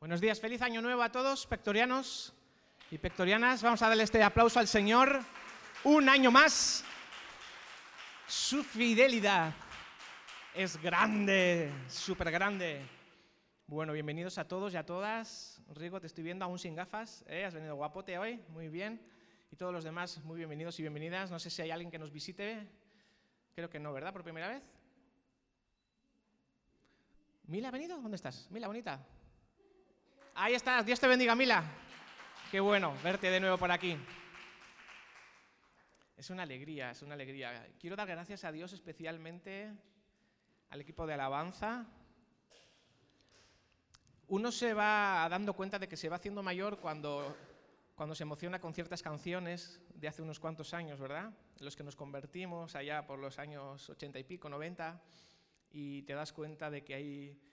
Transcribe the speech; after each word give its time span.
Buenos 0.00 0.22
días, 0.22 0.40
feliz 0.40 0.62
año 0.62 0.80
nuevo 0.80 1.02
a 1.02 1.12
todos, 1.12 1.46
pectorianos 1.46 2.32
y 2.90 2.96
pectorianas. 2.96 3.62
Vamos 3.62 3.82
a 3.82 3.88
darle 3.88 4.04
este 4.04 4.22
aplauso 4.22 4.58
al 4.58 4.66
Señor. 4.66 5.20
Un 5.84 6.08
año 6.08 6.30
más. 6.30 6.82
Su 8.26 8.64
fidelidad 8.64 9.52
es 10.54 10.80
grande, 10.80 11.70
súper 11.86 12.30
grande. 12.30 12.80
Bueno, 13.66 13.92
bienvenidos 13.92 14.38
a 14.38 14.48
todos 14.48 14.72
y 14.72 14.78
a 14.78 14.86
todas. 14.86 15.60
Rigo, 15.74 16.00
te 16.00 16.06
estoy 16.06 16.24
viendo 16.24 16.46
aún 16.46 16.58
sin 16.58 16.74
gafas. 16.74 17.22
¿eh? 17.28 17.44
Has 17.44 17.52
venido 17.52 17.76
guapote 17.76 18.16
hoy, 18.16 18.42
muy 18.48 18.70
bien. 18.70 19.06
Y 19.52 19.56
todos 19.56 19.70
los 19.70 19.84
demás, 19.84 20.24
muy 20.24 20.38
bienvenidos 20.38 20.78
y 20.78 20.82
bienvenidas. 20.82 21.30
No 21.30 21.38
sé 21.38 21.50
si 21.50 21.60
hay 21.60 21.72
alguien 21.72 21.90
que 21.90 21.98
nos 21.98 22.10
visite. 22.10 22.66
Creo 23.54 23.68
que 23.68 23.78
no, 23.78 23.92
¿verdad? 23.92 24.14
Por 24.14 24.24
primera 24.24 24.48
vez. 24.48 24.62
¿Mila 27.48 27.68
ha 27.68 27.70
venido? 27.70 28.00
¿Dónde 28.00 28.16
estás? 28.16 28.50
Mila, 28.50 28.66
bonita. 28.66 28.98
Ahí 30.42 30.54
estás, 30.54 30.86
Dios 30.86 30.98
te 30.98 31.06
bendiga, 31.06 31.34
Mila. 31.34 31.62
Qué 32.50 32.60
bueno 32.60 32.96
verte 33.04 33.30
de 33.30 33.40
nuevo 33.40 33.58
por 33.58 33.70
aquí. 33.70 33.94
Es 36.16 36.30
una 36.30 36.44
alegría, 36.44 36.92
es 36.92 37.02
una 37.02 37.12
alegría. 37.12 37.68
Quiero 37.78 37.94
dar 37.94 38.08
gracias 38.08 38.44
a 38.44 38.50
Dios 38.50 38.72
especialmente 38.72 39.70
al 40.70 40.80
equipo 40.80 41.06
de 41.06 41.12
alabanza. 41.12 41.84
Uno 44.28 44.50
se 44.50 44.72
va 44.72 45.28
dando 45.28 45.52
cuenta 45.52 45.78
de 45.78 45.86
que 45.86 45.98
se 45.98 46.08
va 46.08 46.16
haciendo 46.16 46.42
mayor 46.42 46.78
cuando, 46.78 47.36
cuando 47.94 48.14
se 48.14 48.22
emociona 48.22 48.58
con 48.58 48.72
ciertas 48.72 49.02
canciones 49.02 49.78
de 49.94 50.08
hace 50.08 50.22
unos 50.22 50.40
cuantos 50.40 50.72
años, 50.72 50.98
¿verdad? 50.98 51.34
Los 51.58 51.76
que 51.76 51.84
nos 51.84 51.96
convertimos 51.96 52.74
allá 52.76 53.06
por 53.06 53.18
los 53.18 53.38
años 53.38 53.90
ochenta 53.90 54.18
y 54.18 54.24
pico, 54.24 54.48
90, 54.48 55.02
y 55.72 56.00
te 56.04 56.14
das 56.14 56.32
cuenta 56.32 56.70
de 56.70 56.82
que 56.82 56.94
hay 56.94 57.50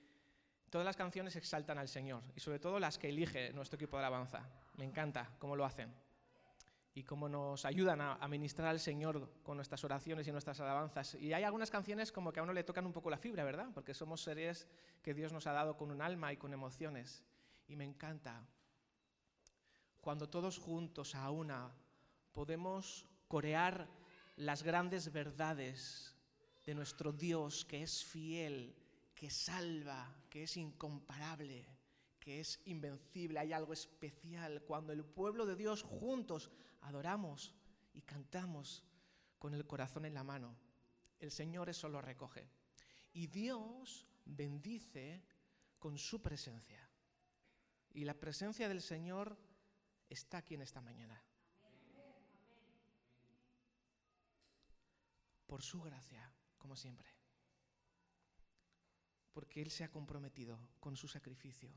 Todas 0.70 0.86
las 0.86 0.98
canciones 0.98 1.36
exaltan 1.36 1.78
al 1.78 1.88
Señor 1.88 2.24
y 2.36 2.40
sobre 2.42 2.60
todo 2.60 2.80
las 2.80 2.98
que 2.98 3.10
elige 3.10 3.54
nuestro 3.54 3.78
equipo 3.78 3.98
de 3.98 4.04
alabanza. 4.04 4.50
Me 4.76 4.84
encanta 4.84 5.30
cómo 5.40 5.56
lo 5.56 5.64
hacen 5.64 5.94
y 6.94 7.04
cómo 7.04 7.30
nos 7.30 7.64
ayudan 7.64 8.02
a, 8.02 8.28
ministrar 8.28 8.68
al 8.68 8.80
Señor 8.80 9.32
con 9.44 9.56
nuestras 9.56 9.84
oraciones 9.84 10.28
y 10.28 10.32
nuestras 10.32 10.60
alabanzas. 10.60 11.16
Y 11.16 11.32
hay 11.32 11.44
algunas 11.44 11.70
canciones 11.70 12.12
como 12.12 12.34
que 12.34 12.40
a 12.40 12.44
uno 12.44 12.54
le 12.54 12.64
tocan 12.64 12.86
un 12.86 12.92
poco 12.92 13.10
la 13.10 13.18
fibra, 13.18 13.44
¿verdad? 13.44 13.70
Porque 13.74 13.94
somos 13.94 14.22
seres 14.22 14.68
que 15.04 15.14
Dios 15.14 15.32
nos 15.32 15.48
ha 15.48 15.54
dado 15.54 15.78
con 15.78 15.92
un 15.92 16.02
alma 16.02 16.34
y 16.34 16.38
con 16.38 16.54
emociones. 16.54 17.24
Y 17.68 17.76
me 17.76 17.86
encanta 17.86 18.44
cuando 20.02 20.28
todos 20.28 20.58
juntos 20.58 21.16
a 21.16 21.30
una 21.30 21.72
podemos 22.34 23.06
corear 23.28 23.88
las 24.36 24.64
grandes 24.64 25.12
verdades 25.12 26.16
de 26.66 26.74
nuestro 26.76 27.12
Dios 27.14 27.64
que 27.64 27.84
es 27.84 28.04
fiel 28.04 28.76
que 29.18 29.32
salva, 29.32 30.16
que 30.30 30.44
es 30.44 30.58
incomparable, 30.58 31.66
que 32.20 32.40
es 32.40 32.62
invencible. 32.66 33.40
Hay 33.40 33.52
algo 33.52 33.74
especial 33.74 34.62
cuando 34.62 34.94
el 34.94 35.04
pueblo 35.04 35.48
de 35.48 35.56
Dios 35.56 35.82
juntos 35.82 36.52
adoramos 36.82 37.56
y 37.94 38.04
cantamos 38.04 38.84
con 39.40 39.56
el 39.56 39.66
corazón 39.66 40.06
en 40.06 40.14
la 40.14 40.24
mano. 40.24 40.56
El 41.20 41.32
Señor 41.32 41.68
eso 41.68 41.90
lo 41.90 42.00
recoge. 42.00 42.48
Y 43.12 43.26
Dios 43.26 44.06
bendice 44.24 45.26
con 45.80 45.98
su 45.98 46.22
presencia. 46.22 46.88
Y 47.96 48.06
la 48.06 48.14
presencia 48.14 48.70
del 48.70 48.84
Señor 48.84 49.36
está 50.08 50.38
aquí 50.38 50.54
en 50.54 50.62
esta 50.62 50.80
mañana. 50.80 51.20
Por 55.48 55.64
su 55.64 55.82
gracia, 55.82 56.32
como 56.60 56.76
siempre 56.76 57.17
porque 59.38 59.62
Él 59.62 59.70
se 59.70 59.84
ha 59.84 59.92
comprometido 59.92 60.58
con 60.80 60.98
su 60.98 61.08
sacrificio. 61.08 61.72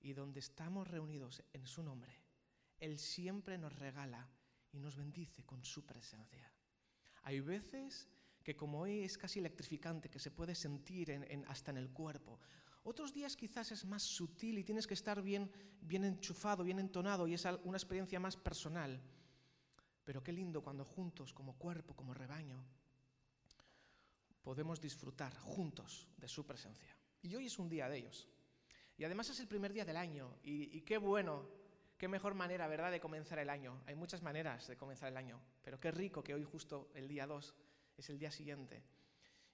Y 0.00 0.14
donde 0.14 0.40
estamos 0.40 0.88
reunidos 0.88 1.44
en 1.52 1.66
su 1.66 1.82
nombre, 1.82 2.14
Él 2.80 2.98
siempre 2.98 3.58
nos 3.58 3.74
regala 3.74 4.26
y 4.72 4.78
nos 4.78 4.96
bendice 4.96 5.44
con 5.44 5.62
su 5.66 5.84
presencia. 5.84 6.50
Hay 7.24 7.40
veces 7.40 8.08
que 8.42 8.56
como 8.56 8.80
hoy 8.80 9.00
es 9.00 9.18
casi 9.18 9.38
electrificante, 9.38 10.08
que 10.08 10.18
se 10.18 10.30
puede 10.30 10.54
sentir 10.54 11.12
hasta 11.46 11.72
en 11.72 11.76
el 11.76 11.90
cuerpo. 11.90 12.40
Otros 12.84 13.12
días 13.12 13.36
quizás 13.36 13.70
es 13.70 13.84
más 13.84 14.02
sutil 14.02 14.56
y 14.56 14.64
tienes 14.64 14.86
que 14.86 14.94
estar 14.94 15.20
bien, 15.20 15.52
bien 15.82 16.04
enchufado, 16.04 16.64
bien 16.64 16.78
entonado 16.78 17.28
y 17.28 17.34
es 17.34 17.44
una 17.64 17.76
experiencia 17.76 18.18
más 18.18 18.38
personal. 18.38 18.98
Pero 20.04 20.22
qué 20.22 20.32
lindo 20.32 20.62
cuando 20.62 20.86
juntos, 20.86 21.34
como 21.34 21.58
cuerpo, 21.58 21.94
como 21.94 22.14
rebaño, 22.14 22.64
podemos 24.48 24.80
disfrutar 24.80 25.36
juntos 25.36 26.08
de 26.16 26.26
su 26.26 26.46
presencia. 26.46 26.96
Y 27.20 27.36
hoy 27.36 27.44
es 27.44 27.58
un 27.58 27.68
día 27.68 27.86
de 27.86 27.98
ellos. 27.98 28.26
Y 28.96 29.04
además 29.04 29.28
es 29.28 29.40
el 29.40 29.46
primer 29.46 29.74
día 29.74 29.84
del 29.84 29.98
año. 29.98 30.38
Y, 30.42 30.80
qué 30.86 30.96
bueno, 30.96 31.46
qué 31.98 32.08
mejor 32.08 32.32
manera, 32.32 32.66
¿verdad?, 32.66 32.90
de 32.90 32.98
comenzar 32.98 33.38
el 33.40 33.50
año. 33.50 33.82
Hay 33.84 33.94
muchas 33.94 34.22
maneras 34.22 34.66
de 34.66 34.78
comenzar 34.78 35.10
el 35.10 35.18
año, 35.18 35.38
pero 35.62 35.78
qué 35.78 35.90
rico 35.90 36.24
que 36.24 36.32
hoy 36.32 36.44
justo 36.44 36.90
el 36.94 37.08
día 37.08 37.26
2 37.26 37.54
es 37.98 38.08
el 38.08 38.18
día 38.18 38.30
siguiente. 38.30 38.82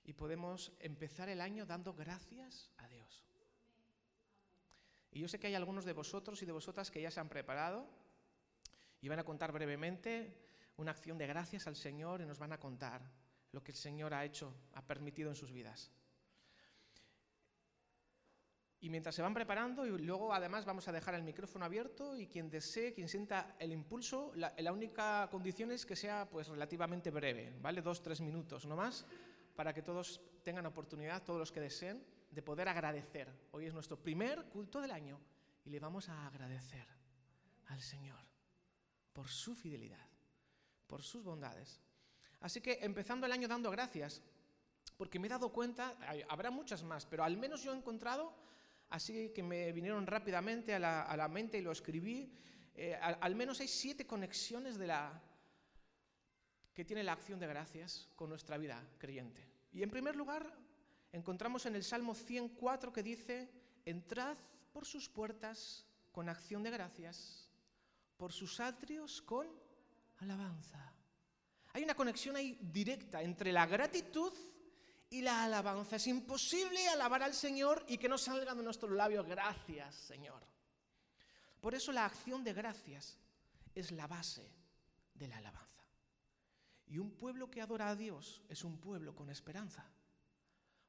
Y 0.04 0.12
podemos 0.12 0.70
empezar 0.78 1.28
el 1.28 1.40
año 1.40 1.66
dando 1.66 1.92
gracias 1.94 2.70
a 2.76 2.86
Dios. 2.86 3.24
Y 5.10 5.18
yo 5.18 5.26
sé 5.26 5.40
que 5.40 5.48
hay 5.48 5.56
algunos 5.56 5.84
de 5.84 5.92
vosotros 5.92 6.40
y 6.40 6.46
de 6.46 6.52
vosotras 6.52 6.92
que 6.92 7.02
ya 7.02 7.10
se 7.10 7.18
han 7.18 7.28
preparado 7.28 7.90
y 9.00 9.08
van 9.08 9.18
a 9.18 9.24
contar 9.24 9.50
brevemente 9.50 10.38
una 10.76 10.92
acción 10.92 11.18
de 11.18 11.26
gracias 11.26 11.66
al 11.66 11.74
Señor 11.74 12.20
y 12.20 12.26
nos 12.26 12.38
van 12.38 12.52
a 12.52 12.60
contar 12.60 13.23
lo 13.54 13.62
que 13.62 13.70
el 13.70 13.78
Señor 13.78 14.12
ha 14.12 14.24
hecho, 14.24 14.52
ha 14.74 14.82
permitido 14.82 15.30
en 15.30 15.36
sus 15.36 15.52
vidas. 15.52 15.90
Y 18.80 18.90
mientras 18.90 19.14
se 19.14 19.22
van 19.22 19.32
preparando, 19.32 19.86
y 19.86 19.98
luego 19.98 20.34
además 20.34 20.66
vamos 20.66 20.86
a 20.88 20.92
dejar 20.92 21.14
el 21.14 21.22
micrófono 21.22 21.64
abierto 21.64 22.14
y 22.18 22.26
quien 22.26 22.50
desee, 22.50 22.92
quien 22.92 23.08
sienta 23.08 23.56
el 23.58 23.72
impulso, 23.72 24.32
la, 24.34 24.72
única 24.72 25.26
condición 25.30 25.70
es 25.72 25.86
que 25.86 25.96
sea 25.96 26.28
pues 26.28 26.48
relativamente 26.48 27.10
breve, 27.10 27.56
¿vale? 27.62 27.80
Dos, 27.80 28.02
tres 28.02 28.20
minutos, 28.20 28.66
no 28.66 28.76
más, 28.76 29.06
para 29.56 29.72
que 29.72 29.80
todos 29.80 30.20
tengan 30.42 30.66
oportunidad, 30.66 31.22
todos 31.22 31.38
los 31.38 31.50
que 31.50 31.60
deseen, 31.60 32.04
de 32.30 32.42
poder 32.42 32.68
agradecer. 32.68 33.32
Hoy 33.52 33.64
es 33.66 33.72
nuestro 33.72 33.96
primer 33.96 34.44
culto 34.50 34.82
del 34.82 34.90
año 34.90 35.18
y 35.64 35.70
le 35.70 35.78
vamos 35.78 36.10
a 36.10 36.26
agradecer 36.26 36.86
al 37.68 37.80
Señor 37.80 38.20
por 39.14 39.28
su 39.28 39.54
fidelidad, 39.54 40.06
por 40.86 41.02
sus 41.02 41.24
bondades. 41.24 41.80
Así 42.44 42.60
que 42.60 42.76
empezando 42.82 43.24
el 43.24 43.32
año 43.32 43.48
dando 43.48 43.70
gracias, 43.70 44.20
porque 44.98 45.18
me 45.18 45.28
he 45.28 45.30
dado 45.30 45.48
cuenta, 45.48 45.96
habrá 46.28 46.50
muchas 46.50 46.82
más, 46.82 47.06
pero 47.06 47.24
al 47.24 47.38
menos 47.38 47.62
yo 47.62 47.72
he 47.72 47.76
encontrado, 47.76 48.34
así 48.90 49.30
que 49.30 49.42
me 49.42 49.72
vinieron 49.72 50.06
rápidamente 50.06 50.74
a 50.74 50.78
la, 50.78 51.28
mente 51.28 51.56
y 51.56 51.62
lo 51.62 51.72
escribí, 51.72 52.30
eh, 52.74 52.96
al, 53.00 53.34
menos 53.34 53.60
hay 53.60 53.68
siete 53.68 54.06
conexiones 54.06 54.76
de 54.76 54.88
la, 54.88 55.22
que 56.74 56.84
tiene 56.84 57.02
la 57.02 57.12
acción 57.12 57.40
de 57.40 57.46
gracias 57.46 58.10
con 58.14 58.28
nuestra 58.28 58.58
vida 58.58 58.78
creyente. 58.98 59.42
Y 59.72 59.82
en 59.82 59.90
primer 59.90 60.14
lugar, 60.14 60.54
encontramos 61.12 61.64
en 61.64 61.76
el 61.76 61.82
Salmo 61.82 62.14
104 62.14 62.92
que 62.92 63.02
dice, 63.02 63.50
entrad 63.86 64.36
por 64.70 64.84
sus 64.84 65.08
puertas 65.08 65.86
con 66.12 66.28
acción 66.28 66.62
de 66.62 66.70
gracias, 66.70 67.48
por 68.18 68.34
sus 68.34 68.60
atrios 68.60 69.22
con 69.22 69.48
alabanza. 70.18 70.93
Hay 71.74 71.82
una 71.82 71.96
conexión 71.96 72.36
ahí 72.36 72.56
directa 72.60 73.20
entre 73.20 73.50
la 73.50 73.66
gratitud 73.66 74.32
y 75.10 75.22
la 75.22 75.42
alabanza. 75.42 75.96
Es 75.96 76.06
imposible 76.06 76.86
alabar 76.88 77.24
al 77.24 77.34
Señor 77.34 77.84
y 77.88 77.98
que 77.98 78.08
no 78.08 78.16
salga 78.16 78.54
de 78.54 78.62
nuestros 78.62 78.92
labios 78.92 79.26
gracias, 79.26 79.96
Señor. 79.96 80.40
Por 81.60 81.74
eso 81.74 81.90
la 81.90 82.04
acción 82.04 82.44
de 82.44 82.52
gracias 82.52 83.18
es 83.74 83.90
la 83.90 84.06
base 84.06 84.48
de 85.14 85.26
la 85.26 85.38
alabanza. 85.38 85.84
Y 86.86 86.98
un 86.98 87.10
pueblo 87.10 87.50
que 87.50 87.60
adora 87.60 87.88
a 87.88 87.96
Dios 87.96 88.40
es 88.48 88.62
un 88.62 88.78
pueblo 88.78 89.16
con 89.16 89.28
esperanza. 89.28 89.84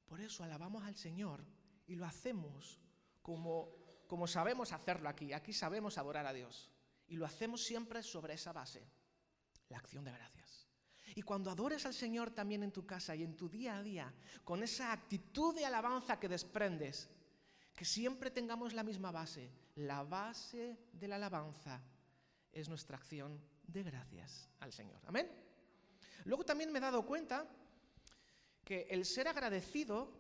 Por 0.06 0.22
eso 0.22 0.44
alabamos 0.44 0.84
al 0.84 0.96
Señor 0.96 1.44
y 1.88 1.96
lo 1.96 2.06
hacemos 2.06 2.80
como, 3.24 4.04
como 4.06 4.28
sabemos 4.28 4.72
hacerlo 4.72 5.10
aquí. 5.10 5.34
Aquí 5.34 5.52
sabemos 5.52 5.98
adorar 5.98 6.28
a 6.28 6.34
Dios. 6.34 6.70
Y 7.08 7.16
lo 7.16 7.26
hacemos 7.26 7.64
siempre 7.64 8.04
sobre 8.04 8.36
esa 8.36 8.54
base, 8.54 8.88
la 9.70 9.80
acción 9.80 10.04
de 10.04 10.12
gracias. 10.12 10.65
Y 11.16 11.22
cuando 11.22 11.50
adores 11.50 11.86
al 11.86 11.94
Señor 11.94 12.32
también 12.32 12.62
en 12.62 12.74
tu 12.74 12.86
casa 12.86 13.16
y 13.16 13.24
en 13.24 13.38
tu 13.38 13.48
día 13.48 13.78
a 13.78 13.84
día, 13.84 14.14
con 14.44 14.62
esa 14.62 14.92
actitud 14.92 15.56
de 15.56 15.66
alabanza 15.66 16.20
que 16.20 16.28
desprendes, 16.28 17.10
que 17.74 17.86
siempre 17.86 18.32
tengamos 18.32 18.74
la 18.74 18.84
misma 18.84 19.12
base. 19.12 19.50
La 19.76 20.04
base 20.04 20.78
de 20.92 21.08
la 21.08 21.16
alabanza 21.16 21.82
es 22.52 22.68
nuestra 22.68 22.98
acción 22.98 23.42
de 23.66 23.84
gracias 23.84 24.50
al 24.60 24.74
Señor. 24.74 25.00
Amén. 25.06 25.30
Luego 26.26 26.44
también 26.44 26.72
me 26.72 26.80
he 26.80 26.82
dado 26.82 27.06
cuenta 27.06 27.48
que 28.64 28.88
el 28.90 29.06
ser 29.06 29.30
agradecido 29.30 30.12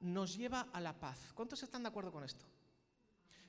nos 0.00 0.36
lleva 0.36 0.68
a 0.72 0.80
la 0.80 0.98
paz. 0.98 1.32
¿Cuántos 1.34 1.62
están 1.62 1.82
de 1.82 1.88
acuerdo 1.88 2.12
con 2.12 2.22
esto? 2.22 2.44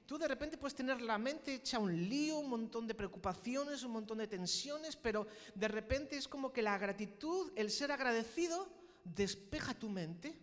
Tú 0.09 0.17
de 0.17 0.27
repente 0.27 0.57
puedes 0.57 0.73
tener 0.73 1.03
la 1.03 1.19
mente 1.19 1.53
hecha 1.53 1.77
un 1.77 1.95
lío, 2.09 2.39
un 2.39 2.49
montón 2.49 2.87
de 2.87 2.95
preocupaciones, 2.95 3.83
un 3.83 3.91
montón 3.91 4.17
de 4.17 4.25
tensiones, 4.25 4.95
pero 4.95 5.27
de 5.53 5.67
repente 5.67 6.17
es 6.17 6.27
como 6.27 6.51
que 6.51 6.63
la 6.63 6.79
gratitud, 6.79 7.51
el 7.55 7.69
ser 7.69 7.91
agradecido, 7.91 8.67
despeja 9.03 9.75
tu 9.75 9.87
mente 9.87 10.35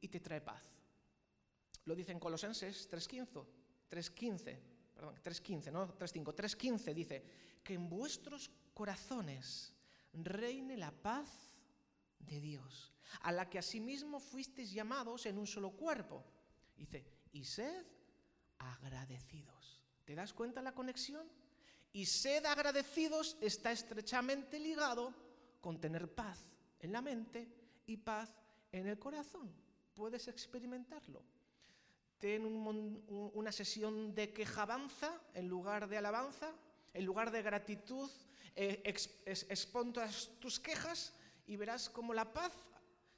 y 0.00 0.06
te 0.06 0.20
trae 0.20 0.40
paz. 0.40 0.62
Lo 1.86 1.96
dice 1.96 2.12
en 2.12 2.20
Colosenses 2.20 2.88
3.15. 2.88 3.44
3.15, 3.90 4.58
perdón, 4.94 5.16
3.15, 5.24 5.72
no 5.72 5.88
3.5, 5.98 6.32
3.15 6.32 6.94
dice, 6.94 7.24
que 7.64 7.74
en 7.74 7.88
vuestros 7.88 8.48
corazones 8.72 9.74
reine 10.12 10.76
la 10.76 10.92
paz 10.92 11.56
de 12.20 12.40
Dios, 12.40 12.92
a 13.22 13.32
la 13.32 13.50
que 13.50 13.58
asimismo 13.58 14.20
fuisteis 14.20 14.70
llamados 14.70 15.26
en 15.26 15.36
un 15.36 15.48
solo 15.48 15.72
cuerpo. 15.72 16.24
Dice, 16.76 17.04
y 17.32 17.42
sed 17.42 17.84
agradecidos. 18.60 19.80
¿Te 20.04 20.14
das 20.14 20.32
cuenta 20.32 20.62
la 20.62 20.74
conexión? 20.74 21.26
Y 21.92 22.06
sed 22.06 22.44
agradecidos 22.44 23.36
está 23.40 23.72
estrechamente 23.72 24.60
ligado 24.60 25.12
con 25.60 25.80
tener 25.80 26.14
paz 26.14 26.38
en 26.78 26.92
la 26.92 27.02
mente 27.02 27.48
y 27.86 27.96
paz 27.96 28.30
en 28.70 28.86
el 28.86 28.98
corazón. 28.98 29.52
Puedes 29.94 30.28
experimentarlo. 30.28 31.22
Ten 32.18 32.44
una 32.44 33.50
sesión 33.50 34.14
de 34.14 34.32
quejabanza 34.32 35.20
en 35.34 35.48
lugar 35.48 35.88
de 35.88 35.98
alabanza, 35.98 36.52
en 36.92 37.04
lugar 37.04 37.30
de 37.30 37.42
gratitud, 37.42 38.10
eh, 38.54 38.82
expon 39.24 39.94
tus 40.38 40.60
quejas 40.60 41.14
y 41.46 41.56
verás 41.56 41.88
como 41.88 42.12
la 42.12 42.30
paz 42.30 42.52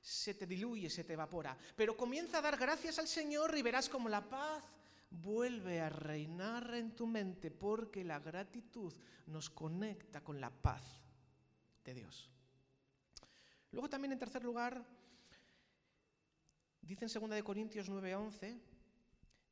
se 0.00 0.34
te 0.34 0.46
diluye, 0.46 0.88
se 0.88 1.04
te 1.04 1.14
evapora. 1.14 1.56
Pero 1.76 1.96
comienza 1.96 2.38
a 2.38 2.42
dar 2.42 2.56
gracias 2.56 2.98
al 2.98 3.08
Señor 3.08 3.56
y 3.56 3.62
verás 3.62 3.88
como 3.88 4.08
la 4.08 4.28
paz 4.28 4.62
vuelve 5.20 5.80
a 5.80 5.88
reinar 5.88 6.74
en 6.74 6.94
tu 6.96 7.06
mente 7.06 7.50
porque 7.50 8.04
la 8.04 8.18
gratitud 8.18 8.92
nos 9.26 9.50
conecta 9.50 10.22
con 10.22 10.40
la 10.40 10.50
paz 10.50 10.82
de 11.84 11.94
Dios. 11.94 12.30
Luego 13.70 13.88
también 13.88 14.12
en 14.12 14.18
tercer 14.18 14.44
lugar, 14.44 14.84
dice 16.80 17.06
en 17.06 17.30
2 17.30 17.42
Corintios 17.42 17.88
9:11, 17.88 18.60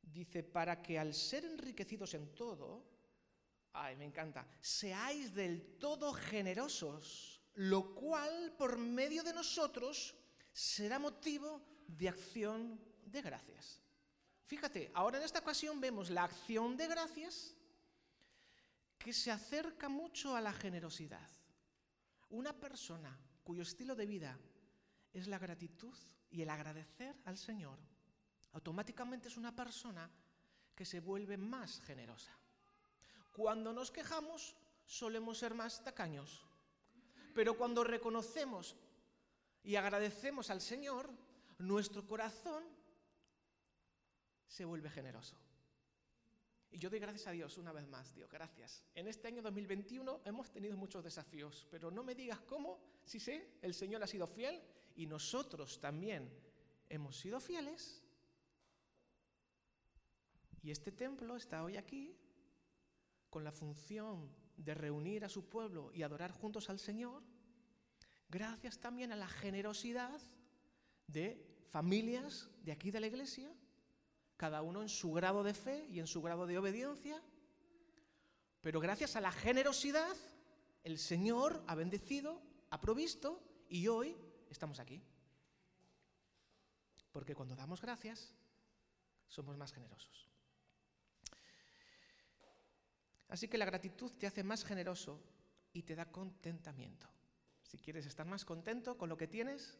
dice, 0.01 0.43
para 0.43 0.81
que 0.81 0.99
al 0.99 1.13
ser 1.13 1.45
enriquecidos 1.45 2.13
en 2.13 2.33
todo, 2.35 2.83
ay, 3.73 3.95
me 3.95 4.05
encanta, 4.05 4.47
seáis 4.59 5.33
del 5.33 5.77
todo 5.79 6.13
generosos, 6.13 7.41
lo 7.55 7.95
cual 7.95 8.53
por 8.57 8.77
medio 8.77 9.23
de 9.23 9.33
nosotros 9.33 10.15
será 10.51 10.99
motivo 10.99 11.61
de 11.87 12.09
acción 12.09 12.79
de 13.05 13.21
gracias. 13.21 13.81
Fíjate, 14.51 14.91
ahora 14.93 15.17
en 15.17 15.23
esta 15.23 15.39
ocasión 15.39 15.79
vemos 15.79 16.09
la 16.09 16.25
acción 16.25 16.75
de 16.75 16.85
gracias 16.85 17.55
que 18.97 19.13
se 19.13 19.31
acerca 19.31 19.87
mucho 19.87 20.35
a 20.35 20.41
la 20.41 20.51
generosidad. 20.51 21.29
Una 22.31 22.51
persona 22.51 23.17
cuyo 23.45 23.61
estilo 23.61 23.95
de 23.95 24.05
vida 24.05 24.37
es 25.13 25.27
la 25.27 25.39
gratitud 25.39 25.97
y 26.29 26.41
el 26.41 26.49
agradecer 26.49 27.15
al 27.23 27.37
Señor, 27.37 27.79
automáticamente 28.51 29.29
es 29.29 29.37
una 29.37 29.55
persona 29.55 30.11
que 30.75 30.83
se 30.83 30.99
vuelve 30.99 31.37
más 31.37 31.79
generosa. 31.79 32.37
Cuando 33.31 33.71
nos 33.71 33.89
quejamos, 33.89 34.57
solemos 34.85 35.37
ser 35.37 35.53
más 35.53 35.81
tacaños. 35.81 36.45
Pero 37.33 37.55
cuando 37.55 37.85
reconocemos 37.85 38.75
y 39.63 39.77
agradecemos 39.77 40.49
al 40.49 40.59
Señor, 40.59 41.09
nuestro 41.57 42.05
corazón 42.05 42.80
se 44.51 44.65
vuelve 44.65 44.89
generoso. 44.89 45.37
Y 46.71 46.77
yo 46.77 46.89
doy 46.89 46.99
gracias 46.99 47.27
a 47.27 47.31
Dios 47.31 47.57
una 47.57 47.71
vez 47.71 47.87
más, 47.87 48.13
Dios, 48.13 48.29
gracias. 48.29 48.83
En 48.95 49.07
este 49.07 49.29
año 49.29 49.41
2021 49.41 50.21
hemos 50.25 50.51
tenido 50.51 50.75
muchos 50.75 51.03
desafíos, 51.03 51.65
pero 51.71 51.89
no 51.89 52.03
me 52.03 52.15
digas 52.15 52.41
cómo, 52.41 52.79
si 53.05 53.19
sé, 53.19 53.57
el 53.61 53.73
Señor 53.73 54.03
ha 54.03 54.07
sido 54.07 54.27
fiel 54.27 54.61
y 54.95 55.05
nosotros 55.05 55.79
también 55.79 56.29
hemos 56.89 57.17
sido 57.17 57.39
fieles. 57.39 58.03
Y 60.61 60.71
este 60.71 60.91
templo 60.91 61.37
está 61.37 61.63
hoy 61.63 61.77
aquí 61.77 62.17
con 63.29 63.45
la 63.45 63.53
función 63.53 64.29
de 64.57 64.73
reunir 64.73 65.23
a 65.23 65.29
su 65.29 65.47
pueblo 65.47 65.91
y 65.93 66.03
adorar 66.03 66.31
juntos 66.31 66.69
al 66.69 66.79
Señor, 66.79 67.23
gracias 68.27 68.79
también 68.79 69.13
a 69.13 69.15
la 69.15 69.29
generosidad 69.29 70.19
de 71.07 71.41
familias 71.69 72.49
de 72.63 72.73
aquí 72.73 72.91
de 72.91 72.99
la 72.99 73.07
iglesia 73.07 73.55
cada 74.41 74.63
uno 74.63 74.81
en 74.81 74.89
su 74.89 75.11
grado 75.11 75.43
de 75.43 75.53
fe 75.53 75.85
y 75.91 75.99
en 75.99 76.07
su 76.07 76.19
grado 76.19 76.47
de 76.47 76.57
obediencia, 76.57 77.21
pero 78.59 78.79
gracias 78.79 79.15
a 79.15 79.21
la 79.21 79.31
generosidad, 79.31 80.17
el 80.83 80.97
Señor 80.97 81.63
ha 81.67 81.75
bendecido, 81.75 82.41
ha 82.71 82.81
provisto 82.81 83.39
y 83.69 83.87
hoy 83.87 84.17
estamos 84.49 84.79
aquí. 84.79 84.99
Porque 87.11 87.35
cuando 87.35 87.55
damos 87.55 87.83
gracias, 87.83 88.33
somos 89.27 89.57
más 89.57 89.71
generosos. 89.73 90.27
Así 93.27 93.47
que 93.47 93.59
la 93.59 93.65
gratitud 93.65 94.11
te 94.13 94.25
hace 94.25 94.43
más 94.43 94.65
generoso 94.65 95.21
y 95.71 95.83
te 95.83 95.93
da 95.93 96.11
contentamiento. 96.11 97.07
Si 97.61 97.77
quieres 97.77 98.07
estar 98.07 98.25
más 98.25 98.43
contento 98.43 98.97
con 98.97 99.07
lo 99.07 99.17
que 99.17 99.27
tienes, 99.27 99.77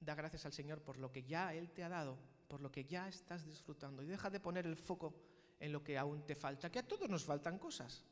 da 0.00 0.14
gracias 0.14 0.46
al 0.46 0.54
Señor 0.54 0.80
por 0.80 0.96
lo 0.96 1.12
que 1.12 1.24
ya 1.24 1.52
Él 1.52 1.70
te 1.70 1.84
ha 1.84 1.90
dado 1.90 2.32
por 2.54 2.60
lo 2.60 2.70
que 2.70 2.84
ya 2.84 3.08
estás 3.08 3.44
disfrutando 3.44 4.00
y 4.00 4.06
deja 4.06 4.30
de 4.30 4.38
poner 4.38 4.64
el 4.64 4.76
foco 4.76 5.12
en 5.58 5.72
lo 5.72 5.82
que 5.82 5.98
aún 5.98 6.24
te 6.24 6.36
falta, 6.36 6.70
que 6.70 6.78
a 6.78 6.86
todos 6.86 7.10
nos 7.10 7.24
faltan 7.24 7.58
cosas. 7.58 8.04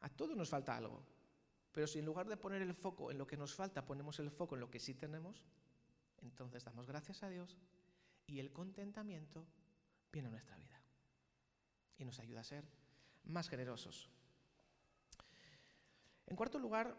A 0.00 0.08
todos 0.08 0.36
nos 0.36 0.48
falta 0.48 0.76
algo. 0.76 1.00
Pero 1.70 1.86
si 1.86 2.00
en 2.00 2.06
lugar 2.06 2.26
de 2.26 2.36
poner 2.36 2.60
el 2.60 2.74
foco 2.74 3.12
en 3.12 3.18
lo 3.18 3.24
que 3.24 3.36
nos 3.36 3.54
falta, 3.54 3.86
ponemos 3.86 4.18
el 4.18 4.32
foco 4.32 4.56
en 4.56 4.62
lo 4.62 4.68
que 4.68 4.80
sí 4.80 4.94
tenemos, 4.94 5.44
entonces 6.22 6.64
damos 6.64 6.88
gracias 6.88 7.22
a 7.22 7.28
Dios 7.28 7.56
y 8.26 8.40
el 8.40 8.52
contentamiento 8.52 9.46
viene 10.10 10.26
a 10.26 10.32
nuestra 10.32 10.56
vida 10.56 10.82
y 11.96 12.04
nos 12.04 12.18
ayuda 12.18 12.40
a 12.40 12.44
ser 12.44 12.64
más 13.26 13.48
generosos. 13.48 14.10
En 16.26 16.34
cuarto 16.34 16.58
lugar, 16.58 16.96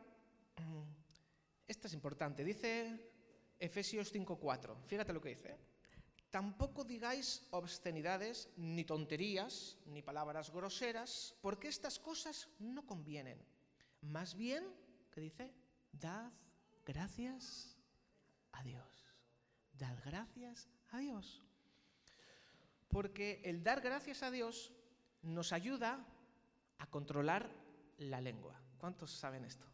esta 1.68 1.90
es 1.90 1.94
importante, 1.94 2.46
dice 2.46 3.12
Efesios 3.60 4.16
5.4, 4.16 4.82
fíjate 4.86 5.12
lo 5.12 5.20
que 5.20 5.30
dice. 5.36 5.75
Tampoco 6.36 6.84
digáis 6.84 7.48
obscenidades, 7.52 8.52
ni 8.58 8.84
tonterías, 8.84 9.78
ni 9.86 10.02
palabras 10.02 10.52
groseras, 10.52 11.34
porque 11.40 11.70
estas 11.70 11.98
cosas 11.98 12.50
no 12.60 12.86
convienen. 12.86 13.40
Más 14.02 14.36
bien, 14.36 14.68
¿qué 15.14 15.22
dice? 15.22 15.54
Dad 15.94 16.34
gracias 16.86 17.78
a 18.52 18.62
Dios. 18.64 19.16
Dad 19.80 19.98
gracias 20.04 20.68
a 20.90 21.00
Dios. 21.00 21.42
Porque 22.90 23.40
el 23.46 23.64
dar 23.64 23.80
gracias 23.80 24.22
a 24.22 24.30
Dios 24.30 24.74
nos 25.22 25.54
ayuda 25.54 26.06
a 26.80 26.88
controlar 26.88 27.50
la 27.98 28.20
lengua. 28.20 28.60
¿Cuántos 28.78 29.10
saben 29.10 29.46
esto? 29.46 29.68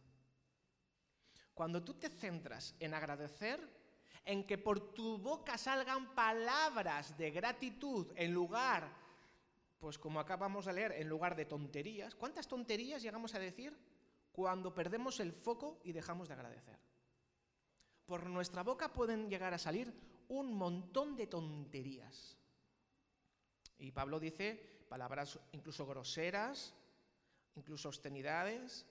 Cuando 1.54 1.82
tú 1.82 1.94
te 1.94 2.08
centras 2.08 2.76
en 2.78 2.94
agradecer, 2.94 3.81
en 4.24 4.46
que 4.46 4.58
por 4.58 4.94
tu 4.94 5.18
boca 5.18 5.58
salgan 5.58 6.14
palabras 6.14 7.16
de 7.16 7.30
gratitud 7.30 8.12
en 8.14 8.32
lugar, 8.32 8.88
pues 9.78 9.98
como 9.98 10.20
acabamos 10.20 10.66
de 10.66 10.72
leer, 10.72 10.92
en 10.92 11.08
lugar 11.08 11.34
de 11.34 11.44
tonterías. 11.44 12.14
¿Cuántas 12.14 12.46
tonterías 12.46 13.02
llegamos 13.02 13.34
a 13.34 13.38
decir 13.38 13.76
cuando 14.30 14.74
perdemos 14.74 15.18
el 15.20 15.32
foco 15.32 15.80
y 15.82 15.92
dejamos 15.92 16.28
de 16.28 16.34
agradecer? 16.34 16.78
Por 18.06 18.26
nuestra 18.26 18.62
boca 18.62 18.92
pueden 18.92 19.28
llegar 19.28 19.54
a 19.54 19.58
salir 19.58 19.92
un 20.28 20.54
montón 20.54 21.16
de 21.16 21.26
tonterías. 21.26 22.36
Y 23.78 23.90
Pablo 23.90 24.20
dice 24.20 24.84
palabras 24.88 25.38
incluso 25.52 25.86
groseras, 25.86 26.74
incluso 27.56 27.88
obscenidades, 27.88 28.86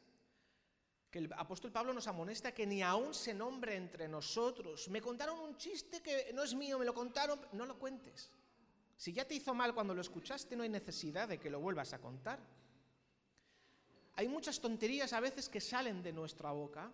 que 1.12 1.20
el 1.20 1.32
apóstol 1.34 1.74
Pablo 1.74 1.94
nos 1.94 2.08
amonesta 2.08 2.53
que 2.53 2.65
ni 2.65 2.82
aún 2.82 3.13
se 3.13 3.34
nombre 3.34 3.75
entre 3.75 4.08
nosotros. 4.08 4.88
Me 4.88 5.01
contaron 5.01 5.38
un 5.39 5.58
chiste 5.58 6.01
que 6.01 6.32
no 6.34 6.41
es 6.41 6.56
mío, 6.56 6.80
me 6.80 6.86
lo 6.86 6.94
contaron, 6.94 7.39
no 7.51 7.65
lo 7.65 7.77
cuentes. 7.77 8.32
Si 8.96 9.12
ya 9.12 9.27
te 9.27 9.36
hizo 9.36 9.53
mal 9.53 9.74
cuando 9.74 9.94
lo 9.94 10.00
escuchaste, 10.00 10.56
no 10.56 10.63
hay 10.63 10.70
necesidad 10.70 11.27
de 11.27 11.38
que 11.38 11.50
lo 11.50 11.60
vuelvas 11.60 11.91
a 11.91 12.00
contar. 12.00 12.39
Hay 14.15 14.30
muchas 14.30 14.62
tonterías 14.62 15.12
a 15.12 15.20
veces 15.20 15.50
que 15.50 15.60
salen 15.60 16.01
de 16.01 16.13
nuestra 16.13 16.51
boca. 16.51 16.89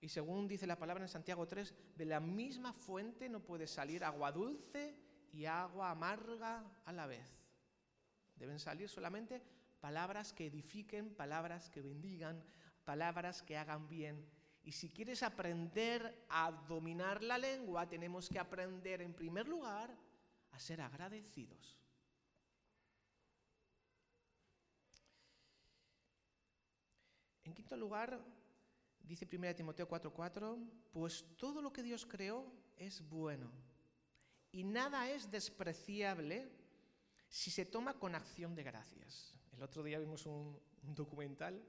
Y 0.00 0.08
según 0.08 0.48
dice 0.48 0.66
la 0.66 0.78
palabra 0.78 1.04
en 1.04 1.08
Santiago 1.08 1.46
3, 1.46 1.74
de 1.96 2.04
la 2.06 2.18
misma 2.18 2.72
fuente 2.72 3.28
no 3.28 3.38
puede 3.40 3.68
salir 3.68 4.02
agua 4.02 4.32
dulce 4.32 4.96
y 5.32 5.44
agua 5.44 5.90
amarga 5.90 6.64
a 6.84 6.92
la 6.92 7.06
vez. 7.06 7.28
Deben 8.34 8.58
salir 8.58 8.88
solamente 8.88 9.42
palabras 9.80 10.32
que 10.32 10.46
edifiquen, 10.46 11.14
palabras 11.14 11.68
que 11.68 11.82
bendigan, 11.82 12.42
palabras 12.90 13.40
que 13.40 13.56
hagan 13.56 13.88
bien. 13.88 14.26
Y 14.64 14.72
si 14.72 14.88
quieres 14.88 15.22
aprender 15.22 16.26
a 16.28 16.50
dominar 16.50 17.22
la 17.22 17.38
lengua, 17.38 17.88
tenemos 17.88 18.28
que 18.28 18.40
aprender 18.40 19.00
en 19.00 19.14
primer 19.14 19.46
lugar 19.46 19.96
a 20.50 20.58
ser 20.58 20.80
agradecidos. 20.80 21.78
En 27.44 27.54
quinto 27.54 27.76
lugar, 27.76 28.20
dice 29.04 29.24
1 29.24 29.54
Timoteo 29.54 29.86
4:4, 29.86 30.58
pues 30.90 31.24
todo 31.36 31.62
lo 31.62 31.72
que 31.72 31.84
Dios 31.84 32.04
creó 32.04 32.52
es 32.76 33.08
bueno 33.08 33.52
y 34.50 34.64
nada 34.64 35.08
es 35.08 35.30
despreciable 35.30 36.50
si 37.28 37.52
se 37.52 37.66
toma 37.66 37.94
con 37.94 38.16
acción 38.16 38.56
de 38.56 38.64
gracias. 38.64 39.38
El 39.52 39.62
otro 39.62 39.84
día 39.84 40.00
vimos 40.00 40.26
un, 40.26 40.58
documental 40.82 41.62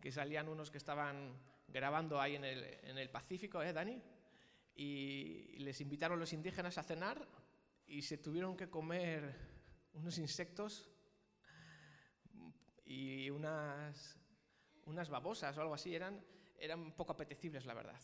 que 0.00 0.12
salían 0.12 0.48
unos 0.48 0.70
que 0.70 0.78
estaban 0.78 1.36
grabando 1.66 2.20
ahí 2.20 2.36
en 2.36 2.44
el, 2.44 3.10
Pacífico, 3.10 3.62
¿eh, 3.62 3.72
Dani? 3.72 4.00
Y 4.74 5.58
les 5.58 5.80
invitaron 5.80 6.18
los 6.18 6.32
indígenas 6.32 6.78
a 6.78 6.82
cenar 6.82 7.26
y 7.86 8.02
se 8.02 8.18
tuvieron 8.18 8.56
que 8.56 8.70
comer 8.70 9.34
unos 9.94 10.18
insectos 10.18 10.88
y 12.84 13.28
unas, 13.30 14.18
unas 14.86 15.08
babosas 15.10 15.56
o 15.58 15.60
algo 15.62 15.74
así. 15.74 15.94
Eran, 15.94 16.24
eran 16.58 16.92
poco 16.92 17.12
apetecibles, 17.12 17.66
la 17.66 17.74
verdad. 17.74 18.00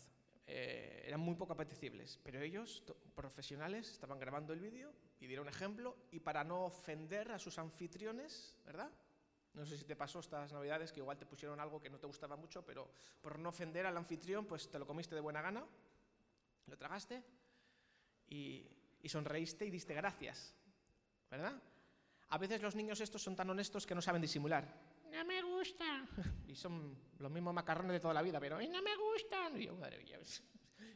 Eh, 0.46 1.04
eran 1.06 1.20
muy 1.20 1.36
poco 1.36 1.54
apetecibles, 1.54 2.20
pero 2.22 2.40
ellos, 2.42 2.84
profesionales, 3.14 3.90
estaban 3.90 4.18
grabando 4.18 4.52
el 4.52 4.60
vídeo 4.60 4.92
y 5.18 5.26
dieron 5.26 5.48
ejemplo 5.48 5.96
y 6.10 6.20
para 6.20 6.44
no 6.44 6.64
ofender 6.64 7.32
a 7.32 7.38
sus 7.38 7.58
anfitriones, 7.58 8.58
¿verdad? 8.66 8.90
No 9.54 9.64
sé 9.64 9.78
si 9.78 9.84
te 9.84 9.96
pasó 9.96 10.20
estas 10.20 10.52
navidades 10.52 10.92
que 10.92 11.00
igual 11.00 11.16
te 11.16 11.26
pusieron 11.26 11.60
algo 11.60 11.80
que 11.80 11.88
no 11.88 11.98
te 11.98 12.06
gustaba 12.06 12.36
mucho, 12.36 12.64
pero 12.64 12.90
por 13.20 13.38
no 13.38 13.48
ofender 13.48 13.86
al 13.86 13.96
anfitrión, 13.96 14.46
pues 14.46 14.68
te 14.68 14.78
lo 14.78 14.86
comiste 14.86 15.14
de 15.14 15.20
buena 15.20 15.40
gana, 15.40 15.64
lo 16.66 16.76
tragaste 16.76 17.22
y, 18.28 18.66
y 19.00 19.08
sonreíste 19.08 19.64
y 19.66 19.70
diste 19.70 19.94
gracias, 19.94 20.56
¿verdad? 21.30 21.60
A 22.30 22.38
veces 22.38 22.60
los 22.62 22.74
niños 22.74 23.00
estos 23.00 23.22
son 23.22 23.36
tan 23.36 23.48
honestos 23.48 23.86
que 23.86 23.94
no 23.94 24.02
saben 24.02 24.22
disimular. 24.22 24.66
No 25.10 25.24
me 25.24 25.42
gusta. 25.42 26.06
Y 26.48 26.56
son 26.56 26.96
los 27.18 27.30
mismos 27.30 27.54
macarrones 27.54 27.92
de 27.92 28.00
toda 28.00 28.14
la 28.14 28.22
vida, 28.22 28.38
pero 28.38 28.60
no 28.60 28.82
me 28.82 28.96
gustan. 28.96 29.60
Y 29.60 29.66
yo, 29.66 29.74
madre 29.76 29.98
mía, 29.98 30.18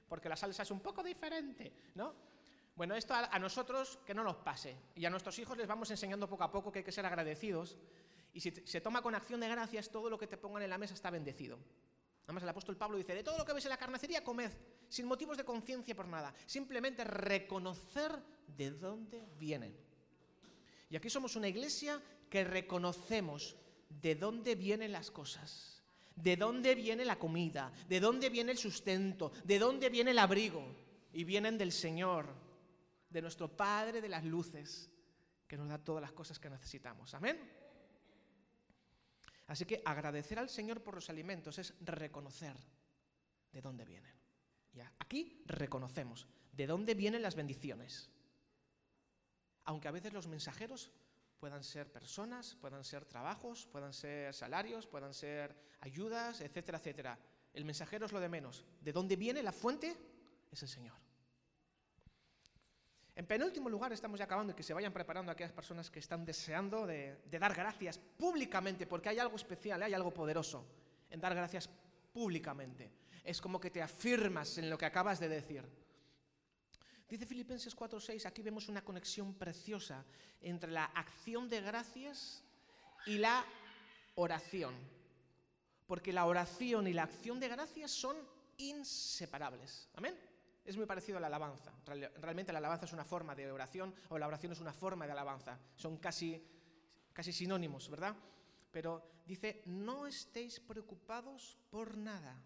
porque 0.08 0.28
la 0.28 0.36
salsa 0.36 0.62
es 0.62 0.70
un 0.70 0.80
poco 0.80 1.02
diferente, 1.02 1.72
¿no? 1.94 2.14
Bueno, 2.74 2.94
esto 2.94 3.12
a, 3.14 3.38
nosotros 3.38 3.98
que 4.06 4.14
no 4.14 4.22
nos 4.22 4.36
pase. 4.36 4.76
Y 4.94 5.04
a 5.04 5.10
nuestros 5.10 5.38
hijos 5.38 5.56
les 5.58 5.66
vamos 5.66 5.90
enseñando 5.90 6.28
poco 6.28 6.44
a 6.44 6.50
poco 6.50 6.70
que 6.70 6.78
hay 6.78 6.84
que 6.84 6.92
ser 6.92 7.04
agradecidos. 7.06 7.76
Y 8.32 8.40
si 8.40 8.50
se 8.50 8.80
toma 8.80 9.02
con 9.02 9.14
acción 9.14 9.40
de 9.40 9.48
gracias, 9.48 9.90
todo 9.90 10.10
lo 10.10 10.18
que 10.18 10.26
te 10.26 10.36
pongan 10.36 10.62
en 10.62 10.70
la 10.70 10.78
mesa 10.78 10.94
está 10.94 11.10
bendecido. 11.10 11.58
Además, 12.24 12.42
el 12.42 12.48
apóstol 12.50 12.76
Pablo 12.76 12.98
dice, 12.98 13.14
de 13.14 13.24
todo 13.24 13.38
lo 13.38 13.44
que 13.44 13.54
ves 13.54 13.64
en 13.64 13.70
la 13.70 13.78
carnicería, 13.78 14.22
comed, 14.22 14.52
sin 14.86 15.06
motivos 15.06 15.38
de 15.38 15.44
conciencia 15.44 15.96
por 15.96 16.06
nada. 16.06 16.34
Simplemente 16.44 17.02
reconocer 17.02 18.12
de 18.46 18.70
dónde 18.70 19.24
vienen. 19.38 19.74
Y 20.90 20.96
aquí 20.96 21.08
somos 21.08 21.36
una 21.36 21.48
iglesia 21.48 22.02
que 22.28 22.44
reconocemos 22.44 23.56
de 23.88 24.14
dónde 24.14 24.54
vienen 24.56 24.92
las 24.92 25.10
cosas, 25.10 25.82
de 26.16 26.36
dónde 26.36 26.74
viene 26.74 27.06
la 27.06 27.18
comida, 27.18 27.72
de 27.88 27.98
dónde 27.98 28.28
viene 28.28 28.52
el 28.52 28.58
sustento, 28.58 29.32
de 29.44 29.58
dónde 29.58 29.88
viene 29.88 30.10
el 30.10 30.18
abrigo. 30.18 30.62
Y 31.14 31.24
vienen 31.24 31.56
del 31.56 31.72
Señor 31.72 32.26
de 33.08 33.22
nuestro 33.22 33.48
Padre 33.48 34.02
de 34.02 34.08
las 34.10 34.24
luces, 34.24 34.90
que 35.46 35.56
nos 35.56 35.68
da 35.68 35.78
todas 35.78 36.02
las 36.02 36.12
cosas 36.12 36.38
que 36.38 36.50
necesitamos. 36.50 37.14
Amén. 37.14 37.57
Así 39.48 39.64
que 39.64 39.82
agradecer 39.84 40.38
al 40.38 40.48
Señor 40.48 40.82
por 40.82 40.94
los 40.94 41.10
alimentos 41.10 41.58
es 41.58 41.74
reconocer 41.80 42.54
de 43.50 43.60
dónde 43.60 43.84
vienen. 43.84 44.14
Ya, 44.72 44.92
aquí 44.98 45.42
reconocemos 45.46 46.28
de 46.52 46.66
dónde 46.66 46.94
vienen 46.94 47.22
las 47.22 47.34
bendiciones. 47.34 48.10
Aunque 49.64 49.88
a 49.88 49.92
veces 49.92 50.12
los 50.12 50.26
mensajeros 50.26 50.90
puedan 51.38 51.64
ser 51.64 51.90
personas, 51.90 52.56
puedan 52.60 52.84
ser 52.84 53.04
trabajos, 53.04 53.66
puedan 53.66 53.92
ser 53.92 54.34
salarios, 54.34 54.86
puedan 54.86 55.14
ser 55.14 55.54
ayudas, 55.80 56.40
etcétera, 56.40 56.78
etcétera. 56.78 57.18
El 57.54 57.64
mensajero 57.64 58.06
es 58.06 58.12
lo 58.12 58.20
de 58.20 58.28
menos. 58.28 58.64
De 58.80 58.92
dónde 58.92 59.16
viene 59.16 59.42
la 59.42 59.52
fuente 59.52 59.96
es 60.50 60.62
el 60.62 60.68
Señor. 60.68 61.07
En 63.18 63.26
penúltimo 63.26 63.68
lugar, 63.68 63.92
estamos 63.92 64.16
ya 64.16 64.26
acabando 64.26 64.52
y 64.52 64.54
que 64.54 64.62
se 64.62 64.72
vayan 64.72 64.92
preparando 64.92 65.32
aquellas 65.32 65.50
personas 65.50 65.90
que 65.90 65.98
están 65.98 66.24
deseando 66.24 66.86
de, 66.86 67.18
dar 67.28 67.52
gracias 67.52 67.98
públicamente, 67.98 68.86
porque 68.86 69.08
hay 69.08 69.18
algo 69.18 69.34
especial, 69.34 69.82
hay 69.82 69.92
algo 69.92 70.14
poderoso 70.14 70.64
en 71.10 71.20
dar 71.20 71.34
gracias 71.34 71.68
públicamente. 72.12 72.92
Es 73.24 73.40
como 73.40 73.58
que 73.58 73.72
te 73.72 73.82
afirmas 73.82 74.56
en 74.58 74.70
lo 74.70 74.78
que 74.78 74.86
acabas 74.86 75.18
de 75.18 75.28
decir. 75.28 75.64
Dice 77.08 77.26
Filipenses 77.26 77.74
4:6, 77.74 78.24
aquí 78.24 78.40
vemos 78.40 78.68
una 78.68 78.84
conexión 78.84 79.34
preciosa 79.34 80.04
entre 80.40 80.70
la 80.70 80.84
acción 80.84 81.48
de 81.48 81.60
gracias 81.60 82.44
y 83.04 83.18
la 83.18 83.44
oración. 84.14 84.76
Porque 85.88 86.12
la 86.12 86.24
oración 86.24 86.86
y 86.86 86.92
la 86.92 87.02
acción 87.02 87.40
de 87.40 87.48
gracias 87.48 87.90
son 87.90 88.16
inseparables. 88.58 89.88
Amén. 89.94 90.27
Es 90.68 90.76
muy 90.76 90.84
parecido 90.84 91.16
a 91.16 91.20
la 91.22 91.28
alabanza. 91.28 91.72
Realmente 91.86 92.52
la 92.52 92.58
alabanza 92.58 92.84
es 92.84 92.92
una 92.92 93.06
forma 93.06 93.34
de 93.34 93.50
oración 93.50 93.94
o 94.10 94.18
la 94.18 94.26
oración 94.26 94.52
es 94.52 94.60
una 94.60 94.74
forma 94.74 95.06
de 95.06 95.12
alabanza. 95.12 95.58
Son 95.74 95.96
casi, 95.96 96.46
casi 97.10 97.32
sinónimos, 97.32 97.88
¿verdad? 97.88 98.14
Pero 98.70 99.22
dice, 99.24 99.62
no 99.64 100.06
estéis 100.06 100.60
preocupados 100.60 101.56
por 101.70 101.96
nada. 101.96 102.36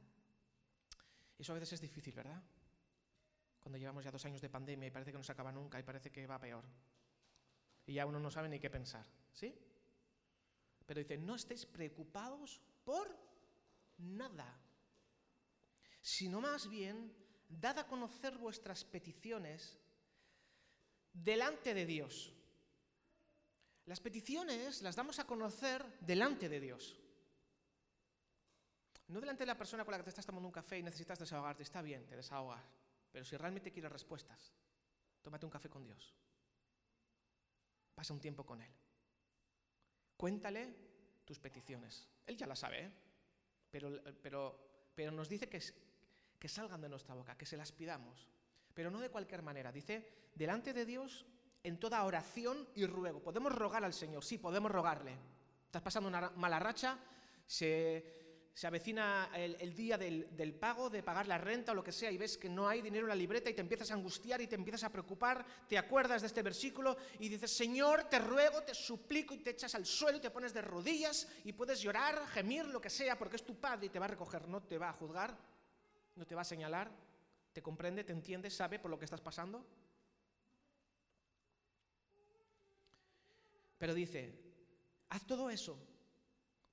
Eso 1.37 1.51
a 1.51 1.57
veces 1.57 1.73
es 1.73 1.81
difícil, 1.81 2.15
¿verdad? 2.15 2.41
Cuando 3.59 3.77
llevamos 3.77 4.05
ya 4.05 4.13
dos 4.13 4.25
años 4.25 4.41
de 4.41 4.49
pandemia 4.49 4.87
y 4.87 4.93
parece 4.93 5.11
que 5.11 5.19
no 5.19 5.25
se 5.25 5.33
acaba 5.33 5.51
nunca 5.51 5.81
y 5.81 5.83
parece 5.83 6.13
que 6.13 6.25
va 6.25 6.39
peor. 6.39 6.63
Y 7.87 7.95
ya 7.95 8.07
uno 8.07 8.21
no 8.21 8.31
sabe 8.31 8.49
ni 8.49 8.61
qué 8.61 8.71
pensar, 8.71 9.05
¿sí? 9.33 9.53
Pero 10.87 11.01
dice, 11.01 11.19
no 11.19 11.35
estéis 11.35 11.67
preocupados 11.67 12.61
por 12.85 13.19
nada, 13.99 14.61
sino 16.01 16.41
más 16.41 16.69
bien 16.69 17.22
dad 17.61 17.79
a 17.79 17.87
conocer 17.87 18.37
vuestras 18.39 18.85
peticiones 18.85 19.79
delante 21.13 21.75
de 21.75 21.87
Dios. 21.87 22.33
Las 23.87 24.01
peticiones 24.01 24.83
las 24.83 24.97
damos 24.97 25.19
a 25.19 25.27
conocer 25.27 25.85
delante 26.01 26.49
de 26.49 26.61
Dios. 26.61 26.99
No 29.09 29.21
delante 29.21 29.43
de 29.43 29.49
la 29.49 29.59
persona 29.59 29.85
con 29.85 29.93
la 29.93 29.99
que 29.99 30.05
te 30.05 30.11
estás 30.11 30.27
tomando 30.27 30.49
un 30.49 30.53
café 30.53 30.79
y 30.79 30.83
necesitas 30.83 31.19
desahogarte. 31.19 31.63
Está 31.63 31.83
bien, 31.83 32.07
te 32.07 32.17
desahogas. 32.17 32.63
Pero 33.11 33.25
si 33.25 33.37
realmente 33.37 33.73
quieres 33.73 33.93
respuestas, 33.93 34.55
tómate 35.21 35.45
un 35.45 35.51
café 35.51 35.69
con 35.69 35.85
Dios. 35.85 36.15
Pasa 37.95 38.15
un 38.15 38.21
tiempo 38.21 38.47
con 38.47 38.63
Él. 38.63 38.73
Cuéntale 40.17 40.75
tus 41.25 41.39
peticiones. 41.39 42.09
Él 42.25 42.37
ya 42.37 42.47
las 42.47 42.61
sabe, 42.61 42.85
¿eh? 42.85 42.93
pero, 43.71 44.01
pero, 44.23 44.93
pero 44.95 45.13
nos 45.13 45.29
dice 45.29 45.49
que, 45.49 45.61
que 46.43 46.49
salgan 46.49 46.81
de 46.81 46.89
nuestra 46.89 47.15
boca, 47.15 47.39
que 47.39 47.47
se 47.47 47.57
las 47.57 47.71
pidamos. 47.71 48.27
Pero 48.75 48.91
no 48.91 48.99
de 48.99 49.11
cualquier 49.11 49.43
manera. 49.43 49.71
Dice, 49.71 50.09
delante 50.35 50.73
de 50.73 50.85
Dios, 50.85 51.25
en 51.63 51.79
toda 51.79 52.03
oración 52.03 52.69
y 52.75 52.85
ruego. 52.85 53.23
Podemos 53.23 53.55
rogar 53.55 53.85
al 53.85 53.95
Señor, 53.95 54.25
sí, 54.25 54.39
podemos 54.39 54.73
rogarle. 54.73 55.17
Estás 55.67 55.83
pasando 55.83 56.09
una 56.09 56.31
mala 56.31 56.59
racha, 56.59 56.99
se, 57.47 58.51
avecina 58.65 59.31
el, 59.37 59.73
día 59.73 59.97
del, 59.97 60.37
del, 60.37 60.53
pago, 60.53 60.91
de 60.91 61.05
pagar 61.05 61.29
la 61.29 61.39
renta 61.39 61.71
o 61.71 61.77
lo 61.77 61.85
que 61.85 61.93
sea, 61.93 62.11
y 62.11 62.19
ves 62.19 62.37
que 62.37 62.49
no 62.49 62.67
hay 62.67 62.83
dinero 62.83 63.05
en 63.05 63.11
la 63.11 63.15
libreta 63.15 63.49
y 63.49 63.55
te 63.55 63.61
empiezas 63.61 63.93
a 63.93 63.95
angustiar 63.95 64.41
y 64.41 64.49
te 64.49 64.57
empiezas 64.57 64.83
a 64.83 64.91
preocupar, 64.91 65.47
te 65.69 65.79
acuerdas 65.79 66.23
de 66.23 66.27
este 66.27 66.43
versículo 66.43 66.97
y 67.21 67.29
dices, 67.29 67.53
Señor, 67.57 68.09
te 68.11 68.19
ruego, 68.19 68.65
te 68.65 68.75
suplico 68.75 69.33
y 69.33 69.39
te 69.39 69.51
echas 69.51 69.77
al 69.77 69.87
suelo 69.87 70.19
y 70.19 70.23
te 70.23 70.31
pones 70.31 70.53
de 70.53 70.63
rodillas 70.63 71.29
y 71.45 71.53
puedes 71.53 71.81
llorar, 71.81 72.27
gemir, 72.27 72.67
lo 72.67 72.81
que 72.81 72.91
sea, 72.91 73.17
porque 73.17 73.37
es 73.37 73.45
tu 73.45 73.61
Padre 73.61 73.87
y 73.87 73.91
te 73.91 74.01
va 74.01 74.07
a 74.07 74.09
recoger, 74.09 74.49
no 74.49 74.61
te 74.61 74.77
va 74.77 74.89
a 74.89 74.95
juzgar 74.95 75.52
no 76.17 76.27
te 76.27 76.35
va 76.35 76.43
a 76.43 76.45
señalar, 76.45 76.91
te 77.53 77.63
comprende, 77.63 78.05
te 78.05 78.13
entiende, 78.13 78.51
sabe 78.51 78.79
por 78.79 78.91
lo 78.91 78.99
que 78.99 79.05
estás 79.05 79.21
pasando. 79.21 79.65
Pero 83.79 83.95
dice, 83.95 84.33
haz 85.09 85.27
todo 85.27 85.51
eso, 85.51 85.77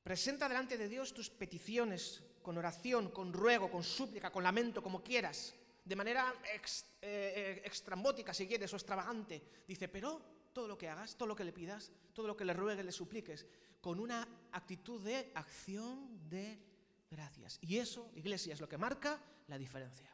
presenta 0.04 0.48
delante 0.48 0.78
de 0.78 0.88
Dios 0.88 1.14
tus 1.14 1.30
peticiones 1.30 2.24
con 2.42 2.58
oración, 2.58 3.10
con 3.10 3.34
ruego, 3.34 3.72
con 3.72 3.84
súplica, 3.84 4.32
con 4.32 4.44
lamento, 4.44 4.82
como 4.82 5.04
quieras, 5.04 5.56
de 5.84 5.96
manera 5.96 6.34
eh, 6.54 6.84
eh, 7.02 7.62
extrambótica 7.66 8.34
si 8.34 8.48
quieres 8.48 8.72
o 8.74 8.76
extravagante. 8.76 9.42
Dice, 9.68 9.88
pero 9.88 10.22
todo 10.54 10.68
lo 10.68 10.78
que 10.78 10.88
hagas, 10.88 11.16
todo 11.16 11.28
lo 11.28 11.36
que 11.36 11.44
le 11.44 11.52
pidas, 11.52 11.92
todo 12.14 12.28
lo 12.28 12.38
que 12.38 12.46
le 12.46 12.54
ruegues, 12.54 12.86
le 12.86 12.92
supliques, 12.92 13.46
con 13.82 14.00
una 14.00 14.28
actitud 14.52 15.02
de 15.04 15.32
acción 15.34 16.30
de 16.30 16.69
gracias. 17.10 17.58
Y 17.62 17.78
eso, 17.78 18.12
iglesia, 18.16 18.54
es 18.54 18.62
lo 18.62 18.70
que 18.70 18.78
marca 18.78 19.20
la 19.48 19.58
diferencia. 19.58 20.10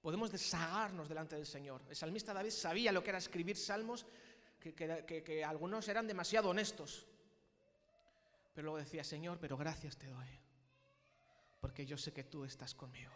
Podemos 0.00 0.30
desagarnos 0.30 1.08
delante 1.08 1.36
del 1.36 1.46
Señor. 1.46 1.82
El 1.88 1.96
salmista 1.96 2.32
David 2.32 2.50
sabía 2.50 2.92
lo 2.92 3.02
que 3.02 3.10
era 3.10 3.18
escribir 3.18 3.56
salmos, 3.56 4.06
que, 4.60 5.44
algunos 5.44 5.88
eran 5.88 6.06
demasiado 6.06 6.50
honestos. 6.50 7.06
Pero 8.54 8.66
luego 8.66 8.78
decía, 8.78 9.04
Señor, 9.04 9.38
pero 9.40 9.56
gracias 9.56 9.96
te 9.96 10.06
doy, 10.08 10.28
porque 11.60 11.86
yo 11.86 11.96
sé 11.96 12.12
que 12.12 12.24
tú 12.24 12.44
estás 12.44 12.74
conmigo. 12.74 13.12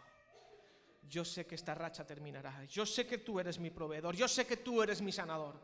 Yo 1.03 1.25
sé 1.25 1.45
que 1.45 1.55
esta 1.55 1.75
racha 1.75 2.05
terminará. 2.05 2.63
Yo 2.65 2.85
sé 2.85 3.05
que 3.05 3.17
tú 3.17 3.39
eres 3.39 3.59
mi 3.59 3.69
proveedor. 3.69 4.15
Yo 4.15 4.27
sé 4.27 4.47
que 4.47 4.57
tú 4.57 4.81
eres 4.81 5.01
mi 5.01 5.11
sanador. 5.11 5.59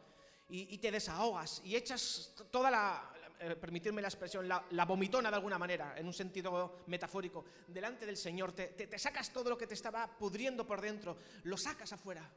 Y, 0.50 0.74
y 0.74 0.78
te 0.80 0.92
desahogas 0.92 1.62
y 1.64 1.76
echas 1.76 2.34
toda 2.52 2.72
la, 2.72 3.14
eh, 3.40 3.56
permitirme 3.56 4.02
la 4.02 4.10
expresión, 4.10 4.48
la, 4.48 4.86
vomitona 4.86 5.30
de 5.30 5.36
alguna 5.36 5.58
manera, 5.58 5.98
en 5.98 6.06
un 6.06 6.14
sentido 6.14 6.84
metafórico, 6.88 7.46
delante 7.68 8.06
del 8.06 8.18
Señor, 8.18 8.52
te, 8.52 8.68
te, 8.68 9.00
sacas 9.00 9.32
todo 9.32 9.50
lo 9.50 9.58
que 9.58 9.66
te 9.66 9.76
estaba 9.76 10.08
pudriendo 10.18 10.68
por 10.68 10.82
dentro, 10.82 11.18
lo 11.44 11.58
sacas 11.58 11.94
afuera. 11.94 12.30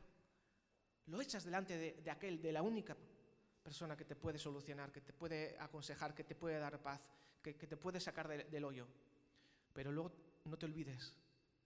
Lo 1.07 1.21
echas 1.21 1.45
delante 1.45 1.77
de, 1.77 2.11
aquel, 2.11 2.41
de 2.41 2.53
la 2.53 2.63
única 2.63 2.97
persona 3.63 3.97
que 3.97 4.05
te 4.05 4.15
puede 4.15 4.39
solucionar, 4.39 4.93
que 4.93 5.01
te 5.01 5.13
puede 5.13 5.59
aconsejar, 5.59 6.15
que 6.15 6.25
te 6.25 6.35
puede 6.35 6.59
dar 6.59 6.81
paz, 6.81 7.01
que, 7.43 7.55
te 7.55 7.77
puede 7.77 7.99
sacar 7.99 8.29
del 8.29 8.65
hoyo. 8.65 8.87
Pero 9.73 9.91
luego 9.91 10.13
no 10.45 10.57
te 10.57 10.67
olvides, 10.67 11.17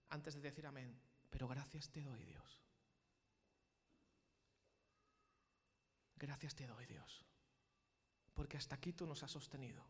antes 0.09 0.33
de 0.33 0.41
decir 0.41 0.65
amén, 0.65 0.99
pero 1.29 1.47
gracias 1.47 1.89
te 1.89 2.01
doy, 2.01 2.23
Dios. 2.23 2.63
Gracias 6.15 6.55
te 6.55 6.65
doy, 6.65 6.85
Dios, 6.87 7.23
porque 8.37 8.55
hasta 8.55 8.75
aquí 8.75 8.93
tú 8.93 9.07
nos 9.07 9.23
has 9.23 9.31
sostenido. 9.31 9.83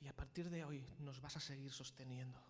Y 0.00 0.08
a 0.08 0.16
partir 0.16 0.48
de 0.48 0.64
hoy 0.64 0.82
nos 0.98 1.20
vas 1.20 1.36
a 1.36 1.40
seguir 1.40 1.70
sosteniendo. 1.70 2.42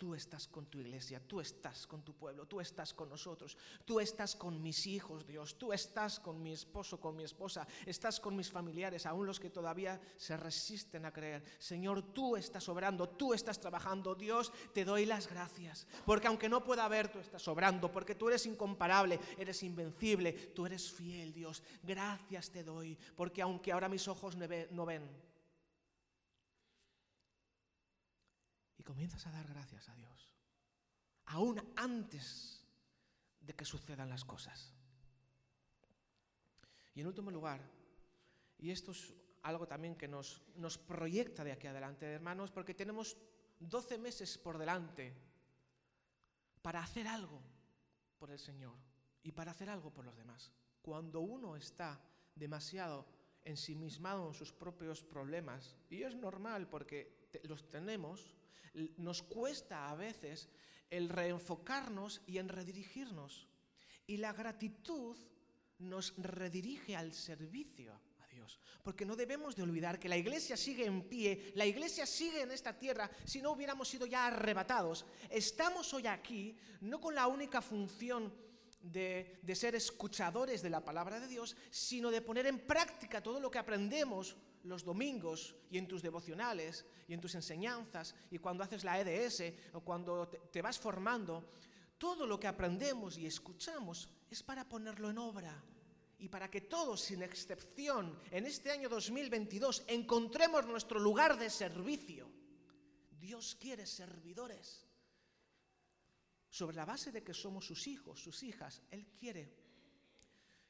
Tú 0.00 0.14
estás 0.14 0.48
con 0.48 0.64
tu 0.64 0.78
iglesia, 0.78 1.20
tú 1.20 1.42
estás 1.42 1.86
con 1.86 2.02
tu 2.02 2.14
pueblo, 2.14 2.46
tú 2.46 2.58
estás 2.58 2.94
con 2.94 3.10
nosotros, 3.10 3.54
tú 3.84 4.00
estás 4.00 4.34
con 4.34 4.62
mis 4.62 4.86
hijos, 4.86 5.26
Dios, 5.26 5.58
tú 5.58 5.74
estás 5.74 6.18
con 6.18 6.42
mi 6.42 6.54
esposo, 6.54 6.98
con 6.98 7.14
mi 7.14 7.24
esposa, 7.24 7.68
estás 7.84 8.18
con 8.18 8.34
mis 8.34 8.50
familiares, 8.50 9.04
aún 9.04 9.26
los 9.26 9.38
que 9.38 9.50
todavía 9.50 10.00
se 10.16 10.38
resisten 10.38 11.04
a 11.04 11.12
creer. 11.12 11.44
Señor, 11.58 12.14
tú 12.14 12.34
estás 12.34 12.66
obrando, 12.70 13.10
tú 13.10 13.34
estás 13.34 13.60
trabajando, 13.60 14.14
Dios, 14.14 14.54
te 14.72 14.86
doy 14.86 15.04
las 15.04 15.28
gracias, 15.28 15.86
porque 16.06 16.28
aunque 16.28 16.48
no 16.48 16.64
pueda 16.64 16.88
ver, 16.88 17.12
tú 17.12 17.18
estás 17.18 17.46
obrando, 17.46 17.92
porque 17.92 18.14
tú 18.14 18.30
eres 18.30 18.46
incomparable, 18.46 19.20
eres 19.36 19.62
invencible, 19.62 20.32
tú 20.32 20.64
eres 20.64 20.90
fiel, 20.90 21.30
Dios. 21.34 21.62
Gracias 21.82 22.48
te 22.48 22.64
doy, 22.64 22.96
porque 23.14 23.42
aunque 23.42 23.70
ahora 23.70 23.90
mis 23.90 24.08
ojos 24.08 24.34
no 24.34 24.86
ven, 24.86 25.29
y 28.80 28.82
comienzas 28.82 29.26
a 29.26 29.30
dar 29.30 29.46
gracias 29.46 29.90
a 29.90 29.94
Dios, 29.94 30.34
aún 31.26 31.60
antes 31.76 32.64
de 33.38 33.54
que 33.54 33.66
sucedan 33.66 34.08
las 34.08 34.24
cosas. 34.24 34.72
Y 36.94 37.02
en 37.02 37.06
último 37.06 37.30
lugar, 37.30 37.60
y 38.56 38.70
esto 38.70 38.92
es 38.92 39.12
algo 39.42 39.68
también 39.68 39.96
que 39.96 40.08
nos, 40.08 40.40
nos 40.56 40.78
proyecta 40.78 41.44
de 41.44 41.52
aquí 41.52 41.66
adelante, 41.66 42.06
hermanos, 42.06 42.50
porque 42.50 42.72
tenemos 42.72 43.18
12 43.58 43.98
meses 43.98 44.38
por 44.38 44.56
delante 44.56 45.14
para 46.62 46.82
hacer 46.82 47.06
algo 47.06 47.42
por 48.18 48.30
el 48.30 48.38
Señor 48.38 48.78
y 49.22 49.32
para 49.32 49.50
hacer 49.50 49.68
algo 49.68 49.92
por 49.92 50.06
los 50.06 50.16
demás. 50.16 50.50
Cuando 50.80 51.20
uno 51.20 51.54
está 51.54 52.00
demasiado 52.34 53.04
ensimismado 53.44 54.28
en 54.28 54.34
sus 54.34 54.54
propios 54.54 55.02
problemas, 55.02 55.76
y 55.90 56.02
es 56.02 56.16
normal 56.16 56.66
porque 56.66 57.28
los 57.44 57.68
tenemos, 57.68 58.39
nos 58.96 59.22
cuesta 59.22 59.90
a 59.90 59.94
veces 59.94 60.48
el 60.90 61.08
reenfocarnos 61.08 62.20
y 62.26 62.38
en 62.38 62.48
redirigirnos. 62.48 63.46
Y 64.06 64.16
la 64.16 64.32
gratitud 64.32 65.16
nos 65.78 66.14
redirige 66.18 66.96
al 66.96 67.14
servicio 67.14 68.00
a 68.20 68.26
Dios. 68.26 68.58
Porque 68.82 69.06
no 69.06 69.16
debemos 69.16 69.56
de 69.56 69.62
olvidar 69.62 69.98
que 69.98 70.08
la 70.08 70.16
iglesia 70.16 70.56
sigue 70.56 70.84
en 70.84 71.02
pie, 71.08 71.52
la 71.54 71.66
iglesia 71.66 72.06
sigue 72.06 72.42
en 72.42 72.50
esta 72.50 72.76
tierra 72.76 73.10
si 73.24 73.40
no 73.40 73.52
hubiéramos 73.52 73.88
sido 73.88 74.06
ya 74.06 74.26
arrebatados. 74.26 75.06
Estamos 75.28 75.92
hoy 75.94 76.06
aquí 76.06 76.56
no 76.80 77.00
con 77.00 77.14
la 77.14 77.26
única 77.26 77.62
función 77.62 78.32
de, 78.80 79.38
de 79.42 79.54
ser 79.54 79.74
escuchadores 79.74 80.62
de 80.62 80.70
la 80.70 80.84
palabra 80.84 81.20
de 81.20 81.28
Dios, 81.28 81.56
sino 81.70 82.10
de 82.10 82.22
poner 82.22 82.46
en 82.46 82.58
práctica 82.58 83.22
todo 83.22 83.38
lo 83.38 83.50
que 83.50 83.58
aprendemos 83.58 84.36
los 84.64 84.84
domingos 84.84 85.56
y 85.70 85.78
en 85.78 85.88
tus 85.88 86.02
devocionales 86.02 86.84
y 87.08 87.14
en 87.14 87.20
tus 87.20 87.34
enseñanzas 87.34 88.14
y 88.30 88.38
cuando 88.38 88.64
haces 88.64 88.84
la 88.84 89.00
EDS 89.00 89.52
o 89.72 89.80
cuando 89.80 90.28
te, 90.28 90.62
vas 90.62 90.78
formando, 90.78 91.50
todo 91.98 92.26
lo 92.26 92.38
que 92.38 92.46
aprendemos 92.46 93.18
y 93.18 93.26
escuchamos 93.26 94.08
es 94.30 94.42
para 94.42 94.68
ponerlo 94.68 95.10
en 95.10 95.18
obra 95.18 95.62
y 96.18 96.28
para 96.28 96.50
que 96.50 96.62
todos, 96.62 97.00
sin 97.00 97.22
excepción, 97.22 98.18
en 98.30 98.46
este 98.46 98.70
año 98.70 98.88
2022 98.88 99.84
encontremos 99.86 100.66
nuestro 100.66 101.00
lugar 101.00 101.38
de 101.38 101.48
servicio. 101.48 102.30
Dios 103.18 103.56
quiere 103.58 103.86
servidores. 103.86 104.86
Sobre 106.50 106.76
la 106.76 106.84
base 106.84 107.12
de 107.12 107.22
que 107.22 107.32
somos 107.32 107.64
sus 107.64 107.86
hijos, 107.86 108.20
sus 108.20 108.42
hijas, 108.42 108.82
Él 108.90 109.06
quiere 109.18 109.54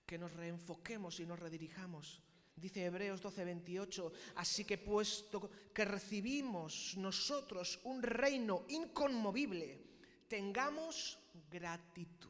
que 0.06 0.18
nos 0.18 0.32
reenfoquemos 0.32 1.20
y 1.20 1.26
nos 1.26 1.38
redirijamos 1.38 2.22
Dice 2.60 2.84
Hebreos 2.84 3.22
12:28, 3.22 4.12
así 4.36 4.64
que 4.64 4.76
puesto 4.76 5.50
que 5.72 5.84
recibimos 5.84 6.94
nosotros 6.98 7.80
un 7.84 8.02
reino 8.02 8.66
inconmovible, 8.68 9.80
tengamos 10.28 11.18
gratitud. 11.50 12.28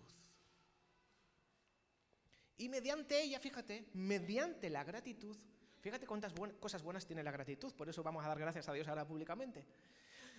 Y 2.58 2.68
mediante 2.68 3.20
ella, 3.20 3.40
fíjate, 3.40 3.88
mediante 3.94 4.70
la 4.70 4.84
gratitud, 4.84 5.36
fíjate 5.80 6.06
cuántas 6.06 6.32
cosas 6.60 6.82
buenas 6.82 7.06
tiene 7.06 7.22
la 7.22 7.32
gratitud, 7.32 7.72
por 7.74 7.88
eso 7.88 8.02
vamos 8.02 8.24
a 8.24 8.28
dar 8.28 8.38
gracias 8.38 8.68
a 8.68 8.72
Dios 8.72 8.86
ahora 8.86 9.06
públicamente. 9.06 9.66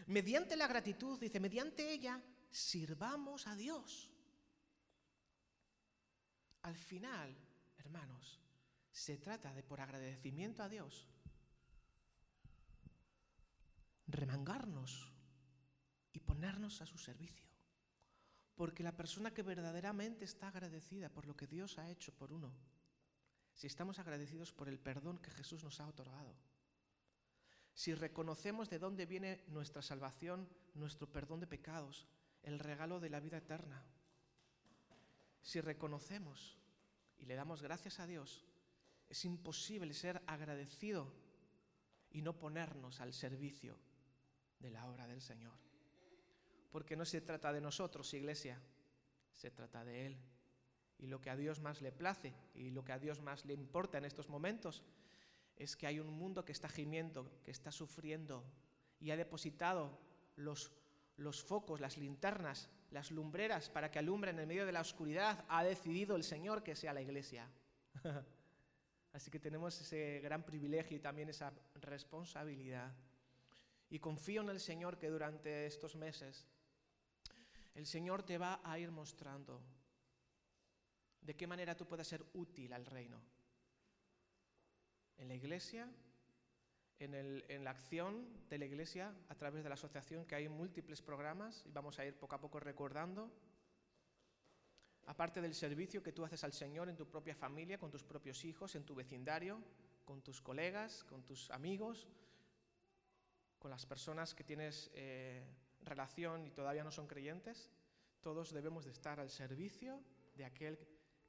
Mediante 0.08 0.56
la 0.56 0.68
gratitud, 0.68 1.20
dice, 1.20 1.40
mediante 1.40 1.92
ella, 1.92 2.22
sirvamos 2.50 3.48
a 3.48 3.56
Dios. 3.56 4.12
Al 6.62 6.76
final, 6.76 7.36
hermanos, 7.80 8.40
se 8.92 9.18
trata 9.18 9.54
de, 9.54 9.64
por 9.64 9.80
agradecimiento 9.80 10.64
a 10.64 10.70
Dios, 10.70 11.08
remangarnos 14.08 15.12
y 16.12 16.20
ponernos 16.20 16.82
a 16.82 16.86
su 16.86 16.98
servicio. 16.98 17.50
Porque 18.56 18.84
la 18.84 18.96
persona 18.96 19.34
que 19.34 19.44
verdaderamente 19.44 20.26
está 20.26 20.50
agradecida 20.50 21.10
por 21.10 21.26
lo 21.26 21.36
que 21.36 21.48
Dios 21.48 21.78
ha 21.78 21.90
hecho 21.90 22.14
por 22.14 22.32
uno, 22.32 22.54
si 23.54 23.68
estamos 23.68 24.00
agradecidos 24.00 24.52
por 24.52 24.68
el 24.70 24.80
perdón 24.80 25.18
que 25.18 25.32
Jesús 25.32 25.64
nos 25.64 25.80
ha 25.80 25.88
otorgado, 25.88 26.36
si 27.74 27.94
reconocemos 27.96 28.70
de 28.70 28.80
dónde 28.80 29.06
viene 29.06 29.44
nuestra 29.48 29.82
salvación, 29.82 30.50
nuestro 30.74 31.08
perdón 31.08 31.40
de 31.40 31.48
pecados, 31.48 32.08
el 32.44 32.60
regalo 32.60 33.00
de 33.00 33.10
la 33.10 33.20
vida 33.20 33.38
eterna, 33.38 33.84
si 35.42 35.62
reconocemos 35.62 36.58
y 37.18 37.26
le 37.26 37.36
damos 37.36 37.62
gracias 37.62 38.00
a 38.00 38.08
Dios 38.08 38.46
es 39.12 39.26
imposible 39.26 39.94
ser 39.94 40.22
agradecido 40.26 41.12
y 42.12 42.22
no 42.22 42.40
ponernos 42.40 43.02
al 43.02 43.12
servicio 43.12 43.78
de 44.58 44.72
la 44.72 44.88
obra 44.88 45.06
del 45.06 45.22
Señor. 45.22 45.52
Porque 46.72 46.96
no 46.96 47.04
se 47.04 47.20
trata 47.20 47.52
de 47.52 47.60
nosotros, 47.60 48.14
iglesia, 48.14 48.62
se 49.34 49.52
trata 49.52 49.84
de 49.84 50.06
Él. 50.06 50.18
Y 50.98 51.08
lo 51.08 51.20
que 51.20 51.30
a 51.30 51.36
Dios 51.36 51.60
más 51.60 51.82
le 51.82 51.92
place 51.92 52.34
y 52.54 52.70
lo 52.70 52.86
que 52.86 52.94
a 52.94 53.00
Dios 53.00 53.20
más 53.20 53.44
le 53.44 53.54
importa 53.54 53.98
en 53.98 54.06
estos 54.06 54.30
momentos 54.30 54.82
es 55.58 55.76
que 55.76 55.88
hay 55.88 56.00
un 56.00 56.14
mundo 56.14 56.46
que 56.46 56.54
está 56.54 56.70
gimiendo, 56.70 57.42
que 57.44 57.52
está 57.52 57.70
sufriendo 57.70 58.46
y 58.98 59.12
ha 59.12 59.18
depositado 59.18 60.00
los, 60.38 60.72
los 61.18 61.44
focos, 61.44 61.82
las 61.82 61.98
linternas, 61.98 62.70
las 62.92 63.12
lumbreras 63.12 63.70
para 63.70 63.92
que 63.92 64.00
alumbren 64.00 64.40
en 64.40 64.48
medio 64.48 64.66
de 64.66 64.72
la 64.72 64.80
oscuridad. 64.80 65.44
Ha 65.50 65.66
decidido 65.66 66.16
el 66.16 66.24
Señor 66.24 66.64
que 66.64 66.78
sea 66.78 66.94
la 66.94 67.02
iglesia. 67.02 67.52
Así 69.14 69.30
que 69.30 69.40
tenemos 69.40 69.80
ese 69.82 70.20
gran 70.22 70.44
privilegio 70.44 70.96
y 70.96 71.02
también 71.02 71.30
esa 71.30 71.52
responsabilidad. 71.76 72.94
Y 73.90 74.00
confío 74.00 74.42
en 74.42 74.50
el 74.50 74.60
Señor 74.60 74.98
que 74.98 75.10
durante 75.10 75.66
estos 75.66 75.96
meses 75.96 76.48
el 77.76 77.86
Señor 77.86 78.24
te 78.24 78.38
va 78.38 78.62
a 78.64 78.80
ir 78.80 78.92
mostrando 78.92 79.62
de 81.22 81.36
qué 81.36 81.46
manera 81.46 81.76
tú 81.76 81.86
puedes 81.86 82.08
ser 82.08 82.26
útil 82.34 82.72
al 82.74 82.86
reino. 82.86 83.22
En 85.18 85.28
la 85.28 85.36
iglesia, 85.36 85.92
en, 87.00 87.14
en, 87.14 87.64
la 87.64 87.72
acción 87.72 88.48
de 88.50 88.58
la 88.58 88.66
iglesia, 88.66 89.14
a 89.30 89.36
través 89.36 89.64
de 89.64 89.70
la 89.70 89.76
asociación, 89.76 90.26
que 90.26 90.36
hay 90.36 90.50
múltiples 90.50 91.02
programas 91.02 91.64
y 91.66 91.72
vamos 91.72 92.00
a 92.00 92.06
ir 92.06 92.16
poco 92.16 92.36
a 92.36 92.42
poco 92.42 92.60
recordando 92.60 93.32
aparte 95.12 95.42
del 95.42 95.54
servicio 95.54 96.02
que 96.02 96.14
tú 96.14 96.24
haces 96.24 96.42
al 96.46 96.54
Señor 96.54 96.88
en 96.88 96.96
tu 96.96 97.06
propia 97.06 97.36
familia, 97.36 97.78
con 97.78 97.92
tus 97.92 98.02
propios 98.02 98.46
hijos, 98.46 98.76
en 98.76 98.86
tu 98.86 98.96
vecindario, 98.96 99.62
con 100.06 100.22
tus 100.22 100.40
colegas, 100.40 101.04
con 101.04 101.26
tus 101.26 101.52
amigos, 101.52 102.08
con 103.60 103.70
las 103.70 103.86
personas 103.86 104.34
que 104.34 104.46
tienes 104.46 104.90
eh, 104.94 105.44
relación 105.82 106.46
y 106.48 106.52
todavía 106.52 106.86
no 106.86 106.92
son 106.92 107.08
creyentes, 107.08 107.70
todos 108.22 108.54
debemos 108.54 108.86
de 108.86 108.92
estar 108.92 109.20
al 109.20 109.30
servicio 109.30 110.02
de 110.34 110.46
aquel 110.46 110.80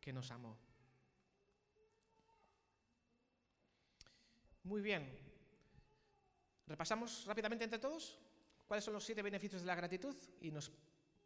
que 0.01 0.13
nos 0.13 0.31
amó. 0.31 0.57
Muy 4.63 4.81
bien. 4.81 5.11
¿Repasamos 6.69 7.27
rápidamente 7.27 7.65
entre 7.65 7.81
todos? 7.81 8.17
¿Cuáles 8.65 8.85
son 8.85 8.95
los 8.95 9.05
siete 9.05 9.23
beneficios 9.23 9.63
de 9.63 9.67
la 9.67 9.75
gratitud? 9.75 10.15
Y 10.41 10.53
nos 10.53 10.71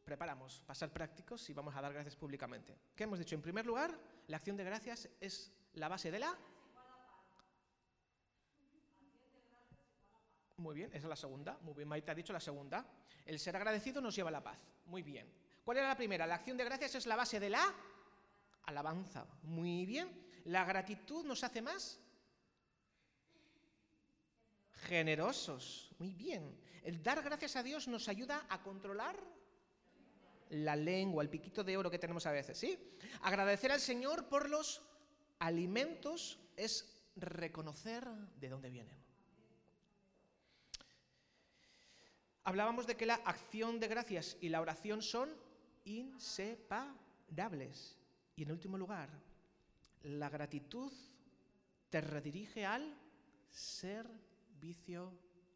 preparamos 0.06 0.62
para 0.64 0.76
ser 0.76 0.92
prácticos 0.92 1.50
y 1.50 1.52
vamos 1.52 1.74
a 1.74 1.80
dar 1.80 1.92
gracias 1.92 2.14
públicamente. 2.14 2.78
¿Qué 2.94 3.02
hemos 3.02 3.18
dicho? 3.18 3.34
En 3.34 3.42
primer 3.42 3.66
lugar, 3.66 3.90
la 4.28 4.36
acción 4.36 4.56
de 4.56 4.62
gracias 4.62 5.08
es 5.20 5.52
la 5.74 5.88
base 5.88 6.12
de 6.12 6.20
la... 6.20 6.32
Muy 10.58 10.76
bien, 10.76 10.90
esa 10.90 11.06
es 11.06 11.08
la 11.08 11.16
segunda. 11.16 11.58
Muy 11.62 11.74
bien, 11.74 11.88
Maite 11.88 12.12
ha 12.12 12.14
dicho 12.14 12.32
la 12.32 12.38
segunda. 12.38 12.86
El 13.24 13.40
ser 13.40 13.56
agradecido 13.56 14.00
nos 14.00 14.14
lleva 14.14 14.28
a 14.28 14.32
la 14.32 14.44
paz. 14.44 14.56
Muy 14.86 15.02
bien. 15.02 15.28
¿Cuál 15.64 15.78
era 15.78 15.88
la 15.88 15.96
primera? 15.96 16.24
La 16.24 16.36
acción 16.36 16.56
de 16.56 16.64
gracias 16.64 16.94
es 16.94 17.06
la 17.06 17.16
base 17.16 17.40
de 17.40 17.50
la 17.50 17.74
alabanza. 18.66 19.26
Muy 19.42 19.86
bien. 19.86 20.08
La 20.44 20.64
gratitud 20.64 21.24
nos 21.24 21.42
hace 21.42 21.60
más 21.60 21.98
generosos. 24.84 25.90
Muy 25.98 26.14
bien. 26.14 26.56
El 26.84 27.02
dar 27.02 27.20
gracias 27.24 27.56
a 27.56 27.64
Dios 27.64 27.88
nos 27.88 28.08
ayuda 28.08 28.46
a 28.48 28.62
controlar 28.62 29.16
la 30.50 30.76
lengua, 30.76 31.22
el 31.22 31.30
piquito 31.30 31.64
de 31.64 31.76
oro 31.76 31.90
que 31.90 31.98
tenemos 31.98 32.26
a 32.26 32.32
veces, 32.32 32.58
¿sí? 32.58 32.78
Agradecer 33.22 33.72
al 33.72 33.80
Señor 33.80 34.28
por 34.28 34.48
los 34.48 34.82
alimentos 35.38 36.38
es 36.56 37.02
reconocer 37.16 38.06
de 38.38 38.48
dónde 38.48 38.70
vienen. 38.70 38.96
Hablábamos 42.44 42.86
de 42.86 42.96
que 42.96 43.06
la 43.06 43.16
acción 43.24 43.80
de 43.80 43.88
gracias 43.88 44.36
y 44.40 44.50
la 44.50 44.60
oración 44.60 45.02
son 45.02 45.28
inseparables. 45.84 47.98
Y 48.36 48.44
en 48.44 48.52
último 48.52 48.78
lugar, 48.78 49.10
la 50.02 50.28
gratitud 50.28 50.92
te 51.90 52.00
redirige 52.00 52.64
al 52.64 52.96
servicio 53.50 55.12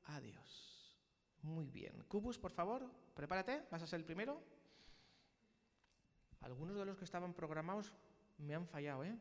a 0.06 0.20
Dios. 0.20 0.98
Muy 1.42 1.70
bien. 1.70 2.04
Cubus, 2.08 2.38
por 2.38 2.50
favor, 2.50 2.90
prepárate, 3.14 3.62
vas 3.70 3.82
a 3.82 3.86
ser 3.86 4.00
el 4.00 4.04
primero. 4.04 4.42
Algunos 6.40 6.76
de 6.76 6.84
los 6.84 6.96
que 6.96 7.04
estaban 7.04 7.34
programados 7.34 7.92
me 8.38 8.54
han 8.54 8.66
fallado, 8.66 9.04
¿eh? 9.04 9.16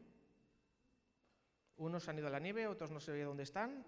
Unos 1.77 2.07
han 2.09 2.17
ido 2.17 2.27
a 2.27 2.31
la 2.31 2.39
nieve, 2.39 2.67
otros 2.67 2.91
no 2.91 2.99
sé 2.99 3.21
dónde 3.23 3.43
están. 3.43 3.85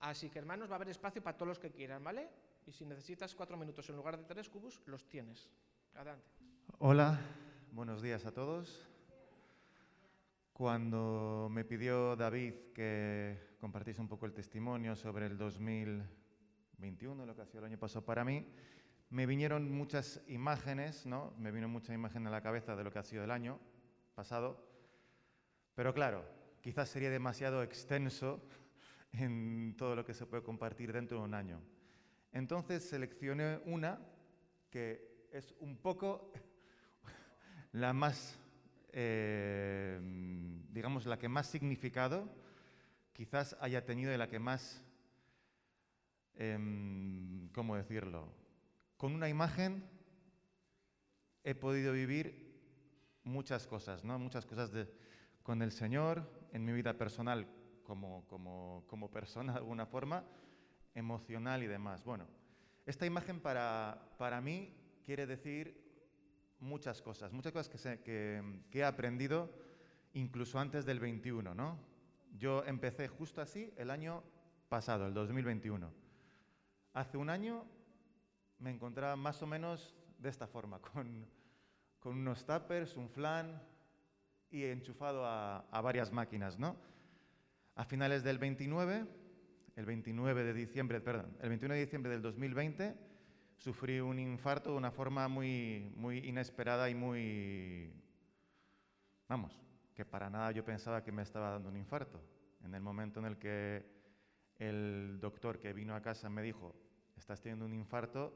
Así 0.00 0.28
que, 0.28 0.38
hermanos, 0.38 0.68
va 0.68 0.74
a 0.74 0.76
haber 0.76 0.88
espacio 0.90 1.22
para 1.22 1.36
todos 1.36 1.48
los 1.48 1.58
que 1.58 1.70
quieran, 1.70 2.02
¿vale? 2.04 2.28
Y 2.66 2.72
si 2.72 2.84
necesitas 2.84 3.34
cuatro 3.34 3.56
minutos 3.56 3.88
en 3.88 3.96
lugar 3.96 4.18
de 4.18 4.24
tres 4.24 4.48
cubos, 4.48 4.80
los 4.86 5.08
tienes. 5.08 5.48
Adelante. 5.94 6.26
Hola, 6.78 7.20
buenos 7.72 8.02
días 8.02 8.26
a 8.26 8.32
todos. 8.32 8.88
Cuando 10.52 11.48
me 11.50 11.64
pidió 11.64 12.16
David 12.16 12.54
que 12.74 13.56
compartiese 13.60 14.00
un 14.00 14.08
poco 14.08 14.26
el 14.26 14.32
testimonio 14.32 14.94
sobre 14.94 15.26
el 15.26 15.36
2021, 15.36 17.26
lo 17.26 17.34
que 17.34 17.42
ha 17.42 17.46
sido 17.46 17.60
el 17.60 17.66
año 17.66 17.78
pasado 17.78 18.04
para 18.04 18.24
mí, 18.24 18.46
me 19.14 19.26
vinieron 19.26 19.70
muchas 19.70 20.20
imágenes, 20.26 21.06
¿no? 21.06 21.32
Me 21.38 21.52
vino 21.52 21.68
mucha 21.68 21.94
imagen 21.94 22.26
a 22.26 22.30
la 22.30 22.40
cabeza 22.40 22.74
de 22.74 22.82
lo 22.82 22.90
que 22.90 22.98
ha 22.98 23.04
sido 23.04 23.22
el 23.22 23.30
año 23.30 23.60
pasado. 24.16 24.68
Pero 25.76 25.94
claro, 25.94 26.24
quizás 26.60 26.88
sería 26.88 27.10
demasiado 27.10 27.62
extenso 27.62 28.44
en 29.12 29.76
todo 29.78 29.94
lo 29.94 30.04
que 30.04 30.14
se 30.14 30.26
puede 30.26 30.42
compartir 30.42 30.92
dentro 30.92 31.18
de 31.18 31.24
un 31.26 31.34
año. 31.34 31.60
Entonces 32.32 32.88
seleccioné 32.88 33.60
una 33.66 34.00
que 34.68 35.28
es 35.30 35.54
un 35.60 35.76
poco 35.76 36.32
la 37.70 37.92
más, 37.92 38.36
eh, 38.90 40.00
digamos, 40.70 41.06
la 41.06 41.20
que 41.20 41.28
más 41.28 41.46
significado 41.46 42.28
quizás 43.12 43.56
haya 43.60 43.84
tenido 43.84 44.12
y 44.12 44.16
la 44.16 44.28
que 44.28 44.40
más, 44.40 44.82
em, 46.34 47.48
¿cómo 47.52 47.76
decirlo? 47.76 48.42
Con 48.96 49.14
una 49.14 49.28
imagen 49.28 49.88
he 51.42 51.54
podido 51.54 51.92
vivir 51.92 52.44
muchas 53.24 53.66
cosas, 53.66 54.04
¿no? 54.04 54.18
Muchas 54.18 54.46
cosas 54.46 54.70
con 55.42 55.62
el 55.62 55.72
Señor, 55.72 56.28
en 56.52 56.64
mi 56.64 56.72
vida 56.72 56.96
personal 56.96 57.46
como, 57.82 58.24
como, 58.26 59.10
persona 59.10 59.52
de 59.52 59.58
alguna 59.58 59.86
forma, 59.86 60.24
emocional 60.94 61.62
y 61.62 61.66
demás. 61.66 62.04
Bueno, 62.04 62.26
esta 62.86 63.06
imagen 63.06 63.40
para, 63.40 64.14
para 64.18 64.40
mí 64.40 64.74
quiere 65.04 65.26
decir 65.26 65.82
muchas 66.60 67.02
cosas, 67.02 67.32
muchas 67.32 67.52
cosas 67.52 67.98
que, 67.98 68.62
que, 68.70 68.78
he 68.78 68.84
aprendido 68.84 69.52
incluso 70.14 70.58
antes 70.58 70.86
del 70.86 71.00
21, 71.00 71.54
¿no? 71.54 71.78
Yo 72.38 72.64
empecé 72.64 73.08
justo 73.08 73.40
así 73.40 73.72
el 73.76 73.90
año 73.90 74.22
pasado, 74.68 75.06
el 75.06 75.14
2021. 75.14 75.92
Hace 76.94 77.18
un 77.18 77.28
año 77.28 77.64
me 78.58 78.70
encontraba 78.70 79.16
más 79.16 79.42
o 79.42 79.46
menos 79.46 79.94
de 80.18 80.28
esta 80.28 80.46
forma, 80.46 80.80
con, 80.80 81.26
unos 82.04 82.44
tuppers, 82.44 82.96
un 82.96 83.08
flan 83.08 83.62
y 84.50 84.64
enchufado 84.64 85.24
a, 85.26 85.80
varias 85.82 86.12
máquinas, 86.12 86.58
¿no? 86.58 86.76
A 87.76 87.84
finales 87.84 88.22
del 88.22 88.38
29, 88.38 89.06
el 89.76 89.84
29 89.86 90.44
de 90.44 90.52
diciembre, 90.52 91.00
perdón, 91.00 91.36
el 91.40 91.48
21 91.48 91.74
de 91.74 91.80
diciembre 91.80 92.12
del 92.12 92.22
2020, 92.22 92.94
sufrí 93.56 94.00
un 94.00 94.18
infarto 94.18 94.70
de 94.70 94.76
una 94.76 94.90
forma 94.90 95.28
muy, 95.28 95.92
muy 95.96 96.18
inesperada 96.18 96.88
y 96.90 96.94
muy, 96.94 97.92
vamos, 99.28 99.60
que 99.94 100.04
para 100.04 100.28
nada 100.28 100.50
yo 100.52 100.64
pensaba 100.64 101.02
que 101.02 101.12
me 101.12 101.22
estaba 101.22 101.50
dando 101.50 101.68
un 101.68 101.76
infarto. 101.76 102.20
En 102.62 102.74
el 102.74 102.80
momento 102.80 103.20
en 103.20 103.26
el 103.26 103.38
que 103.38 103.84
el 104.56 105.18
doctor 105.20 105.58
que 105.58 105.72
vino 105.72 105.94
a 105.94 106.02
casa 106.02 106.28
me 106.28 106.42
dijo, 106.42 106.74
estás 107.16 107.40
teniendo 107.40 107.64
un 107.64 107.74
infarto, 107.74 108.32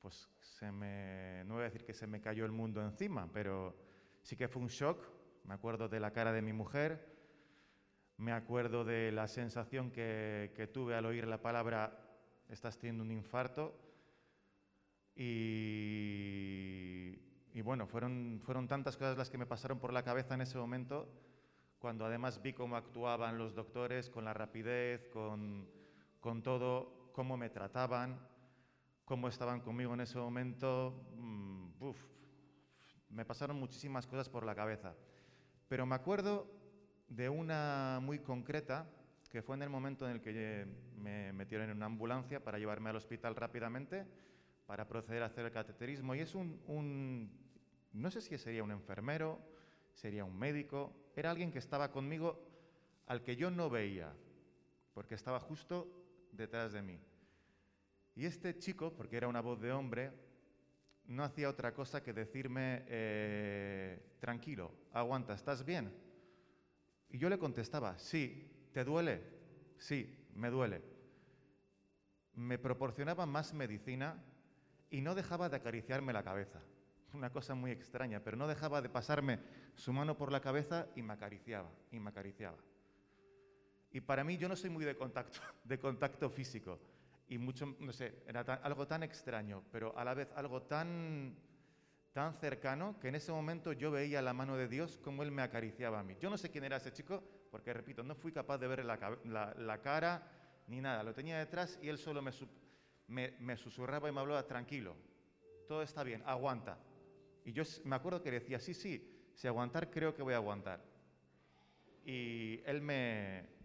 pues 0.00 0.28
se 0.40 0.70
me, 0.70 1.44
no 1.44 1.54
voy 1.54 1.62
a 1.62 1.64
decir 1.64 1.84
que 1.84 1.92
se 1.92 2.06
me 2.06 2.20
cayó 2.20 2.44
el 2.44 2.52
mundo 2.52 2.80
encima, 2.80 3.28
pero 3.32 3.76
sí 4.22 4.36
que 4.36 4.48
fue 4.48 4.62
un 4.62 4.68
shock. 4.68 5.04
Me 5.44 5.54
acuerdo 5.54 5.88
de 5.88 6.00
la 6.00 6.12
cara 6.12 6.32
de 6.32 6.42
mi 6.42 6.52
mujer, 6.52 7.14
me 8.16 8.32
acuerdo 8.32 8.84
de 8.84 9.12
la 9.12 9.28
sensación 9.28 9.90
que, 9.90 10.70
tuve 10.72 10.94
al 10.94 11.06
oír 11.06 11.26
la 11.26 11.42
palabra 11.42 12.02
estás 12.48 12.78
teniendo 12.78 13.04
un 13.04 13.12
infarto. 13.12 13.78
Y, 15.14 17.18
y, 17.54 17.60
bueno, 17.62 17.86
fueron, 17.86 18.40
fueron 18.44 18.68
tantas 18.68 18.96
cosas 18.96 19.16
las 19.16 19.30
que 19.30 19.38
me 19.38 19.46
pasaron 19.46 19.78
por 19.78 19.92
la 19.92 20.02
cabeza 20.02 20.34
en 20.34 20.42
ese 20.42 20.58
momento, 20.58 21.08
cuando 21.78 22.04
además 22.04 22.42
vi 22.42 22.52
cómo 22.52 22.76
actuaban 22.76 23.38
los 23.38 23.54
doctores, 23.54 24.10
con 24.10 24.24
la 24.24 24.34
rapidez, 24.34 25.08
con, 25.08 25.66
con 26.20 26.42
todo, 26.42 27.10
cómo 27.12 27.36
me 27.36 27.50
trataban 27.50 28.18
cómo 29.06 29.28
estaban 29.28 29.60
conmigo 29.60 29.94
en 29.94 30.00
ese 30.00 30.18
momento, 30.18 31.06
mm, 31.16 31.68
me 33.10 33.24
pasaron 33.24 33.58
muchísimas 33.58 34.04
cosas 34.04 34.28
por 34.28 34.44
la 34.44 34.54
cabeza. 34.54 34.96
Pero 35.68 35.86
me 35.86 35.94
acuerdo 35.94 36.50
de 37.08 37.28
una 37.28 38.00
muy 38.02 38.18
concreta, 38.18 38.90
que 39.30 39.42
fue 39.42 39.54
en 39.54 39.62
el 39.62 39.70
momento 39.70 40.06
en 40.06 40.16
el 40.16 40.20
que 40.20 40.66
me 40.96 41.32
metieron 41.32 41.70
en 41.70 41.76
una 41.76 41.86
ambulancia 41.86 42.42
para 42.42 42.58
llevarme 42.58 42.90
al 42.90 42.96
hospital 42.96 43.36
rápidamente, 43.36 44.06
para 44.66 44.88
proceder 44.88 45.22
a 45.22 45.26
hacer 45.26 45.44
el 45.44 45.52
cateterismo. 45.52 46.16
Y 46.16 46.20
es 46.20 46.34
un 46.34 47.30
no 47.92 48.10
sé 48.10 48.20
si 48.20 48.36
sería 48.38 48.64
un 48.64 48.72
enfermero, 48.72 49.38
sería 49.94 50.24
un 50.24 50.36
médico, 50.36 50.92
era 51.14 51.30
alguien 51.30 51.52
que 51.52 51.60
estaba 51.60 51.92
conmigo 51.92 52.44
al 53.06 53.22
que 53.22 53.36
yo 53.36 53.52
no 53.52 53.70
veía, 53.70 54.12
porque 54.94 55.14
estaba 55.14 55.38
justo 55.38 56.05
detrás 56.36 56.72
de 56.72 56.82
mí. 56.82 57.00
Y 58.14 58.24
este 58.24 58.58
chico, 58.58 58.92
porque 58.94 59.16
era 59.16 59.28
una 59.28 59.40
voz 59.40 59.60
de 59.60 59.72
hombre, 59.72 60.12
no 61.06 61.22
hacía 61.22 61.48
otra 61.48 61.72
cosa 61.72 62.02
que 62.02 62.12
decirme, 62.12 62.84
eh, 62.88 64.16
tranquilo, 64.18 64.72
aguanta, 64.92 65.34
¿estás 65.34 65.64
bien? 65.64 65.92
Y 67.10 67.18
yo 67.18 67.28
le 67.28 67.38
contestaba, 67.38 67.98
sí, 67.98 68.50
¿te 68.72 68.84
duele? 68.84 69.22
Sí, 69.76 70.26
me 70.34 70.50
duele. 70.50 70.82
Me 72.34 72.58
proporcionaba 72.58 73.26
más 73.26 73.54
medicina 73.54 74.22
y 74.90 75.00
no 75.00 75.14
dejaba 75.14 75.48
de 75.48 75.56
acariciarme 75.56 76.12
la 76.12 76.24
cabeza. 76.24 76.60
Una 77.12 77.30
cosa 77.30 77.54
muy 77.54 77.70
extraña, 77.70 78.20
pero 78.20 78.36
no 78.36 78.48
dejaba 78.48 78.82
de 78.82 78.88
pasarme 78.88 79.40
su 79.74 79.92
mano 79.92 80.16
por 80.16 80.32
la 80.32 80.40
cabeza 80.40 80.88
y 80.96 81.02
me 81.02 81.14
acariciaba, 81.14 81.70
y 81.90 82.00
me 82.00 82.10
acariciaba. 82.10 82.58
Y 83.96 84.02
para 84.02 84.22
mí 84.24 84.36
yo 84.36 84.46
no 84.46 84.56
soy 84.56 84.68
muy 84.68 84.84
de 84.84 84.94
contacto, 84.94 85.40
de 85.64 85.78
contacto 85.78 86.28
físico 86.28 86.78
y 87.28 87.38
mucho, 87.38 87.74
no 87.80 87.94
sé, 87.94 88.24
era 88.26 88.40
algo 88.40 88.86
tan 88.86 89.02
extraño, 89.02 89.62
pero 89.72 89.96
a 89.96 90.04
la 90.04 90.12
vez 90.12 90.28
algo 90.36 90.60
tan, 90.64 91.34
tan 92.12 92.34
cercano 92.34 93.00
que 93.00 93.08
en 93.08 93.14
ese 93.14 93.32
momento 93.32 93.72
yo 93.72 93.90
veía 93.90 94.20
la 94.20 94.34
mano 94.34 94.54
de 94.54 94.68
Dios 94.68 94.98
como 95.02 95.22
Él 95.22 95.30
me 95.30 95.40
acariciaba 95.40 96.00
a 96.00 96.02
mí. 96.02 96.14
Yo 96.20 96.28
no 96.28 96.36
sé 96.36 96.50
quién 96.50 96.64
era 96.64 96.76
ese 96.76 96.92
chico, 96.92 97.22
porque 97.50 97.72
repito, 97.72 98.02
no 98.02 98.14
fui 98.14 98.32
capaz 98.32 98.58
de 98.58 98.68
ver 98.68 98.84
la, 98.84 99.54
la, 99.56 99.80
cara 99.80 100.30
ni 100.66 100.82
nada, 100.82 101.02
lo 101.02 101.14
tenía 101.14 101.38
detrás 101.38 101.78
y 101.80 101.88
Él 101.88 101.96
solo 101.96 102.20
me, 102.20 102.32
me, 103.06 103.34
me 103.40 103.56
susurraba 103.56 104.10
y 104.10 104.12
me 104.12 104.20
hablaba, 104.20 104.46
tranquilo, 104.46 104.94
todo 105.66 105.80
está 105.80 106.04
bien, 106.04 106.22
aguanta. 106.26 106.78
Y 107.46 107.52
yo 107.52 107.62
me 107.84 107.96
acuerdo 107.96 108.22
que 108.22 108.30
decía, 108.30 108.60
sí, 108.60 108.74
sí, 108.74 109.30
si 109.34 109.48
aguantar 109.48 109.90
creo 109.90 110.14
que 110.14 110.22
voy 110.22 110.34
a 110.34 110.36
aguantar. 110.36 110.84
Y 112.04 112.60
Él 112.66 112.82
me, 112.82 113.55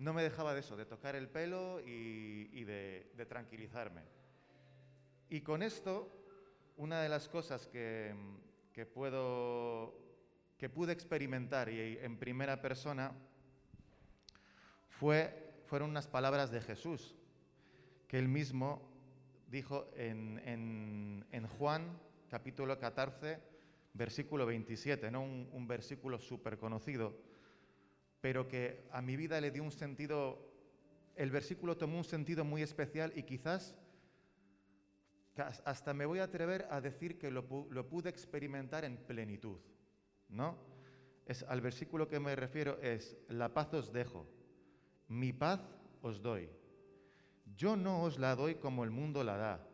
no 0.00 0.14
me 0.14 0.22
dejaba 0.22 0.54
de 0.54 0.60
eso, 0.60 0.76
de 0.76 0.86
tocar 0.86 1.14
el 1.14 1.28
pelo 1.28 1.80
y, 1.80 2.64
de, 2.64 3.26
tranquilizarme. 3.28 4.02
Y 5.28 5.42
con 5.42 5.62
esto, 5.62 6.10
una 6.76 7.02
de 7.02 7.08
las 7.08 7.28
cosas 7.28 7.66
que, 7.66 8.14
puedo, 8.94 9.94
que 10.58 10.68
pude 10.68 10.92
experimentar 10.92 11.68
y 11.68 11.98
en 11.98 12.18
primera 12.18 12.60
persona 12.60 13.12
fue, 14.88 15.62
fueron 15.66 15.90
unas 15.90 16.08
palabras 16.08 16.50
de 16.50 16.62
Jesús, 16.62 17.14
que 18.08 18.18
él 18.18 18.26
mismo 18.26 18.90
dijo 19.48 19.90
en, 19.94 21.46
Juan 21.58 22.00
capítulo 22.28 22.78
14, 22.78 23.38
versículo 23.92 24.46
27, 24.46 25.10
¿no? 25.10 25.22
un, 25.22 25.48
un 25.52 25.68
versículo 25.68 26.18
súper 26.18 26.58
conocido, 26.58 27.29
pero 28.20 28.48
que 28.48 28.86
a 28.92 29.00
mi 29.00 29.16
vida 29.16 29.40
le 29.40 29.50
dio 29.50 29.62
un 29.62 29.72
sentido, 29.72 30.52
el 31.16 31.30
versículo 31.30 31.76
tomó 31.76 31.98
un 31.98 32.04
sentido 32.04 32.44
muy 32.44 32.62
especial 32.62 33.12
y 33.16 33.22
quizás 33.22 33.74
hasta 35.64 35.94
me 35.94 36.04
voy 36.04 36.18
a 36.18 36.24
atrever 36.24 36.66
a 36.70 36.80
decir 36.80 37.18
que 37.18 37.30
lo, 37.30 37.46
pude 37.46 38.10
experimentar 38.10 38.84
en 38.84 38.96
plenitud, 38.96 39.58
¿no? 40.28 40.58
Es, 41.24 41.42
al 41.44 41.60
versículo 41.60 42.08
que 42.08 42.20
me 42.20 42.34
refiero 42.36 42.78
es, 42.82 43.16
la 43.28 43.54
paz 43.54 43.72
os 43.72 43.92
dejo, 43.92 44.26
mi 45.08 45.32
paz 45.32 45.60
os 46.02 46.20
doy. 46.20 46.48
Yo 47.56 47.76
no 47.76 48.02
os 48.02 48.18
la 48.18 48.34
doy 48.34 48.56
como 48.56 48.84
el 48.84 48.90
mundo 48.90 49.24
la 49.24 49.36
da. 49.36 49.66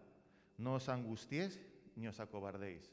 No 0.58 0.74
os 0.74 0.88
angustiéis 0.88 1.60
ni 1.94 2.08
os 2.08 2.20
acobardéis. 2.20 2.90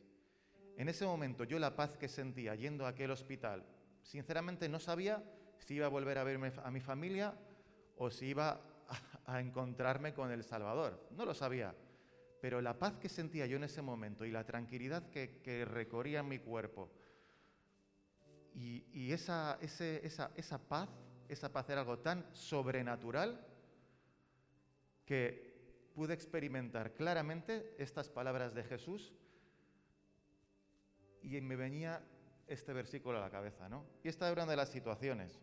En 0.77 0.89
ese 0.89 1.05
momento 1.05 1.43
yo 1.43 1.59
la 1.59 1.75
paz 1.75 1.97
que 1.97 2.07
sentía 2.07 2.55
yendo 2.55 2.85
a 2.85 2.89
aquel 2.89 3.11
hospital, 3.11 3.65
sinceramente 4.01 4.67
no 4.67 4.79
sabía 4.79 5.23
si 5.65 5.75
iba 5.75 5.85
a 5.85 5.89
volver 5.89 6.17
a 6.17 6.23
verme 6.23 6.51
a 6.63 6.71
mi 6.71 6.79
familia 6.79 7.33
o 7.97 8.09
si 8.09 8.27
iba 8.27 8.59
a 9.25 9.39
encontrarme 9.39 10.13
con 10.13 10.31
el 10.31 10.43
Salvador. 10.43 11.07
No 11.11 11.25
lo 11.25 11.33
sabía 11.33 11.73
pero 12.43 12.59
la 12.59 12.77
paz 12.77 12.95
que 12.99 13.07
sentía 13.07 13.45
yo 13.45 13.55
en 13.55 13.63
ese 13.63 13.81
momento 13.81 14.25
y 14.25 14.31
la 14.31 14.45
tranquilidad 14.45 15.09
que, 15.11 15.63
recorría 15.63 16.23
mi 16.23 16.39
cuerpo 16.39 16.91
y, 18.53 19.13
esa, 19.13 19.57
esa, 19.61 20.67
paz, 20.67 20.89
esa 21.29 21.53
paz 21.53 21.69
era 21.69 21.79
algo 21.79 21.99
tan 21.99 22.25
sobrenatural 22.35 23.47
que 25.05 25.87
pude 25.95 26.13
experimentar 26.13 26.91
claramente 26.95 27.75
estas 27.77 28.09
palabras 28.09 28.53
de 28.53 28.65
Jesús 28.65 29.13
y 31.21 31.39
me 31.39 31.55
venía 31.55 32.03
este 32.47 32.73
versículo 32.73 33.19
a 33.19 33.21
la 33.21 33.29
cabeza, 33.29 33.69
¿no? 33.69 33.85
Y 34.03 34.09
esta 34.09 34.29
era 34.29 34.43
una 34.43 34.51
de 34.51 34.57
las 34.57 34.67
situaciones. 34.67 35.39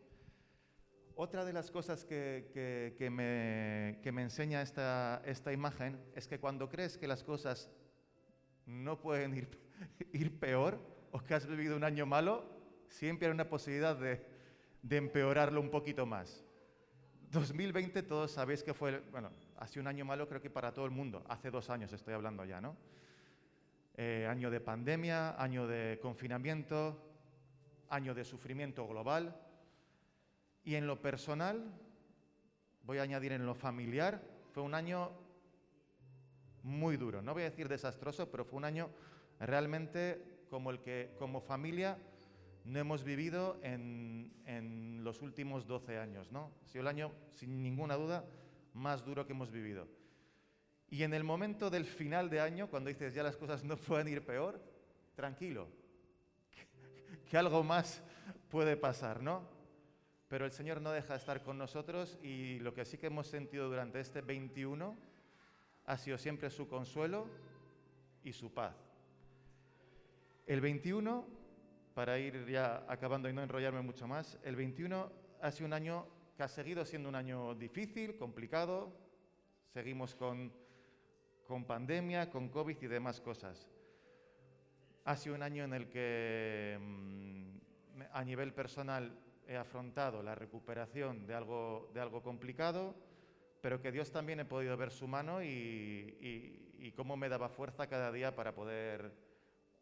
Otra 1.23 1.45
de 1.45 1.53
las 1.53 1.71
cosas 1.71 2.07
que, 2.07 2.97
me, 3.13 4.23
enseña 4.23 4.63
esta, 4.63 5.53
imagen 5.53 6.03
es 6.15 6.27
que 6.27 6.41
cuando 6.41 6.67
crees 6.71 6.97
que 6.97 7.07
las 7.07 7.23
cosas 7.23 7.71
no 8.65 8.99
pueden 8.99 9.35
ir, 10.15 10.41
peor 10.41 10.81
o 11.11 11.21
que 11.21 11.35
has 11.35 11.47
vivido 11.47 11.77
un 11.77 11.85
año 11.85 12.07
malo, 12.07 12.47
siempre 12.89 13.29
hay 13.29 13.35
una 13.35 13.51
posibilidad 13.51 13.99
de, 13.99 14.25
empeorarlo 14.89 15.61
un 15.61 15.69
poquito 15.69 16.07
más. 16.07 16.43
2020 17.33 18.03
todos 18.05 18.31
sabéis 18.31 18.63
que 18.63 18.73
fue, 18.73 19.01
bueno, 19.11 19.31
ha 19.59 19.67
sido 19.67 19.83
un 19.83 19.89
año 19.89 20.07
malo 20.07 20.27
creo 20.27 20.41
que 20.41 20.49
para 20.49 20.73
todo 20.73 20.87
el 20.87 20.91
mundo, 20.91 21.23
hace 21.29 21.51
dos 21.51 21.69
años 21.69 21.93
estoy 21.93 22.15
hablando 22.15 22.47
ya, 22.47 22.63
¿no? 22.63 22.79
Eh, 23.95 24.27
año 24.27 24.51
de 24.51 24.61
pandemia, 24.61 25.39
año 25.39 25.67
de 25.67 25.99
confinamiento, 26.01 26.99
año 27.91 28.15
de 28.15 28.25
sufrimiento 28.25 28.89
global, 28.89 29.37
y 30.65 30.75
en 30.75 30.87
lo 30.87 31.01
personal, 31.01 31.65
voy 32.83 32.99
a 32.99 33.03
añadir 33.03 33.33
en 33.33 33.47
lo 33.47 33.55
familiar, 33.55 34.23
fue 34.53 34.63
un 34.63 34.75
año 34.75 35.11
muy 36.63 36.97
duro. 36.97 37.23
No 37.23 37.33
voy 37.33 37.43
a 37.43 37.51
decir 37.51 37.69
desastroso, 37.69 38.31
pero 38.31 38.45
fue 38.45 38.59
un 38.59 38.65
año 38.65 38.91
realmente 39.39 40.45
como 40.51 40.71
el 40.71 40.81
que 40.81 41.15
como 41.19 41.41
familia 41.41 41.99
no 42.65 42.79
hemos 42.79 43.05
vivido 43.05 43.59
en, 43.63 44.33
en 44.45 45.03
los 45.03 45.23
últimos 45.23 45.67
12 45.67 45.99
años. 45.99 46.31
¿no? 46.31 46.53
Ha 46.65 46.69
sido 46.69 46.83
el 46.83 46.89
año, 46.89 47.13
sin 47.31 47.63
ninguna 47.63 47.97
duda, 47.97 48.25
más 48.75 49.05
duro 49.05 49.27
que 49.27 49.33
hemos 49.33 49.51
vivido. 49.51 49.89
Y 50.91 51.05
en 51.05 51.15
el 51.15 51.25
momento 51.25 51.71
del 51.71 51.85
final 51.85 52.29
de 52.29 52.41
año, 52.41 52.69
cuando 52.69 52.89
dices 52.89 53.15
ya 53.15 53.23
las 53.23 53.37
cosas 53.37 53.63
no 53.65 53.77
pueden 53.79 54.09
ir 54.09 54.25
peor, 54.25 54.61
tranquilo, 55.15 55.69
que 57.31 57.39
algo 57.39 57.63
más 57.63 58.03
puede 58.51 58.77
pasar, 58.77 59.23
¿no? 59.23 59.60
Pero 60.31 60.45
el 60.45 60.53
Señor 60.53 60.81
no 60.81 60.93
deja 60.93 61.15
de 61.15 61.19
estar 61.19 61.43
con 61.43 61.59
nosotros 61.59 62.17
y 62.23 62.61
lo 62.61 62.73
que 62.73 62.85
sí 62.85 62.97
que 62.99 63.09
hemos 63.09 63.27
sentido 63.27 63.69
durante 63.69 63.99
este 63.99 64.21
21 64.21 64.97
ha 65.87 65.99
sido 65.99 66.17
siempre 66.19 66.51
su 66.51 66.69
consuelo 66.69 67.27
y 68.23 68.33
su 68.33 68.55
paz. 68.55 68.77
El 70.47 70.61
21, 70.61 71.27
para 71.95 72.17
ir 72.21 72.47
ya 72.47 72.85
acabando 72.87 73.29
y 73.29 73.33
no 73.33 73.43
enrollarme 73.43 73.83
mucho 73.83 74.07
más, 74.07 74.39
el 74.45 74.55
21 74.55 75.11
ha 75.43 75.51
sido 75.51 75.67
un 75.67 75.73
año 75.73 76.07
que 76.37 76.45
ha 76.45 76.49
seguido 76.49 76.85
siendo 76.85 77.09
un 77.09 77.17
año 77.17 77.57
difícil, 77.57 78.17
complicado, 78.17 78.93
seguimos 79.75 80.15
con, 80.15 80.53
con 81.43 81.65
pandemia, 81.65 82.31
con 82.31 82.51
COVID 82.51 82.77
y 82.81 82.87
demás 82.87 83.21
cosas. 83.21 83.69
Ha 85.07 85.17
sido 85.17 85.35
un 85.35 85.43
año 85.43 85.65
en 85.65 85.75
el 85.75 85.89
que 85.89 86.79
mm, 86.81 88.03
a 88.13 88.25
nivel 88.25 88.55
personal 88.55 89.13
he 89.51 89.57
afrontado 89.57 90.23
la 90.23 90.37
recuperación 90.37 91.27
de 91.27 91.35
algo, 91.35 91.91
de 91.93 92.01
algo 92.01 92.23
complicado, 92.23 92.95
pero 93.61 93.83
que 93.83 93.91
Dios 93.91 94.13
también 94.13 94.39
he 94.39 94.45
podido 94.45 94.77
ver 94.77 94.93
su 94.93 95.09
mano 95.09 95.43
y, 95.43 96.93
cómo 96.97 97.17
me 97.17 97.29
daba 97.29 97.49
fuerza 97.49 97.89
cada 97.89 98.13
día 98.13 98.35
para 98.35 98.55
poder, 98.55 99.13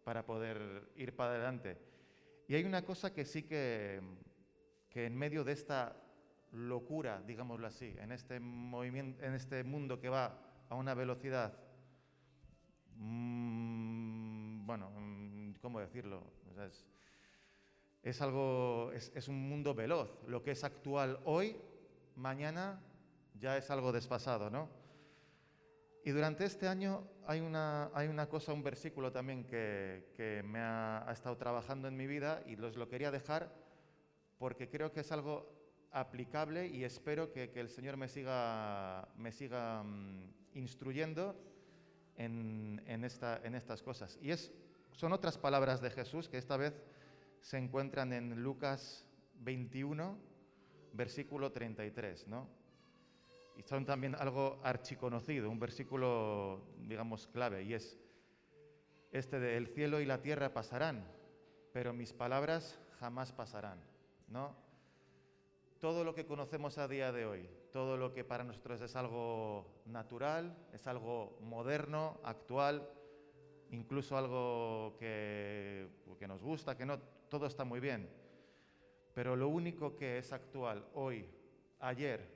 para 0.05 0.25
poder 0.25 0.91
ir 0.97 1.15
para 1.15 1.33
adelante. 1.33 1.77
Y 2.49 2.55
hay 2.55 2.65
una 2.65 2.83
cosa 2.83 3.13
que 3.13 3.27
sí 3.27 3.43
que, 3.43 4.01
que 4.89 5.05
en 5.05 5.15
medio 5.15 5.45
de 5.45 5.53
esta 5.53 5.95
locura, 6.53 7.23
digámoslo 7.27 7.67
así, 7.67 7.95
en 7.99 8.13
este, 8.13 8.41
movimiento, 8.41 9.23
en 9.23 9.35
este 9.35 9.65
mundo 9.65 10.01
que 10.01 10.09
va 10.09 10.39
a 10.71 10.77
una 10.77 10.95
velocidad, 10.95 11.59
mm, 12.97 14.65
bueno, 14.65 14.91
mm, 14.99 15.53
¿cómo 15.61 15.79
decirlo? 15.81 16.23
Algo, 18.21 18.91
es, 18.93 19.29
un 19.29 19.49
mundo 19.49 19.75
veloz. 19.75 20.11
Lo 20.27 20.43
que 20.43 20.53
es 20.53 20.65
actual 20.65 21.21
hoy, 21.25 21.57
mañana 22.17 22.81
ya 23.39 23.57
es 23.57 23.71
algo 23.71 23.93
desfasado, 23.93 24.51
¿no? 24.51 24.69
Y 26.05 26.11
durante 26.11 26.45
este 26.45 26.69
año 26.69 27.07
hay 27.27 27.41
una, 27.41 27.91
hay 27.93 28.09
una 28.09 28.29
cosa, 28.29 28.53
un 28.53 28.63
versículo 28.63 29.13
también 29.13 29.45
que, 29.45 30.43
me 30.45 30.61
ha, 30.61 31.07
estado 31.13 31.37
trabajando 31.37 31.89
en 31.89 31.97
mi 31.97 32.07
vida 32.07 32.43
y 32.47 32.57
los 32.57 32.77
lo 32.77 32.89
quería 32.89 33.11
dejar 33.11 33.53
porque 34.39 34.69
creo 34.69 34.93
que 34.93 35.01
es 35.01 35.13
algo 35.13 35.53
aplicable 35.91 36.69
y 36.69 36.85
espero 36.85 37.33
que, 37.33 37.51
el 37.55 37.69
Señor 37.69 37.97
me 37.97 38.09
siga, 38.09 39.09
me 39.17 39.33
siga 39.33 39.83
mm, 39.83 40.33
instruyendo 40.55 41.37
en, 42.17 42.83
en, 42.87 43.05
esta, 43.05 43.41
en 43.45 43.55
estas 43.55 43.83
cosas. 43.83 44.19
Y 44.23 44.31
es, 44.31 44.53
son 44.93 45.13
otras 45.13 45.37
palabras 45.37 45.81
de 45.81 45.91
Jesús 45.91 46.29
que 46.29 46.39
esta 46.39 46.57
vez 46.57 46.81
se 47.41 47.59
encuentran 47.59 48.13
en 48.13 48.43
Lucas 48.43 49.07
21, 49.41 50.19
versículo 50.93 51.53
33, 51.53 52.29
¿no? 52.29 52.49
Y 53.57 53.63
son 53.63 53.85
también 53.85 54.15
algo 54.15 54.61
archiconocido, 54.63 55.51
un 55.51 55.59
versículo, 55.59 56.61
digamos, 56.87 57.27
clave, 57.27 57.65
y 57.65 57.75
es 57.75 57.99
este 59.11 59.41
de 59.41 59.57
el 59.57 59.69
cielo 59.69 60.01
y 60.01 60.05
la 60.05 60.23
tierra 60.23 60.53
pasarán, 60.53 61.05
pero 61.73 61.93
mis 61.93 62.13
palabras 62.13 62.79
jamás 63.01 63.33
pasarán, 63.33 63.83
¿no? 64.29 64.55
Todo 65.81 66.05
lo 66.05 66.15
que 66.15 66.27
conocemos 66.27 66.79
a 66.79 66.89
día 66.89 67.13
de 67.13 67.27
hoy, 67.27 67.49
todo 67.73 67.97
lo 67.97 68.13
que 68.13 68.25
para 68.25 68.45
nosotros 68.45 68.81
es 68.81 68.97
algo 68.97 69.83
natural, 69.87 70.57
es 70.73 70.87
algo 70.87 71.39
moderno, 71.41 72.21
actual, 72.25 72.89
incluso 73.71 74.17
algo 74.17 74.97
que, 74.99 75.89
que 76.19 76.27
nos 76.27 76.43
gusta, 76.43 76.77
que 76.77 76.87
no, 76.87 76.99
todo 77.29 77.47
está 77.47 77.65
muy 77.65 77.81
bien, 77.81 78.09
pero 79.15 79.37
lo 79.37 79.49
único 79.49 79.97
que 79.97 80.19
es 80.19 80.33
actual 80.33 80.87
hoy, 80.95 81.29
ayer 81.81 82.27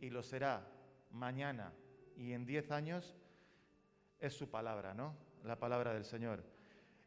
y 0.00 0.10
lo 0.10 0.22
será 0.22 0.66
mañana 1.10 1.72
y 2.16 2.32
en 2.32 2.44
diez 2.44 2.70
años 2.70 3.16
es 4.20 4.34
su 4.34 4.50
palabra, 4.50 4.94
¿no? 4.94 5.14
La 5.44 5.58
palabra 5.58 5.94
del 5.94 6.04
Señor. 6.04 6.42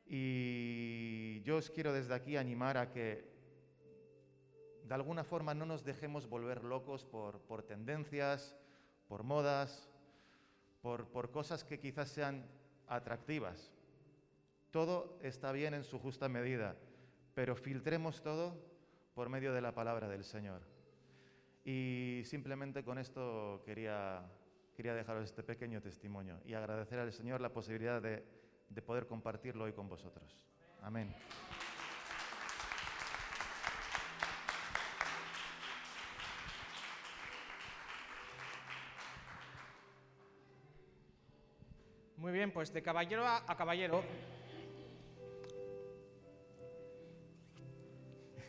Y 0.05 1.41
yo 1.43 1.57
os 1.57 1.69
quiero 1.69 1.93
desde 1.93 2.13
aquí 2.13 2.37
animar 2.37 2.77
a 2.77 2.89
que 2.89 3.29
de 4.83 4.93
alguna 4.93 5.23
forma 5.23 5.53
no 5.53 5.65
nos 5.65 5.83
dejemos 5.83 6.27
volver 6.27 6.63
locos 6.63 7.05
por, 7.05 7.39
por 7.41 7.63
tendencias, 7.63 8.55
por 9.07 9.23
modas, 9.23 9.89
por, 10.81 11.07
por 11.07 11.31
cosas 11.31 11.63
que 11.63 11.79
quizás 11.79 12.09
sean 12.09 12.45
atractivas. 12.87 13.71
Todo 14.71 15.19
está 15.21 15.51
bien 15.51 15.73
en 15.73 15.83
su 15.83 15.99
justa 15.99 16.27
medida 16.27 16.75
pero 17.33 17.55
filtremos 17.55 18.21
todo 18.21 18.57
por 19.13 19.29
medio 19.29 19.53
de 19.53 19.61
la 19.61 19.73
palabra 19.73 20.07
del 20.07 20.23
Señor. 20.23 20.61
Y 21.63 22.21
simplemente 22.25 22.83
con 22.83 22.97
esto 22.97 23.61
quería, 23.65 24.23
quería 24.75 24.93
dejaros 24.93 25.25
este 25.25 25.43
pequeño 25.43 25.81
testimonio 25.81 26.39
y 26.45 26.53
agradecer 26.53 26.99
al 26.99 27.13
Señor 27.13 27.41
la 27.41 27.53
posibilidad 27.53 28.01
de, 28.01 28.23
de 28.69 28.81
poder 28.81 29.05
compartirlo 29.07 29.65
hoy 29.65 29.73
con 29.73 29.87
vosotros. 29.87 30.37
Amén. 30.81 31.13
Muy 42.17 42.31
bien, 42.31 42.51
pues 42.51 42.71
de 42.71 42.83
caballero 42.83 43.25
a, 43.25 43.43
a 43.47 43.57
caballero. 43.57 44.03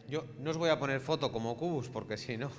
Yo 0.07 0.23
no 0.39 0.51
os 0.51 0.57
voy 0.57 0.69
a 0.69 0.79
poner 0.79 1.01
foto 1.01 1.33
como 1.33 1.57
Cubus 1.57 1.89
porque 1.89 2.15
si 2.15 2.37
no, 2.37 2.47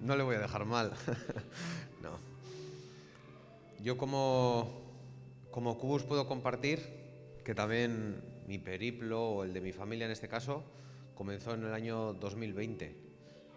no 0.00 0.14
le 0.14 0.22
voy 0.22 0.36
a 0.36 0.38
dejar 0.38 0.64
mal. 0.66 0.92
no. 2.02 2.10
Yo 3.82 3.98
como, 3.98 4.70
como 5.50 5.76
Cubus 5.78 6.04
puedo 6.04 6.28
compartir 6.28 6.78
que 7.44 7.56
también 7.56 8.22
mi 8.46 8.58
periplo 8.58 9.20
o 9.20 9.42
el 9.42 9.52
de 9.52 9.60
mi 9.60 9.72
familia 9.72 10.06
en 10.06 10.12
este 10.12 10.28
caso 10.28 10.62
comenzó 11.20 11.52
en 11.52 11.64
el 11.64 11.74
año 11.74 12.14
2020. 12.14 12.96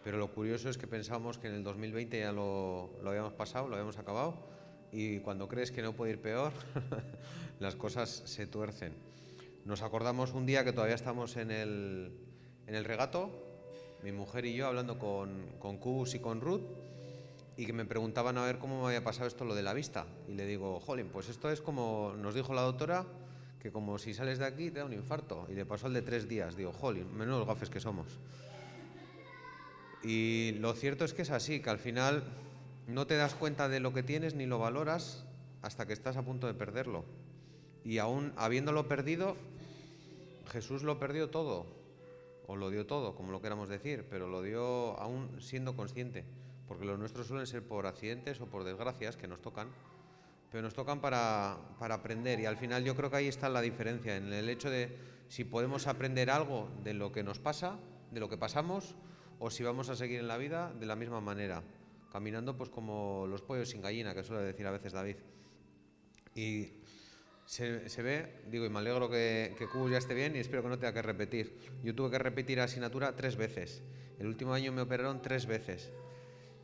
Pero 0.04 0.18
lo 0.18 0.34
curioso 0.34 0.70
es 0.70 0.78
que 0.78 0.86
pensábamos 0.86 1.38
que 1.38 1.48
en 1.48 1.54
el 1.54 1.64
2020 1.64 2.20
ya 2.20 2.34
lo, 2.34 2.90
lo 3.02 3.10
habíamos 3.10 3.32
pasado, 3.32 3.70
lo 3.70 3.76
habíamos 3.76 3.98
acabado 3.98 4.36
y 4.92 5.20
cuando 5.20 5.48
crees 5.48 5.72
que 5.72 5.82
no 5.82 5.94
puede 5.94 6.12
ir 6.12 6.20
peor, 6.20 6.52
las 7.62 7.78
cosas 7.78 8.24
se 8.26 8.48
tuercen. 8.48 8.92
Nos 9.64 9.82
acordamos 9.82 10.34
un 10.34 10.46
día 10.46 10.66
que 10.66 10.74
todavía 10.74 10.96
estamos 10.96 11.38
en 11.38 11.52
el, 11.52 12.12
en 12.68 12.76
el 12.76 12.84
regato, 12.84 13.30
mi 14.04 14.12
mujer 14.12 14.44
y 14.44 14.56
yo 14.56 14.68
hablando 14.68 15.00
con, 15.00 15.46
con 15.58 15.80
y 16.14 16.20
con 16.20 16.42
Ruth, 16.42 16.64
y 17.56 17.66
que 17.66 17.72
me 17.72 17.86
preguntaban 17.86 18.38
a 18.38 18.44
ver 18.44 18.60
cómo 18.60 18.82
me 18.82 18.88
había 18.88 19.06
pasado 19.06 19.28
esto 19.28 19.46
lo 19.46 19.56
de 19.56 19.64
la 19.64 19.74
vista. 19.74 20.06
Y 20.28 20.34
le 20.34 20.46
digo, 20.46 20.82
jolín, 20.82 21.08
pues 21.14 21.30
esto 21.30 21.50
es 21.50 21.62
como 21.62 22.14
nos 22.18 22.36
dijo 22.36 22.54
la 22.54 22.64
doctora, 22.64 23.06
que 23.64 23.72
como 23.72 23.98
si 23.98 24.14
sales 24.14 24.40
de 24.40 24.46
aquí 24.46 24.72
te 24.72 24.80
da 24.80 24.86
un 24.86 24.92
infarto. 24.92 25.48
Y 25.50 25.54
le 25.54 25.66
pasó 25.66 25.88
el 25.88 25.94
de 25.94 26.02
tres 26.02 26.28
días. 26.28 26.58
Digo, 26.58 26.74
jolín, 26.74 27.18
menos 27.18 27.48
gafes 27.48 27.70
que 27.70 27.80
somos. 27.80 28.20
Y 30.04 30.58
lo 30.60 30.74
cierto 30.74 31.06
es 31.06 31.14
que 31.14 31.22
es 31.22 31.32
así, 31.32 31.62
que 31.62 31.70
al 31.70 31.80
final 31.80 32.26
no 32.88 33.08
te 33.08 33.16
das 33.16 33.36
cuenta 33.36 33.70
de 33.70 33.80
lo 33.80 33.94
que 33.94 34.04
tienes 34.04 34.36
ni 34.36 34.46
lo 34.46 34.60
valoras 34.60 35.24
hasta 35.62 35.88
que 35.88 35.94
estás 35.94 36.18
a 36.18 36.24
punto 36.24 36.46
de 36.46 36.54
perderlo. 36.54 37.06
Y 37.86 38.00
aún 38.00 38.34
habiéndolo 38.36 38.90
perdido, 38.90 39.38
Jesús 40.52 40.84
lo 40.84 41.00
perdió 41.00 41.30
todo, 41.30 41.66
o 42.48 42.58
lo 42.58 42.70
dio 42.70 42.86
todo, 42.86 43.16
como 43.16 43.32
lo 43.32 43.42
queramos 43.42 43.70
decir, 43.70 44.06
pero 44.10 44.28
lo 44.28 44.42
dio 44.42 45.00
aún 45.00 45.42
siendo 45.42 45.78
consciente, 45.78 46.26
porque 46.68 46.84
los 46.84 47.00
nuestros 47.00 47.28
suelen 47.28 47.48
ser 47.48 47.64
por 47.64 47.88
accidentes 47.88 48.42
o 48.42 48.48
por 48.48 48.66
desgracias 48.66 49.16
que 49.16 49.30
nos 49.30 49.42
tocan, 49.42 49.70
pero 50.54 50.62
nos 50.62 50.76
tocan 50.76 51.02
para, 51.02 51.58
para 51.80 51.96
aprender 51.96 52.40
y 52.40 52.46
al 52.46 52.58
final 52.58 52.84
yo 52.84 52.96
creo 52.96 53.10
que 53.10 53.18
ahí 53.18 53.28
está 53.28 53.50
la 53.50 53.60
diferencia, 53.60 54.16
en 54.16 54.32
el 54.32 54.48
hecho 54.50 54.70
de 54.70 54.96
si 55.28 55.46
podemos 55.46 55.88
aprender 55.88 56.30
algo 56.30 56.70
de 56.84 56.94
lo 56.94 57.12
que 57.12 57.24
nos 57.24 57.40
pasa, 57.40 57.80
de 58.12 58.20
lo 58.20 58.30
que 58.30 58.38
pasamos, 58.38 58.94
o 59.40 59.50
si 59.50 59.64
vamos 59.64 59.90
a 59.90 59.96
seguir 59.96 60.20
en 60.20 60.28
la 60.28 60.38
vida 60.38 60.72
de 60.80 60.86
la 60.86 60.96
misma 60.96 61.22
manera, 61.22 61.64
caminando 62.12 62.56
pues 62.56 62.70
como 62.70 63.26
los 63.28 63.42
pollos 63.42 63.70
sin 63.70 63.82
gallina, 63.82 64.14
que 64.14 64.24
suele 64.24 64.44
decir 64.44 64.68
a 64.68 64.70
veces 64.70 64.94
David. 64.94 65.16
Y 66.36 66.68
se, 67.48 67.90
se, 67.90 68.04
ve, 68.04 68.44
digo, 68.48 68.68
y 68.68 68.70
me 68.70 68.78
alegro 68.78 69.10
que, 69.10 69.56
que 69.58 69.66
Cubus 69.66 69.90
ya 69.90 69.98
esté 69.98 70.14
bien 70.14 70.36
y 70.36 70.40
espero 70.40 70.62
que 70.62 70.70
no 70.70 70.78
tenga 70.78 70.94
que 70.94 71.02
repetir. 71.02 71.58
Yo 71.84 71.96
tuve 71.96 72.12
que 72.12 72.20
repetir 72.20 72.60
asignatura 72.60 73.16
tres 73.16 73.38
veces. 73.38 73.82
El 74.20 74.28
último 74.28 74.54
año 74.54 74.72
me 74.72 74.84
operaron 74.84 75.20
tres 75.20 75.48
veces. 75.48 75.92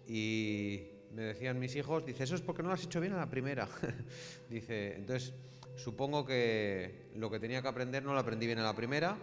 Y 0.08 0.99
me 1.13 1.24
decían 1.24 1.60
mis 1.60 1.76
hijos, 1.76 2.06
dice, 2.06 2.24
eso 2.24 2.36
es 2.36 2.41
porque 2.41 2.62
no 2.62 2.69
lo 2.69 2.76
has 2.76 2.84
hecho 2.84 3.02
bien 3.02 3.13
a 3.13 3.17
la 3.17 3.30
primera. 3.30 3.67
dice, 4.50 4.95
entonces, 4.95 5.34
supongo 5.76 6.26
que 6.26 7.10
lo 7.15 7.30
que 7.30 7.39
tenía 7.39 7.62
que 7.62 7.67
aprender 7.67 8.04
no 8.04 8.13
lo 8.13 8.19
aprendí 8.19 8.45
bien 8.45 8.60
a 8.60 8.63
la 8.63 8.76
primera 8.76 9.17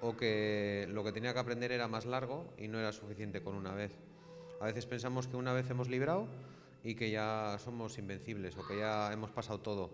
o 0.00 0.16
que 0.16 0.86
lo 0.90 1.02
que 1.02 1.12
tenía 1.12 1.32
que 1.32 1.38
aprender 1.38 1.72
era 1.72 1.88
más 1.88 2.06
largo 2.06 2.52
y 2.58 2.68
no 2.68 2.78
era 2.78 2.92
suficiente 2.92 3.42
con 3.42 3.54
una 3.54 3.74
vez. 3.74 3.92
A 4.60 4.66
veces 4.66 4.86
pensamos 4.86 5.26
que 5.26 5.36
una 5.36 5.52
vez 5.52 5.68
hemos 5.70 5.88
librado 5.88 6.28
y 6.84 6.94
que 6.94 7.10
ya 7.10 7.58
somos 7.62 7.98
invencibles 7.98 8.56
o 8.56 8.66
que 8.66 8.78
ya 8.78 9.12
hemos 9.12 9.30
pasado 9.30 9.60
todo 9.60 9.90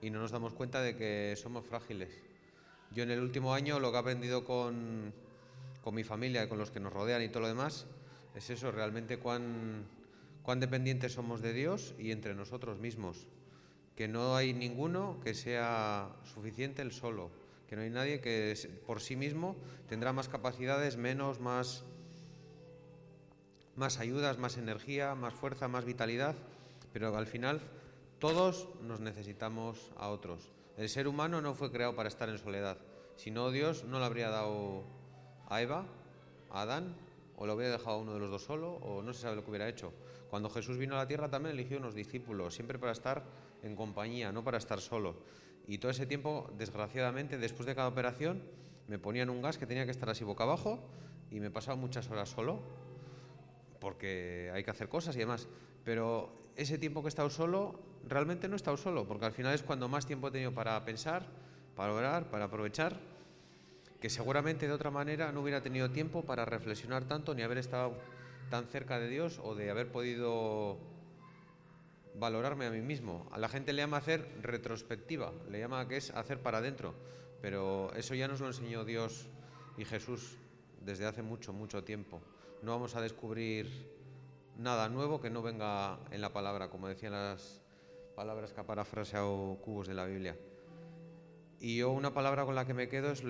y 0.00 0.10
no 0.10 0.20
nos 0.20 0.30
damos 0.30 0.54
cuenta 0.54 0.80
de 0.82 0.96
que 0.96 1.34
somos 1.36 1.66
frágiles. 1.66 2.10
Yo 2.92 3.02
en 3.02 3.10
el 3.10 3.20
último 3.20 3.52
año 3.54 3.80
lo 3.80 3.90
que 3.90 3.96
he 3.96 4.00
aprendido 4.00 4.44
con, 4.44 5.12
con 5.82 5.94
mi 5.94 6.04
familia 6.04 6.44
y 6.44 6.48
con 6.48 6.58
los 6.58 6.70
que 6.70 6.80
nos 6.80 6.92
rodean 6.92 7.22
y 7.22 7.28
todo 7.28 7.40
lo 7.40 7.48
demás 7.48 7.86
es 8.34 8.50
eso, 8.50 8.70
realmente 8.70 9.18
cuán, 9.18 9.84
cuán 10.48 10.60
dependientes 10.60 11.12
somos 11.12 11.42
de 11.42 11.52
Dios 11.52 11.94
y 11.98 12.10
entre 12.10 12.34
nosotros 12.34 12.78
mismos. 12.78 13.26
Que 13.94 14.08
no 14.08 14.34
hay 14.34 14.54
ninguno 14.54 15.20
que 15.22 15.34
sea 15.34 16.08
suficiente 16.24 16.80
el 16.80 16.90
solo, 16.90 17.28
que 17.68 17.76
no 17.76 17.82
hay 17.82 17.90
nadie 17.90 18.22
que 18.22 18.56
por 18.86 19.02
sí 19.02 19.14
mismo 19.14 19.56
tendrá 19.90 20.14
más 20.14 20.30
capacidades, 20.30 20.96
menos, 20.96 21.38
más, 21.38 21.84
más 23.76 23.98
ayudas, 23.98 24.38
más 24.38 24.56
energía, 24.56 25.14
más 25.14 25.34
fuerza, 25.34 25.68
más 25.68 25.84
vitalidad, 25.84 26.34
pero 26.94 27.14
al 27.14 27.26
final 27.26 27.60
todos 28.18 28.68
nos 28.80 29.00
necesitamos 29.00 29.90
a 29.98 30.08
otros. 30.08 30.48
El 30.78 30.88
ser 30.88 31.08
humano 31.08 31.42
no 31.42 31.52
fue 31.52 31.70
creado 31.70 31.94
para 31.94 32.08
estar 32.08 32.30
en 32.30 32.38
soledad. 32.38 32.78
Si 33.16 33.30
no, 33.30 33.50
Dios 33.50 33.84
no 33.84 33.98
le 33.98 34.06
habría 34.06 34.30
dado 34.30 34.84
a 35.50 35.60
Eva, 35.60 35.84
a 36.48 36.62
Adán, 36.62 36.96
o 37.36 37.44
lo 37.44 37.52
habría 37.52 37.68
dejado 37.68 37.96
a 37.96 38.00
uno 38.00 38.14
de 38.14 38.20
los 38.20 38.30
dos 38.30 38.44
solo, 38.44 38.76
o 38.76 39.02
no 39.02 39.12
se 39.12 39.20
sabe 39.20 39.36
lo 39.36 39.44
que 39.44 39.50
hubiera 39.50 39.68
hecho. 39.68 39.92
Cuando 40.30 40.50
Jesús 40.50 40.76
vino 40.76 40.94
a 40.94 40.98
la 40.98 41.06
tierra 41.06 41.30
también 41.30 41.54
eligió 41.54 41.78
unos 41.78 41.94
discípulos, 41.94 42.54
siempre 42.54 42.78
para 42.78 42.92
estar 42.92 43.24
en 43.62 43.74
compañía, 43.74 44.30
no 44.32 44.44
para 44.44 44.58
estar 44.58 44.80
solo. 44.80 45.16
Y 45.66 45.78
todo 45.78 45.90
ese 45.90 46.06
tiempo, 46.06 46.50
desgraciadamente, 46.56 47.38
después 47.38 47.66
de 47.66 47.74
cada 47.74 47.88
operación, 47.88 48.42
me 48.88 48.98
ponían 48.98 49.30
un 49.30 49.42
gas 49.42 49.58
que 49.58 49.66
tenía 49.66 49.84
que 49.84 49.90
estar 49.90 50.08
así 50.08 50.24
boca 50.24 50.44
abajo 50.44 50.80
y 51.30 51.40
me 51.40 51.50
pasaba 51.50 51.76
muchas 51.76 52.10
horas 52.10 52.28
solo, 52.28 52.60
porque 53.80 54.50
hay 54.52 54.64
que 54.64 54.70
hacer 54.70 54.88
cosas 54.88 55.14
y 55.16 55.20
demás. 55.20 55.48
Pero 55.84 56.32
ese 56.56 56.78
tiempo 56.78 57.02
que 57.02 57.08
he 57.08 57.10
estado 57.10 57.30
solo 57.30 57.78
realmente 58.06 58.48
no 58.48 58.54
he 58.54 58.56
estado 58.56 58.76
solo, 58.76 59.06
porque 59.06 59.26
al 59.26 59.32
final 59.32 59.54
es 59.54 59.62
cuando 59.62 59.88
más 59.88 60.06
tiempo 60.06 60.28
he 60.28 60.30
tenido 60.30 60.52
para 60.52 60.82
pensar, 60.84 61.26
para 61.76 61.92
orar, 61.92 62.30
para 62.30 62.46
aprovechar, 62.46 62.98
que 64.00 64.10
seguramente 64.10 64.66
de 64.66 64.72
otra 64.72 64.90
manera 64.90 65.32
no 65.32 65.42
hubiera 65.42 65.60
tenido 65.60 65.90
tiempo 65.90 66.24
para 66.24 66.44
reflexionar 66.44 67.04
tanto 67.04 67.34
ni 67.34 67.42
haber 67.42 67.58
estado 67.58 67.94
tan 68.50 68.66
cerca 68.66 68.98
de 68.98 69.08
Dios 69.08 69.40
o 69.42 69.54
de 69.54 69.70
haber 69.70 69.90
podido 69.90 70.78
valorarme 72.14 72.66
a 72.66 72.70
mí 72.70 72.80
mismo. 72.80 73.28
A 73.32 73.38
la 73.38 73.48
gente 73.48 73.72
le 73.72 73.82
llama 73.82 73.98
hacer 73.98 74.26
retrospectiva, 74.42 75.32
le 75.50 75.60
llama 75.60 75.86
que 75.88 75.96
es 75.96 76.10
hacer 76.10 76.40
para 76.40 76.58
adentro, 76.58 76.94
pero 77.40 77.92
eso 77.94 78.14
ya 78.14 78.28
nos 78.28 78.40
lo 78.40 78.46
enseñó 78.48 78.84
Dios 78.84 79.28
y 79.76 79.84
Jesús 79.84 80.36
desde 80.84 81.06
hace 81.06 81.22
mucho, 81.22 81.52
mucho 81.52 81.84
tiempo. 81.84 82.20
No 82.62 82.72
vamos 82.72 82.96
a 82.96 83.00
descubrir 83.00 83.68
nada 84.56 84.88
nuevo 84.88 85.20
que 85.20 85.30
no 85.30 85.42
venga 85.42 85.98
en 86.10 86.20
la 86.20 86.32
palabra, 86.32 86.68
como 86.68 86.88
decían 86.88 87.12
las 87.12 87.62
palabras 88.16 88.52
que 88.52 88.60
ha 88.60 88.66
parafraseado 88.66 89.56
Cubos 89.62 89.86
de 89.86 89.94
la 89.94 90.06
Biblia. 90.06 90.36
Y 91.60 91.76
yo 91.78 91.90
una 91.90 92.12
palabra 92.12 92.44
con 92.44 92.54
la 92.54 92.66
que 92.66 92.74
me 92.74 92.88
quedo 92.88 93.12
es 93.12 93.22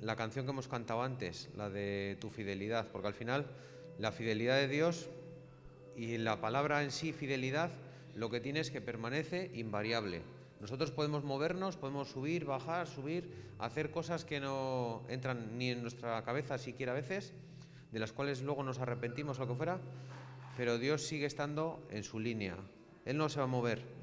la 0.00 0.16
canción 0.16 0.46
que 0.46 0.52
hemos 0.52 0.68
cantado 0.68 1.02
antes, 1.02 1.50
la 1.56 1.68
de 1.68 2.16
tu 2.20 2.30
fidelidad, 2.30 2.88
porque 2.88 3.08
al 3.08 3.14
final 3.14 3.46
la 3.98 4.12
fidelidad 4.12 4.56
de 4.56 4.68
Dios 4.68 5.08
y 5.96 6.18
la 6.18 6.40
palabra 6.40 6.82
en 6.84 6.92
sí, 6.92 7.12
fidelidad, 7.12 7.70
lo 8.14 8.30
que 8.30 8.40
tiene 8.40 8.60
es 8.60 8.70
que 8.70 8.80
permanece 8.80 9.50
invariable. 9.54 10.22
Nosotros 10.60 10.90
podemos 10.90 11.24
movernos, 11.24 11.76
podemos 11.76 12.08
subir, 12.08 12.44
bajar, 12.44 12.86
subir, 12.86 13.30
hacer 13.58 13.90
cosas 13.90 14.24
que 14.24 14.40
no 14.40 15.02
entran 15.08 15.58
ni 15.58 15.70
en 15.70 15.82
nuestra 15.82 16.22
cabeza 16.24 16.58
siquiera 16.58 16.92
a 16.92 16.96
veces, 16.96 17.32
de 17.92 17.98
las 17.98 18.12
cuales 18.12 18.42
luego 18.42 18.62
nos 18.62 18.78
arrepentimos 18.78 19.38
o 19.38 19.42
lo 19.42 19.48
que 19.48 19.54
fuera, 19.54 19.80
pero 20.56 20.78
Dios 20.78 21.02
sigue 21.02 21.26
estando 21.26 21.84
en 21.90 22.04
su 22.04 22.20
línea. 22.20 22.56
Él 23.04 23.16
no 23.16 23.28
se 23.28 23.38
va 23.38 23.44
a 23.44 23.48
mover. 23.48 23.97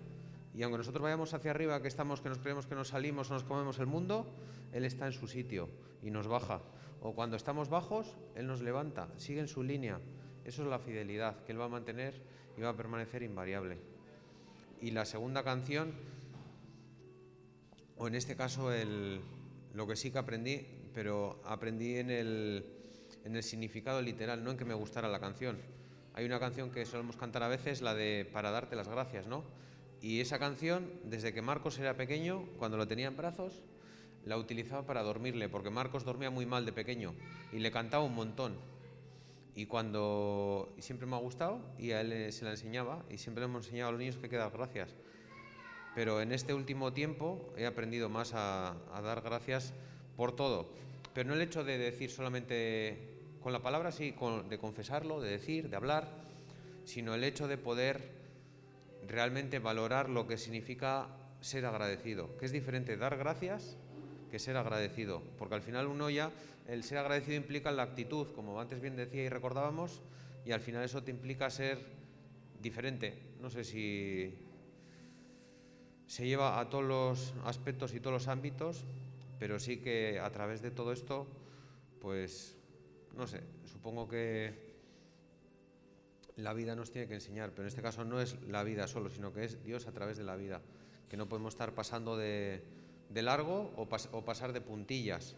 Y 0.55 0.63
aunque 0.63 0.77
nosotros 0.77 1.03
vayamos 1.03 1.33
hacia 1.33 1.51
arriba, 1.51 1.81
que 1.81 1.89
estamos, 1.89 2.21
que 2.21 2.29
nos 2.29 2.37
creemos 2.39 2.65
que 2.65 2.75
nos 2.75 2.87
salimos 2.89 3.29
o 3.29 3.33
nos 3.33 3.43
comemos 3.43 3.77
el 3.79 3.87
mundo, 3.87 4.25
Él 4.71 4.85
está 4.85 5.05
en 5.05 5.11
su 5.11 5.27
sitio 5.27 5.67
y 6.01 6.11
nos 6.11 6.27
baja. 6.27 6.61
O 7.01 7.13
cuando 7.13 7.35
estamos 7.35 7.67
bajos, 7.67 8.15
Él 8.35 8.47
nos 8.47 8.61
levanta, 8.61 9.09
sigue 9.17 9.41
en 9.41 9.49
su 9.49 9.63
línea. 9.63 9.99
Eso 10.45 10.63
es 10.63 10.69
la 10.69 10.79
fidelidad 10.79 11.43
que 11.43 11.51
Él 11.51 11.59
va 11.59 11.65
a 11.65 11.69
mantener 11.69 12.21
y 12.57 12.61
va 12.61 12.69
a 12.69 12.75
permanecer 12.75 13.21
invariable. 13.21 13.79
Y 14.79 14.91
la 14.91 15.03
segunda 15.03 15.43
canción, 15.43 15.93
o 17.97 18.07
en 18.07 18.15
este 18.15 18.37
caso 18.37 18.71
el, 18.71 19.19
lo 19.73 19.85
que 19.87 19.97
sí 19.97 20.09
que 20.09 20.19
aprendí, 20.19 20.65
pero 20.93 21.41
aprendí 21.43 21.97
en 21.97 22.09
el, 22.09 22.65
en 23.25 23.35
el 23.35 23.43
significado 23.43 24.01
literal, 24.01 24.41
no 24.41 24.51
en 24.51 24.57
que 24.57 24.65
me 24.65 24.73
gustara 24.73 25.09
la 25.09 25.19
canción. 25.19 25.57
Hay 26.13 26.25
una 26.25 26.39
canción 26.39 26.71
que 26.71 26.85
solemos 26.85 27.17
cantar 27.17 27.43
a 27.43 27.49
veces, 27.49 27.81
la 27.81 27.93
de 27.93 28.29
Para 28.31 28.51
darte 28.51 28.77
las 28.77 28.87
gracias, 28.87 29.27
¿no? 29.27 29.43
Y 30.01 30.21
esa 30.21 30.39
canción, 30.39 30.89
desde 31.03 31.33
que 31.33 31.41
Marcos 31.41 31.79
era 31.79 31.95
pequeño, 31.95 32.45
cuando 32.57 32.77
lo 32.77 32.87
tenía 32.87 33.07
en 33.07 33.17
brazos, 33.17 33.63
la 34.25 34.37
utilizaba 34.37 34.85
para 34.85 35.03
dormirle, 35.03 35.49
porque 35.49 35.69
Marcos 35.69 36.03
dormía 36.03 36.29
muy 36.29 36.45
mal 36.45 36.65
de 36.65 36.73
pequeño 36.73 37.13
y 37.51 37.59
le 37.59 37.71
cantaba 37.71 38.03
un 38.03 38.15
montón. 38.15 38.55
Y 39.55 39.67
cuando 39.67 40.73
siempre 40.79 41.07
me 41.07 41.15
ha 41.15 41.19
gustado 41.19 41.59
y 41.79 41.91
a 41.91 42.01
él 42.01 42.33
se 42.33 42.43
la 42.43 42.51
enseñaba 42.51 43.05
y 43.09 43.17
siempre 43.17 43.41
le 43.41 43.45
hemos 43.45 43.65
enseñado 43.65 43.89
a 43.89 43.91
los 43.93 43.99
niños 43.99 44.17
que 44.17 44.23
hay 44.23 44.29
que 44.29 44.37
dar 44.37 44.51
gracias. 44.51 44.93
pero 45.93 46.21
en 46.21 46.33
este 46.33 46.53
último 46.53 46.91
tiempo 46.91 47.53
he 47.55 47.65
aprendido 47.65 48.09
más 48.09 48.33
a, 48.33 48.75
dar 49.01 49.21
gracias 49.21 49.73
por 50.17 50.35
todo. 50.35 50.67
Pero 51.13 51.29
no 51.29 51.35
el 51.35 51.41
hecho 51.41 51.63
de 51.63 51.77
decir 51.77 52.11
solamente 52.11 52.97
con 53.41 53.53
la 53.53 53.61
palabra, 53.61 53.93
sí, 53.93 54.13
de 54.49 54.57
confesarlo, 54.57 55.21
de 55.21 55.29
decir, 55.29 55.69
de 55.69 55.77
hablar, 55.77 56.09
sino 56.83 57.13
el 57.15 57.23
hecho 57.23 57.47
de 57.47 57.57
poder 57.57 58.24
realmente 59.07 59.59
valorar 59.59 60.09
lo 60.09 60.27
que 60.27 60.37
significa 60.37 61.07
ser 61.41 61.65
agradecido, 61.65 62.35
que 62.37 62.45
es 62.45 62.51
diferente 62.51 62.97
dar 62.97 63.17
gracias 63.17 63.77
que 64.31 64.39
ser 64.39 64.57
agradecido, 64.57 65.21
porque 65.37 65.55
al 65.55 65.61
final 65.61 65.87
uno 65.87 66.09
ya, 66.09 66.31
el 66.67 66.83
ser 66.83 66.97
agradecido 66.97 67.37
implica 67.37 67.71
la 67.71 67.83
actitud, 67.83 68.27
como 68.33 68.59
antes 68.59 68.81
bien 68.81 68.95
decía 68.95 69.23
y 69.23 69.29
recordábamos, 69.29 70.01
y 70.45 70.51
al 70.51 70.61
final 70.61 70.83
eso 70.83 71.03
te 71.03 71.11
implica 71.11 71.49
ser 71.49 71.79
diferente. 72.61 73.17
No 73.41 73.49
sé 73.49 73.63
si 73.63 74.33
se 76.07 76.25
lleva 76.25 76.59
a 76.59 76.69
todos 76.69 76.83
los 76.83 77.33
aspectos 77.45 77.93
y 77.93 77.99
todos 77.99 78.13
los 78.13 78.27
ámbitos, 78.27 78.83
pero 79.39 79.59
sí 79.59 79.77
que 79.77 80.19
a 80.19 80.31
través 80.31 80.61
de 80.61 80.71
todo 80.71 80.91
esto, 80.91 81.27
pues, 81.99 82.57
no 83.15 83.27
sé, 83.27 83.41
supongo 83.65 84.07
que 84.07 84.64
la 86.37 86.53
vida 86.53 86.75
nos 86.75 86.91
tiene 86.91 87.07
que 87.07 87.15
enseñar, 87.15 87.51
pero 87.51 87.63
en 87.63 87.67
este 87.67 87.81
caso 87.81 88.03
no 88.03 88.19
es 88.19 88.41
la 88.47 88.63
vida 88.63 88.87
solo, 88.87 89.09
sino 89.09 89.33
que 89.33 89.45
es 89.45 89.63
Dios 89.63 89.87
a 89.87 89.91
través 89.91 90.17
de 90.17 90.23
la 90.23 90.35
vida, 90.35 90.61
que 91.09 91.17
no 91.17 91.27
podemos 91.27 91.53
estar 91.53 91.73
pasando 91.73 92.17
de, 92.17 92.63
largo 93.13 93.71
o, 93.77 94.25
pasar 94.25 94.53
de 94.53 94.61
puntillas. 94.61 95.35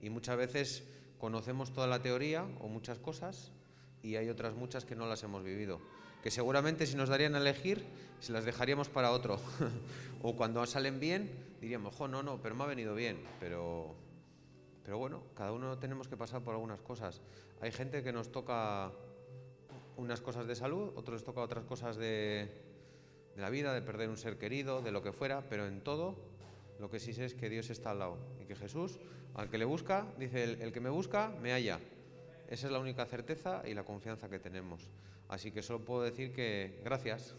Y 0.00 0.10
muchas 0.10 0.36
veces 0.36 0.84
conocemos 1.18 1.72
toda 1.72 1.86
la 1.86 2.00
teoría 2.00 2.44
o 2.60 2.68
muchas 2.68 2.98
cosas 2.98 3.50
y 4.02 4.16
hay 4.16 4.28
otras 4.28 4.54
muchas 4.54 4.84
que 4.84 4.94
no 4.94 5.06
las 5.06 5.22
hemos 5.22 5.42
vivido 5.42 5.80
que 6.26 6.32
seguramente 6.32 6.88
si 6.88 6.96
nos 6.96 7.08
darían 7.08 7.36
a 7.36 7.38
elegir, 7.38 7.84
se 8.18 8.32
las 8.32 8.44
dejaríamos 8.44 8.88
para 8.88 9.12
otro. 9.12 9.38
o 10.22 10.34
cuando 10.34 10.66
salen 10.66 10.98
bien, 10.98 11.30
diríamos, 11.60 11.94
jo, 11.94 12.08
no, 12.08 12.24
no, 12.24 12.42
pero 12.42 12.56
me 12.56 12.64
ha 12.64 12.66
venido 12.66 12.96
bien. 12.96 13.22
Pero, 13.38 13.94
pero 14.82 14.98
bueno, 14.98 15.22
cada 15.36 15.52
uno 15.52 15.78
tenemos 15.78 16.08
que 16.08 16.16
pasar 16.16 16.42
por 16.42 16.54
algunas 16.54 16.80
cosas. 16.80 17.20
Hay 17.60 17.70
gente 17.70 18.02
que 18.02 18.12
nos 18.12 18.32
toca 18.32 18.90
unas 19.96 20.20
cosas 20.20 20.46
de 20.46 20.54
salud, 20.54 20.92
otros 20.96 21.20
les 21.20 21.24
toca 21.24 21.40
otras 21.40 21.64
cosas 21.64 21.96
de, 21.96 22.48
de 23.34 23.42
la 23.42 23.50
vida, 23.50 23.74
de 23.74 23.82
perder 23.82 24.08
un 24.08 24.16
ser 24.16 24.38
querido, 24.38 24.82
de 24.82 24.92
lo 24.92 25.02
que 25.02 25.12
fuera, 25.12 25.42
pero 25.48 25.66
en 25.66 25.80
todo 25.80 26.16
lo 26.78 26.90
que 26.90 27.00
sí 27.00 27.12
sé 27.12 27.24
es 27.24 27.34
que 27.34 27.48
Dios 27.48 27.70
está 27.70 27.90
al 27.90 27.98
lado 27.98 28.18
y 28.40 28.44
que 28.44 28.56
Jesús, 28.56 28.98
al 29.34 29.48
que 29.50 29.58
le 29.58 29.64
busca, 29.64 30.06
dice, 30.18 30.44
el, 30.44 30.62
el 30.62 30.72
que 30.72 30.80
me 30.80 30.90
busca, 30.90 31.28
me 31.40 31.52
halla. 31.52 31.80
Esa 32.48 32.66
es 32.66 32.72
la 32.72 32.78
única 32.78 33.06
certeza 33.06 33.62
y 33.66 33.74
la 33.74 33.84
confianza 33.84 34.28
que 34.28 34.38
tenemos. 34.38 34.88
Así 35.28 35.50
que 35.50 35.62
solo 35.62 35.84
puedo 35.84 36.02
decir 36.02 36.32
que 36.32 36.80
gracias. 36.84 37.34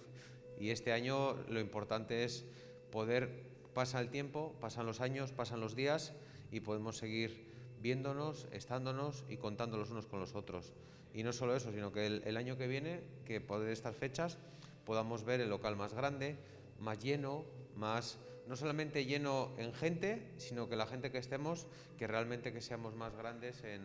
Y 0.59 0.71
este 0.71 0.91
año 0.91 1.33
lo 1.49 1.59
importante 1.59 2.23
es 2.23 2.45
poder, 2.91 3.43
pasa 3.73 3.99
el 3.99 4.09
tiempo, 4.09 4.55
pasan 4.59 4.85
los 4.85 5.01
años, 5.01 5.31
pasan 5.31 5.61
los 5.61 5.75
días 5.75 6.13
y 6.51 6.59
podemos 6.61 6.97
seguir 6.97 7.47
viéndonos, 7.79 8.47
estándonos 8.51 9.23
y 9.29 9.37
contando 9.37 9.77
los 9.77 9.91
unos 9.91 10.07
con 10.07 10.19
los 10.19 10.35
otros. 10.35 10.73
Y 11.17 11.23
no 11.23 11.33
solo 11.33 11.55
eso, 11.55 11.71
sino 11.71 11.91
que 11.91 12.05
el, 12.05 12.37
año 12.37 12.59
que 12.59 12.67
viene, 12.67 13.01
que 13.25 13.41
poder 13.41 13.71
estas 13.71 13.95
fechas, 13.95 14.37
podamos 14.85 15.23
ver 15.23 15.41
el 15.41 15.49
local 15.49 15.75
más 15.75 15.95
grande, 15.95 16.35
más 16.79 16.99
lleno, 16.99 17.43
más 17.75 18.19
no 18.45 18.55
solamente 18.55 19.03
lleno 19.03 19.51
en 19.57 19.73
gente, 19.73 20.31
sino 20.37 20.69
que 20.69 20.75
la 20.75 20.85
gente 20.85 21.09
que 21.09 21.17
estemos, 21.17 21.65
que 21.97 22.05
realmente 22.05 22.53
que 22.53 22.61
seamos 22.61 22.93
más 22.93 23.15
grandes 23.15 23.63
en, 23.63 23.81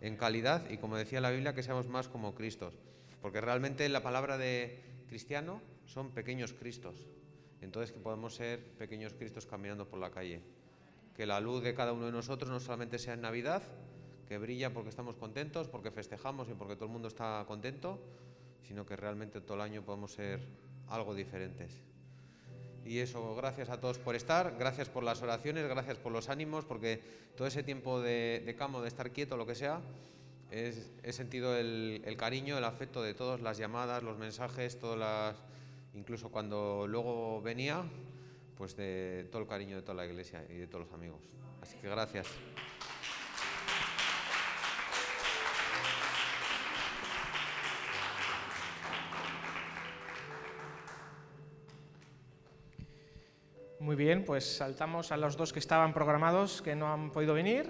en 0.00 0.16
calidad 0.16 0.70
y 0.70 0.76
como 0.76 0.96
decía 0.96 1.20
la 1.20 1.32
Biblia, 1.32 1.52
que 1.52 1.64
seamos 1.64 1.88
más 1.88 2.06
como 2.06 2.32
Cristos. 2.36 2.74
Porque 3.20 3.40
realmente 3.40 3.88
la 3.88 4.04
palabra 4.04 4.38
de 4.38 4.78
cristiano 5.08 5.60
son 5.84 6.12
pequeños 6.12 6.52
cristos. 6.52 6.94
Entonces 7.60 7.90
que 7.90 7.98
podamos 7.98 8.36
ser 8.36 8.62
pequeños 8.78 9.14
cristos 9.14 9.46
caminando 9.46 9.88
por 9.88 9.98
la 9.98 10.12
calle. 10.12 10.40
Que 11.16 11.26
la 11.26 11.40
luz 11.40 11.64
de 11.64 11.74
cada 11.74 11.92
uno 11.92 12.06
de 12.06 12.12
nosotros 12.12 12.48
no 12.48 12.60
solamente 12.60 13.00
sea 13.00 13.14
en 13.14 13.22
Navidad, 13.22 13.64
que 14.32 14.38
brilla 14.38 14.72
porque 14.72 14.88
estamos 14.88 15.16
contentos, 15.16 15.68
porque 15.68 15.90
festejamos 15.90 16.48
y 16.48 16.54
porque 16.54 16.74
todo 16.74 16.86
el 16.86 16.90
mundo 16.90 17.06
está 17.06 17.44
contento, 17.46 18.00
sino 18.66 18.86
que 18.86 18.96
realmente 18.96 19.42
todo 19.42 19.56
el 19.56 19.60
año 19.60 19.82
podamos 19.82 20.12
ser 20.12 20.40
algo 20.88 21.14
diferentes. 21.14 21.82
Y 22.86 23.00
eso, 23.00 23.36
gracias 23.36 23.68
a 23.68 23.78
todos 23.78 23.98
por 23.98 24.16
estar, 24.16 24.56
gracias 24.58 24.88
por 24.88 25.02
las 25.02 25.20
oraciones, 25.20 25.68
gracias 25.68 25.98
por 25.98 26.12
los 26.12 26.30
ánimos, 26.30 26.64
porque 26.64 26.98
todo 27.36 27.46
ese 27.46 27.62
tiempo 27.62 28.00
de, 28.00 28.42
de 28.46 28.54
de 28.54 28.88
estar 28.88 29.10
quieto, 29.10 29.36
lo 29.36 29.44
que 29.44 29.54
sea, 29.54 29.82
he 30.50 31.12
sentido 31.12 31.54
el, 31.54 32.14
cariño, 32.16 32.56
el 32.56 32.64
afecto 32.64 33.02
de 33.02 33.12
todas 33.12 33.42
las 33.42 33.58
llamadas, 33.58 34.02
los 34.02 34.16
mensajes, 34.16 34.78
todas 34.78 34.98
las, 34.98 35.36
incluso 35.92 36.30
cuando 36.30 36.86
luego 36.88 37.42
venía, 37.42 37.84
pues 38.56 38.76
de 38.76 39.28
todo 39.30 39.42
el 39.42 39.48
cariño 39.48 39.76
de 39.76 39.82
toda 39.82 39.96
la 39.96 40.06
iglesia 40.06 40.42
y 40.48 40.54
de 40.54 40.66
todos 40.68 40.86
los 40.86 40.94
amigos. 40.94 41.20
Así 41.60 41.76
que 41.76 41.90
gracias. 41.90 42.28
Muy 53.82 53.96
bien, 53.96 54.24
pues 54.24 54.58
saltamos 54.58 55.10
a 55.10 55.16
los 55.16 55.36
dos 55.36 55.52
que 55.52 55.58
estaban 55.58 55.92
programados, 55.92 56.62
que 56.62 56.76
no 56.76 56.86
han 56.86 57.10
podido 57.10 57.34
venir. 57.34 57.68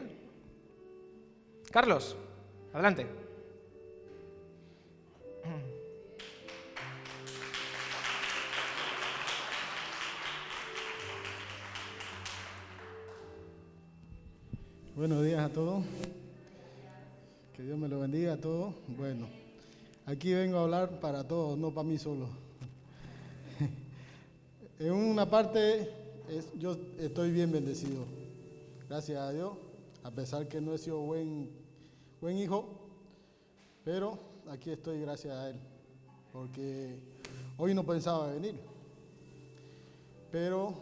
Carlos. 1.71 2.15
Adelante. 2.75 3.07
Buenos 14.95 15.25
días 15.25 15.41
a 15.41 15.49
todos. 15.51 15.83
Que 17.57 17.63
Dios 17.63 17.79
me 17.79 17.89
lo 17.89 18.01
bendiga 18.01 18.35
a 18.35 18.37
todos. 18.37 18.75
Bueno, 18.87 19.31
aquí 20.05 20.35
vengo 20.35 20.59
a 20.59 20.63
hablar 20.65 21.01
para 21.01 21.27
todos, 21.27 21.57
no 21.57 21.71
para 21.73 21.89
mí 21.89 21.97
solo. 21.97 22.29
en 24.79 24.93
una 24.93 25.31
parte 25.31 26.02
yo 26.59 26.77
estoy 26.99 27.31
bien 27.31 27.51
bendecido. 27.53 28.05
Gracias 28.89 29.19
a 29.19 29.33
Dios, 29.33 29.53
a 30.03 30.11
pesar 30.11 30.49
que 30.49 30.61
no 30.61 30.75
he 30.75 30.79
sido 30.79 31.01
buen 31.01 31.63
buen 32.23 32.39
hijo, 32.39 32.65
pero 33.85 34.17
aquí 34.49 34.71
estoy 34.71 35.01
gracias 35.01 35.35
a 35.35 35.51
él, 35.51 35.57
porque 36.33 37.01
hoy 37.59 37.75
no 37.75 37.85
pensaba 37.85 38.29
venir. 38.29 38.55
Pero 40.31 40.73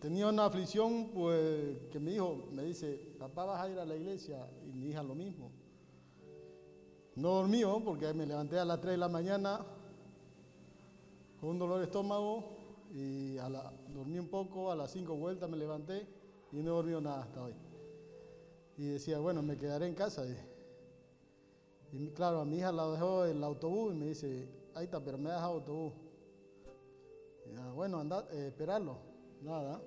tenía 0.00 0.28
una 0.28 0.44
aflicción, 0.44 1.10
pues, 1.12 1.78
que 1.90 1.98
mi 1.98 2.14
hijo 2.14 2.44
me 2.52 2.62
dice, 2.62 2.96
papá 3.18 3.44
vas 3.44 3.60
a 3.60 3.68
ir 3.68 3.78
a 3.80 3.84
la 3.84 3.96
iglesia, 3.96 4.48
y 4.64 4.72
mi 4.72 4.90
hija 4.90 5.02
lo 5.02 5.16
mismo. 5.16 5.50
No 7.16 7.30
dormió 7.30 7.82
porque 7.84 8.14
me 8.14 8.24
levanté 8.24 8.60
a 8.60 8.64
las 8.64 8.80
3 8.80 8.92
de 8.92 8.98
la 8.98 9.08
mañana 9.08 9.66
con 11.40 11.50
un 11.50 11.58
dolor 11.58 11.78
de 11.78 11.86
estómago 11.86 12.55
y 12.92 13.38
a 13.38 13.48
la, 13.48 13.72
dormí 13.88 14.18
un 14.18 14.28
poco, 14.28 14.70
a 14.70 14.76
las 14.76 14.90
5 14.92 15.14
vueltas 15.16 15.48
me 15.48 15.56
levanté 15.56 16.06
y 16.52 16.62
no 16.62 16.74
dormí 16.74 16.92
nada 17.00 17.22
hasta 17.22 17.42
hoy. 17.42 17.54
Y 18.76 18.86
decía, 18.86 19.18
bueno, 19.18 19.42
me 19.42 19.56
quedaré 19.56 19.86
en 19.86 19.94
casa. 19.94 20.24
Y 21.92 22.10
claro, 22.10 22.40
a 22.40 22.44
mi 22.44 22.58
hija 22.58 22.72
la 22.72 22.88
dejó 22.90 23.24
el 23.24 23.42
autobús 23.42 23.94
y 23.94 23.96
me 23.96 24.06
dice, 24.06 24.48
ahí 24.74 24.84
está, 24.84 25.02
pero 25.02 25.18
me 25.18 25.30
deja 25.30 25.44
autobús. 25.44 25.92
bueno, 27.74 28.00
anda, 28.00 28.26
eh, 28.32 28.48
esperarlo. 28.48 28.98
Nada. 29.42 29.80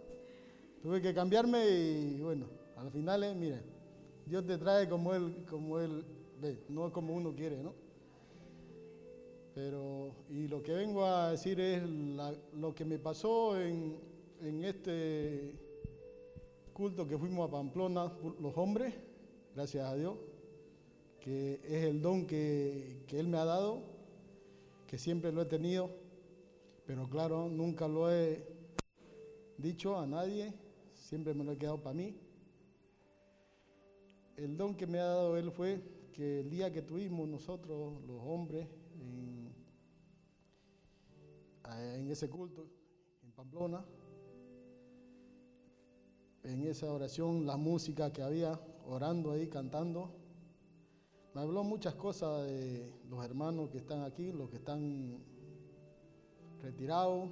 Tuve 0.82 1.02
que 1.02 1.14
cambiarme 1.14 1.68
y 1.68 2.22
bueno, 2.22 2.48
al 2.78 2.90
final, 2.92 3.24
eh, 3.24 3.36
mire, 3.36 3.62
Dios 4.26 4.46
te 4.46 4.58
trae 4.58 4.88
como 4.88 5.14
Él, 5.14 5.46
como 5.50 5.80
Él 5.80 6.06
ve, 6.40 6.64
no 6.70 6.92
como 6.94 7.14
uno 7.14 7.36
quiere, 7.36 7.62
¿no? 7.62 7.74
Pero, 9.62 10.16
y 10.30 10.48
lo 10.48 10.64
que 10.64 10.72
vengo 10.72 11.04
a 11.04 11.32
decir 11.32 11.60
es 11.60 11.84
lo 11.84 12.74
que 12.74 12.86
me 12.86 12.98
pasó 12.98 13.60
en, 13.60 14.00
este 14.64 15.54
culto 16.72 17.06
que 17.06 17.18
fuimos 17.18 17.46
a 17.46 17.52
Pamplona, 17.52 18.10
los 18.40 18.58
hombres, 18.58 18.94
gracias 19.54 19.86
a 19.86 19.98
Dios, 19.98 20.16
que 21.20 21.60
es 21.66 21.84
el 21.84 22.02
don 22.02 22.26
que, 22.26 23.04
Él 23.12 23.28
me 23.28 23.38
ha 23.38 23.44
dado, 23.44 23.82
que 24.88 24.98
siempre 24.98 25.34
lo 25.34 25.42
he 25.42 25.46
tenido, 25.46 25.90
pero 26.86 27.10
claro, 27.10 27.50
nunca 27.50 27.86
lo 27.86 28.10
he 28.10 28.42
dicho 29.58 30.00
a 30.00 30.08
nadie, 30.08 30.54
siempre 30.94 31.34
me 31.34 31.44
lo 31.44 31.52
he 31.52 31.58
quedado 31.58 31.84
para 31.84 31.96
mí. 31.96 32.16
El 34.38 34.56
don 34.56 34.74
que 34.74 34.88
me 34.88 35.00
ha 35.00 35.06
dado 35.06 35.36
Él 35.36 35.52
fue 35.52 35.82
que 36.14 36.40
el 36.40 36.50
día 36.50 36.72
que 36.72 36.82
tuvimos 36.82 37.28
nosotros, 37.28 38.02
los 38.08 38.22
hombres, 38.24 38.66
en 41.78 42.10
ese 42.10 42.30
culto, 42.30 42.68
en 43.24 43.32
Pamplona, 43.32 43.86
en 46.44 46.64
esa 46.64 46.92
oración, 46.92 47.46
la 47.46 47.58
música 47.58 48.12
que 48.12 48.22
había, 48.22 48.60
orando 48.88 49.32
ahí, 49.32 49.48
cantando. 49.48 50.12
Me 51.34 51.42
habló 51.42 51.64
muchas 51.64 51.96
cosas 51.96 52.48
de 52.48 52.92
los 53.10 53.24
hermanos 53.24 53.70
que 53.70 53.78
están 53.78 54.04
aquí, 54.04 54.32
los 54.32 54.50
que 54.50 54.58
están 54.58 55.24
retirados, 56.62 57.30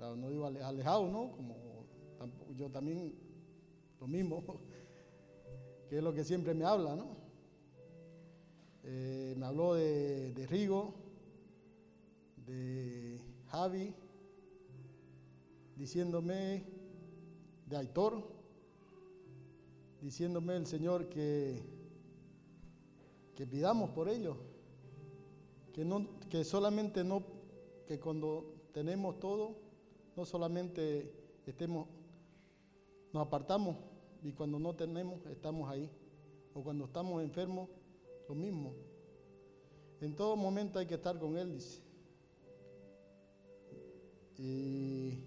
Claro, 0.00 0.16
no 0.16 0.30
digo 0.30 0.46
alejado, 0.46 1.08
¿no? 1.08 1.30
Como 1.32 1.84
yo 2.56 2.70
también 2.70 3.14
lo 4.00 4.06
mismo, 4.06 4.42
que 5.90 5.98
es 5.98 6.02
lo 6.02 6.14
que 6.14 6.24
siempre 6.24 6.54
me 6.54 6.64
habla, 6.64 6.96
¿no? 6.96 7.18
Eh, 8.82 9.34
me 9.36 9.44
habló 9.44 9.74
de 9.74 10.46
Rigo, 10.48 10.94
de 12.50 13.20
Javi, 13.46 13.94
diciéndome 15.76 16.64
de 17.66 17.76
Aitor, 17.76 18.24
diciéndome 20.00 20.56
el 20.56 20.66
Señor 20.66 21.08
que, 21.08 21.62
que 23.36 23.46
pidamos 23.46 23.90
por 23.90 24.08
ellos, 24.08 24.36
que, 25.72 25.84
no, 25.84 26.08
que 26.28 26.42
solamente 26.44 27.04
no, 27.04 27.22
que 27.86 28.00
cuando 28.00 28.54
tenemos 28.72 29.20
todo, 29.20 29.56
no 30.16 30.24
solamente 30.24 31.14
estemos, 31.46 31.86
nos 33.12 33.26
apartamos 33.26 33.76
y 34.22 34.32
cuando 34.32 34.58
no 34.58 34.74
tenemos, 34.74 35.24
estamos 35.26 35.70
ahí, 35.70 35.88
o 36.52 36.64
cuando 36.64 36.86
estamos 36.86 37.22
enfermos, 37.22 37.68
lo 38.28 38.34
mismo. 38.34 38.74
En 40.00 40.16
todo 40.16 40.34
momento 40.34 40.80
hay 40.80 40.86
que 40.86 40.94
estar 40.94 41.16
con 41.18 41.36
Él, 41.38 41.52
dice. 41.52 41.89
Y 44.42 45.18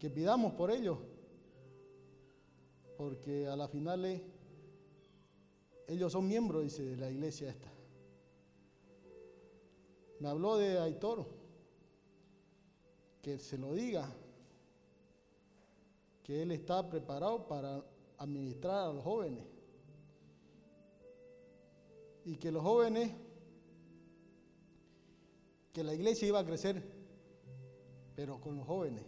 que 0.00 0.10
pidamos 0.10 0.54
por 0.54 0.72
ellos, 0.72 0.98
porque 2.96 3.46
a 3.46 3.54
la 3.54 3.68
final 3.68 4.20
ellos 5.86 6.10
son 6.10 6.26
miembros, 6.26 6.76
de 6.76 6.96
la 6.96 7.08
iglesia 7.08 7.48
esta. 7.48 7.70
Me 10.18 10.28
habló 10.28 10.56
de 10.56 10.80
Aitor, 10.80 11.28
que 13.22 13.38
se 13.38 13.56
lo 13.56 13.72
diga, 13.72 14.12
que 16.24 16.42
él 16.42 16.50
está 16.50 16.90
preparado 16.90 17.46
para 17.46 17.84
administrar 18.18 18.88
a 18.88 18.92
los 18.92 19.04
jóvenes. 19.04 19.44
Y 22.24 22.34
que 22.34 22.50
los 22.50 22.64
jóvenes, 22.64 23.12
que 25.72 25.84
la 25.84 25.94
iglesia 25.94 26.26
iba 26.26 26.40
a 26.40 26.44
crecer, 26.44 26.99
pero 28.20 28.38
con 28.38 28.54
los 28.54 28.66
jóvenes. 28.66 29.02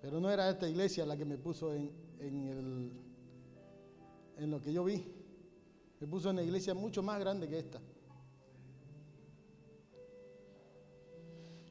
Pero 0.00 0.18
no 0.18 0.30
era 0.30 0.48
esta 0.48 0.66
iglesia 0.66 1.04
la 1.04 1.14
que 1.14 1.26
me 1.26 1.36
puso 1.36 1.74
en, 1.74 1.92
en 4.38 4.50
lo 4.50 4.62
que 4.62 4.72
yo 4.72 4.82
vi. 4.82 5.04
Me 6.00 6.06
puso 6.06 6.30
en 6.30 6.36
una 6.36 6.42
iglesia 6.42 6.72
mucho 6.72 7.02
más 7.02 7.20
grande 7.20 7.46
que 7.46 7.58
esta. 7.58 7.82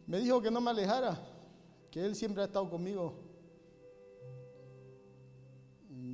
Me 0.06 0.20
dijo 0.20 0.40
que 0.44 0.52
no 0.52 0.62
me 0.62 0.70
alejara, 0.70 1.20
que 1.90 2.06
él 2.06 2.14
siempre 2.16 2.44
ha 2.44 2.46
estado 2.46 2.70
conmigo. 2.70 3.16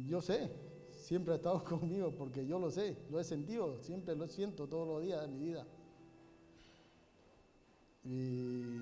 Yo 0.07 0.21
sé, 0.21 0.49
siempre 0.89 1.33
ha 1.33 1.35
estado 1.35 1.61
conmigo 1.65 2.15
porque 2.15 2.47
yo 2.47 2.59
lo 2.59 2.71
sé, 2.71 2.95
lo 3.11 3.19
he 3.19 3.25
sentido, 3.25 3.77
siempre 3.81 4.15
lo 4.15 4.25
siento 4.29 4.69
todos 4.69 4.87
los 4.87 5.01
días 5.03 5.19
de 5.19 5.27
mi 5.27 5.39
vida. 5.39 5.67
Y 8.05 8.79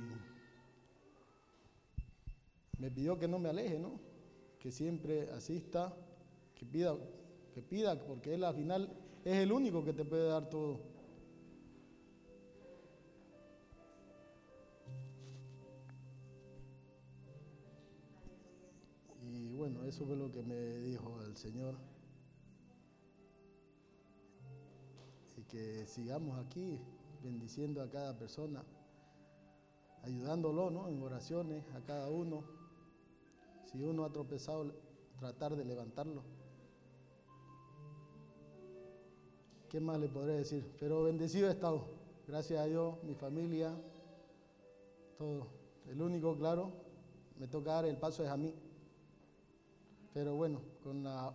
me 2.81 2.89
pidió 2.89 3.19
que 3.19 3.27
no 3.27 3.37
me 3.37 3.49
aleje, 3.49 3.77
¿no? 3.77 3.99
Que 4.59 4.71
siempre 4.71 5.29
asista, 5.29 5.95
que 6.55 6.65
pida, 6.65 6.97
que 7.53 7.61
pida, 7.61 7.95
porque 8.07 8.33
él 8.33 8.43
al 8.43 8.55
final 8.55 8.89
es 9.23 9.37
el 9.37 9.51
único 9.51 9.83
que 9.83 9.93
te 9.93 10.03
puede 10.03 10.27
dar 10.27 10.49
todo. 10.49 10.79
Y 19.21 19.53
bueno, 19.53 19.83
eso 19.85 20.03
fue 20.03 20.15
lo 20.15 20.31
que 20.31 20.41
me 20.41 20.77
dijo 20.79 21.21
el 21.21 21.37
Señor. 21.37 21.75
Y 25.37 25.43
que 25.43 25.85
sigamos 25.85 26.43
aquí 26.43 26.79
bendiciendo 27.21 27.83
a 27.83 27.89
cada 27.91 28.17
persona, 28.17 28.63
ayudándolo, 30.01 30.71
¿no? 30.71 30.89
En 30.89 30.99
oraciones 31.03 31.63
a 31.75 31.81
cada 31.81 32.09
uno. 32.09 32.60
Si 33.71 33.81
uno 33.83 34.03
ha 34.03 34.11
tropezado, 34.11 34.65
tratar 35.17 35.55
de 35.55 35.63
levantarlo. 35.63 36.23
¿Qué 39.69 39.79
más 39.79 39.97
le 39.97 40.09
podré 40.09 40.33
decir? 40.33 40.75
Pero 40.79 41.03
bendecido 41.03 41.47
he 41.47 41.51
estado. 41.51 41.85
Gracias 42.27 42.59
a 42.59 42.65
Dios, 42.65 43.01
mi 43.03 43.15
familia, 43.15 43.73
todo. 45.17 45.47
El 45.89 46.01
único, 46.01 46.35
claro, 46.35 46.71
me 47.39 47.47
toca 47.47 47.71
dar 47.71 47.85
el 47.85 47.97
paso 47.97 48.23
es 48.23 48.29
a 48.29 48.35
mí. 48.35 48.53
Pero 50.13 50.35
bueno, 50.35 50.59
con 50.83 51.03
la 51.03 51.33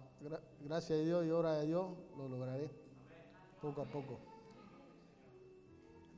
gracia 0.63 0.97
de 0.97 1.07
Dios 1.07 1.25
y 1.25 1.31
obra 1.31 1.55
de 1.55 1.67
Dios 1.67 1.87
lo 2.19 2.29
lograré 2.29 2.71
poco 3.63 3.81
a 3.81 3.87
poco. 3.87 4.19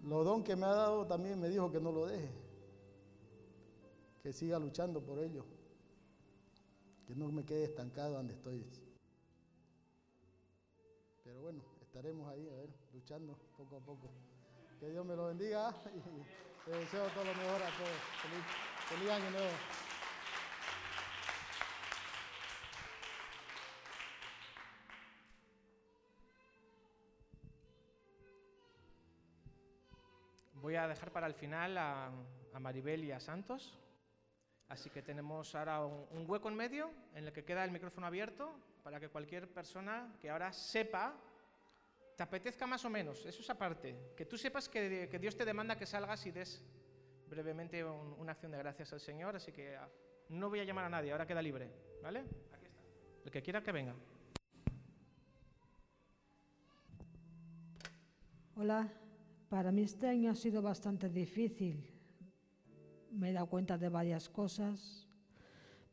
Lo 0.04 0.24
don 0.24 0.42
que 0.42 0.56
me 0.56 0.66
ha 0.66 0.74
dado 0.74 1.06
también 1.06 1.40
me 1.40 1.48
dijo 1.48 1.70
que 1.70 1.80
no 1.80 1.92
lo 1.92 2.06
deje, 2.06 2.28
que 4.22 4.32
siga 4.32 4.58
luchando 4.58 5.00
por 5.00 5.20
ello 5.20 5.44
que 7.08 7.14
no 7.14 7.32
me 7.32 7.42
quede 7.42 7.64
estancado 7.64 8.12
donde 8.12 8.34
estoy. 8.34 8.62
Pero 11.24 11.40
bueno, 11.40 11.62
estaremos 11.80 12.30
ahí, 12.30 12.46
a 12.50 12.54
ver, 12.56 12.68
luchando 12.92 13.34
poco 13.56 13.76
a 13.76 13.80
poco. 13.80 14.10
Que 14.78 14.90
Dios 14.90 15.06
me 15.06 15.16
lo 15.16 15.28
bendiga 15.28 15.74
y 15.86 16.70
te 16.70 16.76
deseo 16.76 17.08
todo 17.08 17.24
lo 17.24 17.34
mejor 17.34 17.62
a 17.62 17.70
todos. 17.78 17.98
Feliz, 18.20 18.44
feliz 18.90 19.10
año 19.10 19.30
nuevo. 19.30 19.48
Voy 30.60 30.74
a 30.74 30.86
dejar 30.86 31.10
para 31.10 31.26
el 31.26 31.34
final 31.34 31.78
a, 31.78 32.12
a 32.52 32.60
Maribel 32.60 33.02
y 33.02 33.12
a 33.12 33.20
Santos. 33.20 33.78
Así 34.68 34.90
que 34.90 35.02
tenemos 35.02 35.54
ahora 35.54 35.84
un, 35.84 36.28
hueco 36.28 36.48
en 36.48 36.54
medio 36.54 36.90
en 37.14 37.24
el 37.24 37.32
que 37.32 37.44
queda 37.44 37.64
el 37.64 37.70
micrófono 37.70 38.06
abierto 38.06 38.54
para 38.82 39.00
que 39.00 39.08
cualquier 39.08 39.48
persona 39.48 40.14
que 40.20 40.28
ahora 40.28 40.52
sepa, 40.52 41.14
te 42.16 42.22
apetezca 42.22 42.66
más 42.66 42.84
o 42.84 42.90
menos, 42.90 43.24
eso 43.24 43.40
es 43.40 43.50
aparte, 43.50 44.12
que 44.16 44.26
tú 44.26 44.36
sepas 44.36 44.68
que, 44.68 45.08
Dios 45.20 45.36
te 45.36 45.44
demanda 45.44 45.76
que 45.76 45.86
salgas 45.86 46.26
y 46.26 46.32
des 46.32 46.62
brevemente 47.28 47.84
una 47.84 48.32
acción 48.32 48.52
de 48.52 48.58
gracias 48.58 48.92
al 48.92 49.00
Señor, 49.00 49.36
así 49.36 49.52
que 49.52 49.76
ah, 49.76 49.88
no 50.30 50.48
voy 50.50 50.60
a 50.60 50.64
llamar 50.64 50.84
a 50.84 50.88
nadie, 50.88 51.12
ahora 51.12 51.26
queda 51.26 51.40
libre, 51.40 51.70
¿vale? 52.02 52.20
Aquí 52.52 52.66
está. 52.66 52.80
El 53.24 53.30
que 53.30 53.42
quiera 53.42 53.62
que 53.62 53.72
venga. 53.72 53.94
Hola, 58.56 58.92
para 59.48 59.70
mí 59.70 59.82
este 59.82 60.08
año 60.08 60.30
ha 60.30 60.34
sido 60.34 60.60
bastante 60.60 61.08
difícil 61.08 61.97
me 63.12 63.30
he 63.30 63.32
dado 63.32 63.46
cuenta 63.46 63.78
de 63.78 63.88
varias 63.88 64.28
cosas, 64.28 65.06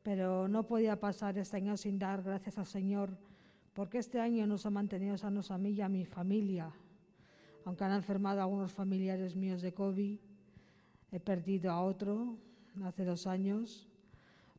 pero 0.03 0.47
no 0.47 0.67
podía 0.67 0.99
pasar 0.99 1.37
este 1.37 1.57
año 1.57 1.77
sin 1.77 1.97
dar 1.97 2.21
gracias 2.21 2.57
al 2.57 2.65
Señor, 2.65 3.17
porque 3.73 3.97
este 3.97 4.19
año 4.19 4.45
nos 4.47 4.65
ha 4.65 4.69
mantenido 4.69 5.17
sanos 5.17 5.51
a 5.51 5.57
mí 5.57 5.71
y 5.71 5.81
a 5.81 5.89
mi 5.89 6.05
familia. 6.05 6.71
Aunque 7.65 7.83
han 7.83 7.93
enfermado 7.93 8.41
algunos 8.41 8.71
familiares 8.71 9.35
míos 9.35 9.61
de 9.61 9.73
COVID, 9.73 10.19
he 11.11 11.19
perdido 11.19 11.71
a 11.71 11.81
otro 11.81 12.37
hace 12.83 13.05
dos 13.05 13.25
años, 13.25 13.87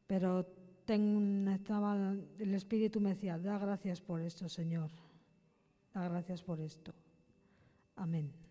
pero 0.06 0.46
tengo, 0.84 1.50
estaba, 1.50 2.14
el 2.38 2.54
Espíritu 2.54 3.00
me 3.00 3.10
decía, 3.10 3.38
da 3.38 3.58
gracias 3.58 4.00
por 4.00 4.20
esto, 4.20 4.48
Señor, 4.48 4.90
da 5.92 6.08
gracias 6.08 6.42
por 6.42 6.60
esto. 6.60 6.92
Amén. 7.96 8.45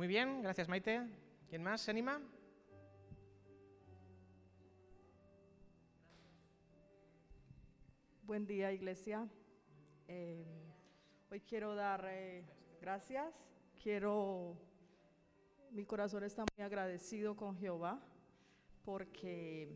Muy 0.00 0.08
bien, 0.08 0.40
gracias 0.40 0.66
Maite. 0.66 1.06
¿Quién 1.46 1.62
más 1.62 1.82
se 1.82 1.90
anima? 1.90 2.22
Buen 8.22 8.46
día, 8.46 8.72
iglesia. 8.72 9.28
Eh, 10.08 10.72
hoy 11.30 11.42
quiero 11.42 11.74
dar 11.74 12.02
eh, 12.08 12.46
gracias. 12.80 13.30
Quiero, 13.82 14.56
mi 15.70 15.84
corazón 15.84 16.24
está 16.24 16.46
muy 16.56 16.64
agradecido 16.64 17.36
con 17.36 17.58
Jehová 17.58 18.00
porque 18.82 19.68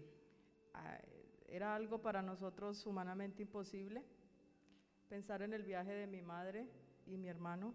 ah, 0.72 1.00
era 1.48 1.74
algo 1.74 2.00
para 2.00 2.22
nosotros 2.22 2.86
humanamente 2.86 3.42
imposible. 3.42 4.02
Pensar 5.06 5.42
en 5.42 5.52
el 5.52 5.64
viaje 5.64 5.92
de 5.92 6.06
mi 6.06 6.22
madre 6.22 6.66
y 7.04 7.18
mi 7.18 7.28
hermano 7.28 7.74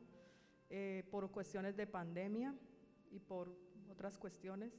eh, 0.69 1.03
por 1.11 1.31
cuestiones 1.31 1.75
de 1.75 1.87
pandemia 1.87 2.55
y 3.11 3.19
por 3.19 3.55
otras 3.89 4.17
cuestiones. 4.17 4.71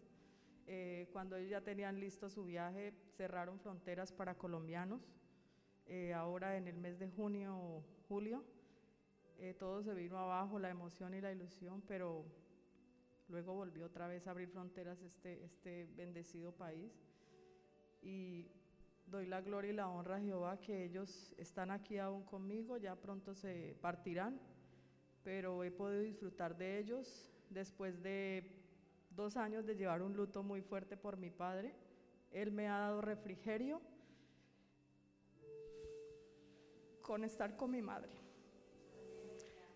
Eh, 0.67 1.09
cuando 1.13 1.37
ellos 1.37 1.51
ya 1.51 1.61
tenían 1.61 1.99
listo 1.99 2.31
su 2.31 2.45
viaje, 2.45 2.95
cerraron 3.17 3.59
fronteras 3.59 4.13
para 4.13 4.37
colombianos. 4.37 5.01
Eh, 5.87 6.15
ahora 6.15 6.57
en 6.57 6.69
el 6.69 6.77
mes 6.77 6.99
de 7.01 7.09
junio, 7.09 7.83
julio, 8.09 8.45
eh, 9.39 9.55
todo 9.59 9.83
se 9.83 9.95
vino 9.95 10.17
abajo, 10.19 10.61
la 10.61 10.71
emoción 10.71 11.15
y 11.15 11.21
la 11.21 11.33
ilusión, 11.33 11.83
pero 11.89 12.25
luego 13.29 13.55
volvió 13.55 13.87
otra 13.87 14.07
vez 14.07 14.27
a 14.27 14.31
abrir 14.31 14.49
fronteras 14.49 15.03
este, 15.03 15.43
este 15.45 15.89
bendecido 15.97 16.53
país. 16.53 16.93
Y 18.01 18.47
doy 19.07 19.27
la 19.27 19.41
gloria 19.41 19.73
y 19.73 19.75
la 19.75 19.89
honra 19.89 20.17
a 20.17 20.21
Jehová 20.21 20.61
que 20.61 20.85
ellos 20.85 21.35
están 21.37 21.73
aquí 21.73 21.99
aún 21.99 22.23
conmigo, 22.23 22.77
ya 22.77 22.95
pronto 22.95 23.35
se 23.35 23.77
partirán, 23.81 24.41
pero 25.23 25.63
he 25.65 25.71
podido 25.71 26.01
disfrutar 26.01 26.57
de 26.57 26.79
ellos 26.79 27.31
después 27.51 28.03
de 28.03 28.51
dos 29.11 29.37
años 29.37 29.67
de 29.67 29.77
llevar 29.77 30.03
un 30.03 30.17
luto 30.17 30.43
muy 30.43 30.63
fuerte 30.63 30.97
por 30.97 31.17
mi 31.17 31.31
padre. 31.31 31.75
Él 32.31 32.53
me 32.53 32.69
ha 32.69 32.79
dado 32.79 33.01
refrigerio 33.01 33.81
con 37.03 37.25
estar 37.25 37.57
con 37.57 37.71
mi 37.71 37.83
madre. 37.83 38.13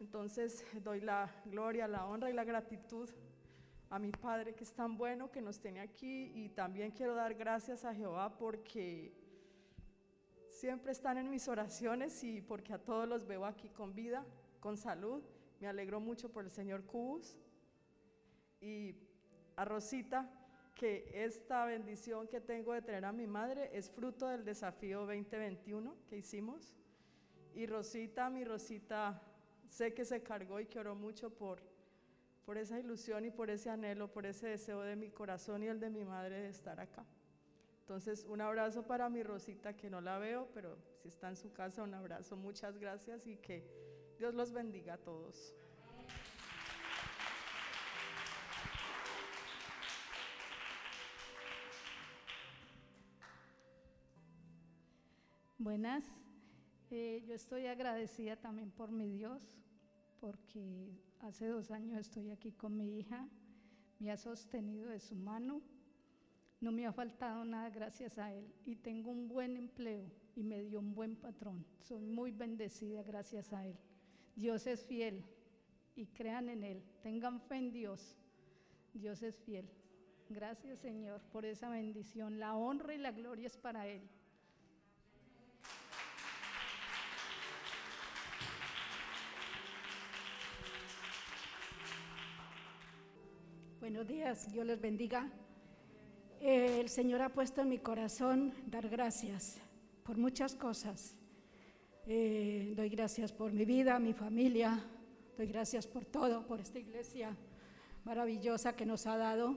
Entonces 0.01 0.65
doy 0.83 1.01
la 1.01 1.43
gloria, 1.47 1.89
la 1.89 2.07
honra 2.07 2.31
y 2.31 2.33
la 2.33 2.45
gratitud 2.45 3.09
a 3.91 3.99
mi 3.99 4.11
Padre 4.11 4.55
que 4.55 4.65
es 4.65 4.73
tan 4.73 4.97
bueno 4.97 5.31
que 5.31 5.41
nos 5.41 5.61
tiene 5.61 5.81
aquí 5.81 6.33
y 6.35 6.49
también 6.49 6.91
quiero 6.91 7.15
dar 7.15 7.35
gracias 7.35 7.85
a 7.85 7.95
Jehová 7.95 8.37
porque 8.37 9.13
siempre 10.51 10.93
están 10.93 11.19
en 11.19 11.31
mis 11.31 11.49
oraciones 11.49 12.23
y 12.25 12.41
porque 12.41 12.73
a 12.73 12.79
todos 12.79 13.09
los 13.09 13.27
veo 13.27 13.45
aquí 13.45 13.69
con 13.69 13.95
vida, 13.95 14.25
con 14.61 14.77
salud. 14.77 15.23
Me 15.65 15.71
alegro 15.71 15.99
mucho 15.99 16.31
por 16.31 16.45
el 16.45 16.51
Señor 16.51 16.85
Cubus 16.85 17.39
y 18.61 18.95
a 19.57 19.65
Rosita 19.65 20.31
que 20.75 21.11
esta 21.15 21.65
bendición 21.65 22.29
que 22.29 22.39
tengo 22.43 22.75
de 22.75 22.83
tener 22.83 23.07
a 23.07 23.13
mi 23.13 23.27
madre 23.27 23.71
es 23.73 23.89
fruto 23.89 24.29
del 24.29 24.45
desafío 24.45 25.07
2021 25.07 25.97
que 26.07 26.19
hicimos 26.19 26.77
y 27.55 27.65
Rosita, 27.65 28.29
mi 28.29 28.45
Rosita, 28.45 29.23
sé 29.71 29.95
que 29.95 30.05
se 30.05 30.23
cargó 30.23 30.61
y 30.61 30.67
que 30.67 30.81
oró 30.81 30.95
mucho 30.95 31.31
por, 31.31 31.63
por 32.45 32.59
esa 32.59 32.79
ilusión 32.79 33.25
y 33.25 33.31
por 33.31 33.49
ese 33.49 33.71
anhelo, 33.71 34.13
por 34.13 34.27
ese 34.27 34.49
deseo 34.49 34.83
de 34.83 34.97
mi 34.97 35.09
corazón 35.09 35.63
y 35.63 35.69
el 35.69 35.81
de 35.81 35.89
mi 35.89 36.05
madre 36.05 36.41
de 36.41 36.51
estar 36.51 36.79
acá. 36.79 37.07
Entonces, 37.81 38.27
un 38.29 38.43
abrazo 38.43 38.83
para 38.83 39.09
mi 39.09 39.23
Rosita, 39.23 39.75
que 39.75 39.89
no 39.89 40.03
la 40.03 40.19
veo, 40.19 40.47
pero 40.53 40.77
si 41.01 41.09
está 41.09 41.31
en 41.31 41.37
su 41.37 41.55
casa, 41.55 41.83
un 41.83 41.95
abrazo. 41.95 42.37
Muchas 42.37 42.77
gracias 42.77 43.27
y 43.27 43.39
que 43.39 43.94
Dios 44.19 44.35
los 44.35 44.53
bendiga 44.53 44.95
a 44.95 44.99
todos. 44.99 45.55
Buenas. 55.59 56.05
Eh, 56.91 57.25
yo 57.27 57.35
estoy 57.35 57.67
agradecida 57.67 58.37
también 58.37 58.71
por 58.71 58.93
mi 58.93 59.09
Dios, 59.09 59.43
porque 60.21 60.93
hace 61.21 61.47
dos 61.49 61.71
años 61.71 61.99
estoy 61.99 62.31
aquí 62.31 62.53
con 62.53 62.77
mi 62.77 62.99
hija, 62.99 63.29
me 63.99 64.13
ha 64.13 64.17
sostenido 64.17 64.91
de 64.91 65.01
su 65.01 65.17
mano, 65.17 65.63
no 66.61 66.71
me 66.71 66.87
ha 66.87 66.93
faltado 66.93 67.45
nada 67.45 67.71
gracias 67.71 68.19
a 68.19 68.33
Él 68.33 68.55
y 68.65 68.77
tengo 68.77 69.11
un 69.11 69.27
buen 69.27 69.57
empleo 69.57 70.11
y 70.37 70.43
me 70.43 70.63
dio 70.63 70.79
un 70.79 70.95
buen 70.95 71.17
patrón. 71.17 71.65
Soy 71.81 72.05
muy 72.05 72.31
bendecida 72.31 73.03
gracias 73.03 73.53
a 73.53 73.67
Él. 73.67 73.79
Dios 74.37 74.67
es 74.67 74.85
fiel 74.85 75.25
y 75.95 76.07
crean 76.07 76.49
en 76.49 76.65
Él, 76.65 76.83
tengan 77.03 77.41
fe 77.41 77.57
en 77.57 77.73
Dios. 77.73 78.17
Dios 78.93 79.23
es 79.23 79.37
fiel. 79.41 79.69
Gracias 80.29 80.79
Señor 80.79 81.21
por 81.33 81.45
esa 81.45 81.69
bendición. 81.69 82.39
La 82.39 82.55
honra 82.55 82.95
y 82.95 82.99
la 82.99 83.13
gloria 83.13 83.47
es 83.47 83.57
para 83.57 83.87
Él. 83.87 84.03
Buenos 93.81 94.07
días, 94.09 94.51
Dios 94.51 94.67
les 94.67 94.81
bendiga. 94.81 95.31
Eh, 96.41 96.81
el 96.81 96.89
Señor 96.89 97.21
ha 97.23 97.29
puesto 97.29 97.61
en 97.61 97.69
mi 97.69 97.79
corazón 97.79 98.55
dar 98.67 98.89
gracias 98.89 99.61
por 100.03 100.17
muchas 100.17 100.55
cosas. 100.55 101.17
Eh, 102.07 102.54
doy 102.75 102.89
gracias 102.89 103.33
por 103.33 103.53
mi 103.53 103.65
vida, 103.65 104.01
mi 104.01 104.13
familia, 104.13 104.83
doy 105.39 105.47
gracias 105.47 105.87
por 105.87 106.05
todo, 106.05 106.45
por 106.45 106.61
esta 106.61 106.81
iglesia 106.81 107.37
maravillosa 108.05 108.75
que 108.75 108.85
nos 108.85 109.07
ha 109.07 109.17
dado. 109.17 109.57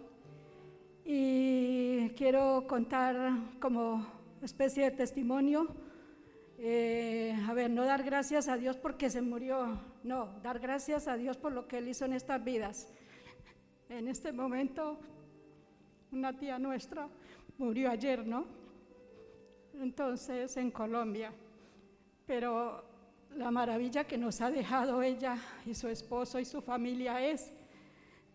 Y 1.04 2.10
quiero 2.10 2.68
contar 2.68 3.16
como 3.60 4.06
especie 4.44 4.84
de 4.84 4.92
testimonio, 4.92 5.68
eh, 6.60 7.36
a 7.48 7.54
ver, 7.56 7.72
no 7.72 7.86
dar 7.86 8.04
gracias 8.04 8.48
a 8.48 8.56
Dios 8.56 8.78
porque 8.78 9.10
se 9.10 9.24
murió, 9.24 9.82
no, 10.04 10.40
dar 10.44 10.60
gracias 10.60 11.08
a 11.08 11.18
Dios 11.18 11.38
por 11.38 11.54
lo 11.54 11.68
que 11.68 11.80
Él 11.80 11.88
hizo 11.88 12.06
en 12.06 12.14
estas 12.14 12.44
vidas. 12.44 12.94
En 13.90 14.08
este 14.08 14.32
momento, 14.32 15.00
una 16.12 16.38
tía 16.38 16.60
nuestra 16.60 17.10
murió 17.58 17.90
ayer, 17.90 18.28
¿no? 18.28 18.46
Entonces, 19.74 20.56
en 20.58 20.70
Colombia. 20.70 21.32
Pero 22.28 22.97
la 23.36 23.52
maravilla 23.52 24.06
que 24.06 24.18
nos 24.18 24.42
ha 24.42 24.50
dejado 24.50 25.02
ella 25.02 25.38
y 25.66 25.74
su 25.74 25.88
esposo 25.88 26.40
y 26.40 26.46
su 26.46 26.62
familia 26.62 27.22
es 27.22 27.52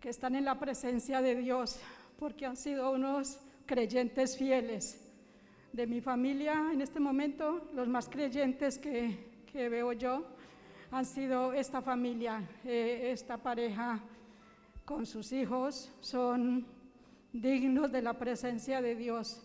que 0.01 0.09
están 0.09 0.34
en 0.34 0.45
la 0.45 0.59
presencia 0.59 1.22
de 1.22 1.36
Dios, 1.36 1.78
porque 2.18 2.47
han 2.47 2.57
sido 2.57 2.90
unos 2.93 3.38
creyentes 3.66 4.36
fieles. 4.36 4.99
De 5.72 5.86
mi 5.86 6.01
familia, 6.01 6.70
en 6.72 6.80
este 6.80 7.01
momento, 7.01 7.70
los 7.72 7.88
más 7.88 8.09
creyentes 8.09 8.78
que, 8.78 9.43
que 9.51 9.68
veo 9.68 9.93
yo 9.93 10.26
han 10.90 11.07
sido 11.07 11.55
esta 11.55 11.80
familia, 11.80 12.43
eh, 12.64 13.11
esta 13.12 13.38
pareja 13.38 14.01
con 14.84 15.07
sus 15.07 15.32
hijos 15.32 15.90
son 16.01 16.66
dignos 17.32 17.90
de 17.90 18.03
la 18.03 18.12
presencia 18.12 18.82
de 18.82 18.95
Dios. 18.95 19.40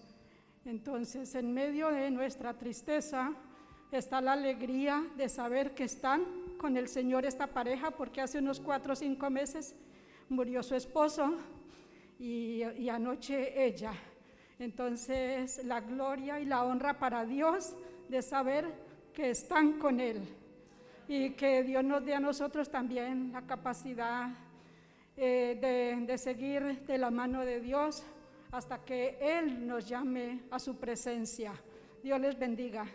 Entonces, 0.65 1.33
en 1.35 1.53
medio 1.53 1.89
de 1.89 2.11
nuestra 2.11 2.53
tristeza 2.53 3.33
está 3.91 4.21
la 4.21 4.33
alegría 4.33 5.05
de 5.15 5.29
saber 5.29 5.73
que 5.73 5.85
están 5.85 6.23
con 6.57 6.75
el 6.75 6.88
Señor 6.88 7.25
esta 7.25 7.47
pareja, 7.47 7.91
porque 7.91 8.21
hace 8.21 8.39
unos 8.39 8.59
cuatro 8.59 8.93
o 8.93 8.95
cinco 8.95 9.29
meses 9.29 9.75
murió 10.29 10.61
su 10.63 10.75
esposo 10.75 11.35
y, 12.19 12.89
anoche 12.89 13.65
ella. 13.65 13.93
Entonces, 14.59 15.63
la 15.63 15.81
gloria 15.81 16.39
y 16.39 16.45
la 16.45 16.63
honra 16.63 16.97
para 16.97 17.25
Dios 17.25 17.75
de 18.09 18.21
saber 18.21 18.65
que 19.13 19.29
están 19.29 19.79
con 19.79 19.99
Él 19.99 20.27
y 21.07 21.31
que 21.31 21.63
Dios 21.63 21.83
nos 21.83 22.03
dé 22.03 22.15
a 22.15 22.19
nosotros 22.19 22.69
también 22.69 23.31
la 23.31 23.43
capacidad 23.43 24.29
eh, 25.15 26.05
de 26.05 26.17
seguir 26.17 26.85
de 26.85 26.97
la 26.97 27.11
mano 27.11 27.45
de 27.45 27.61
Dios 27.61 28.03
hasta 28.51 28.83
que 28.83 29.17
Él 29.21 29.67
nos 29.67 29.88
llame 29.88 30.41
a 30.51 30.59
su 30.59 30.75
presencia. 30.77 31.53
Dios 32.03 32.19
les 32.19 32.38
bendiga. 32.38 32.85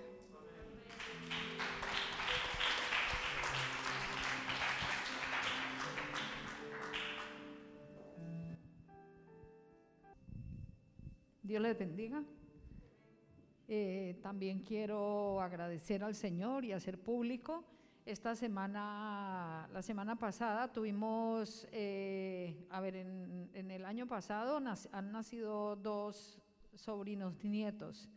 Dios 11.43 11.61
les 11.61 11.77
bendiga. 11.77 12.23
Eh, 13.67 14.19
también 14.23 14.61
quiero 14.61 15.41
agradecer 15.41 16.05
al 16.05 16.15
Señor 16.15 16.65
y 16.65 16.73
hacer 16.73 16.99
público. 17.01 17.65
Esta 18.07 18.35
semana, 18.35 19.69
la 19.73 19.83
semana 19.83 20.17
pasada 20.17 20.73
tuvimos, 20.73 21.67
eh, 21.73 22.67
a 22.71 22.81
ver, 22.81 22.97
en, 22.97 23.51
en 23.55 23.71
el 23.71 23.85
año 23.85 24.07
pasado 24.07 24.61
nac- 24.61 24.89
han 24.93 25.11
nacido 25.11 25.77
dos 25.77 26.41
sobrinos 26.75 27.43
nietos. 27.45 28.09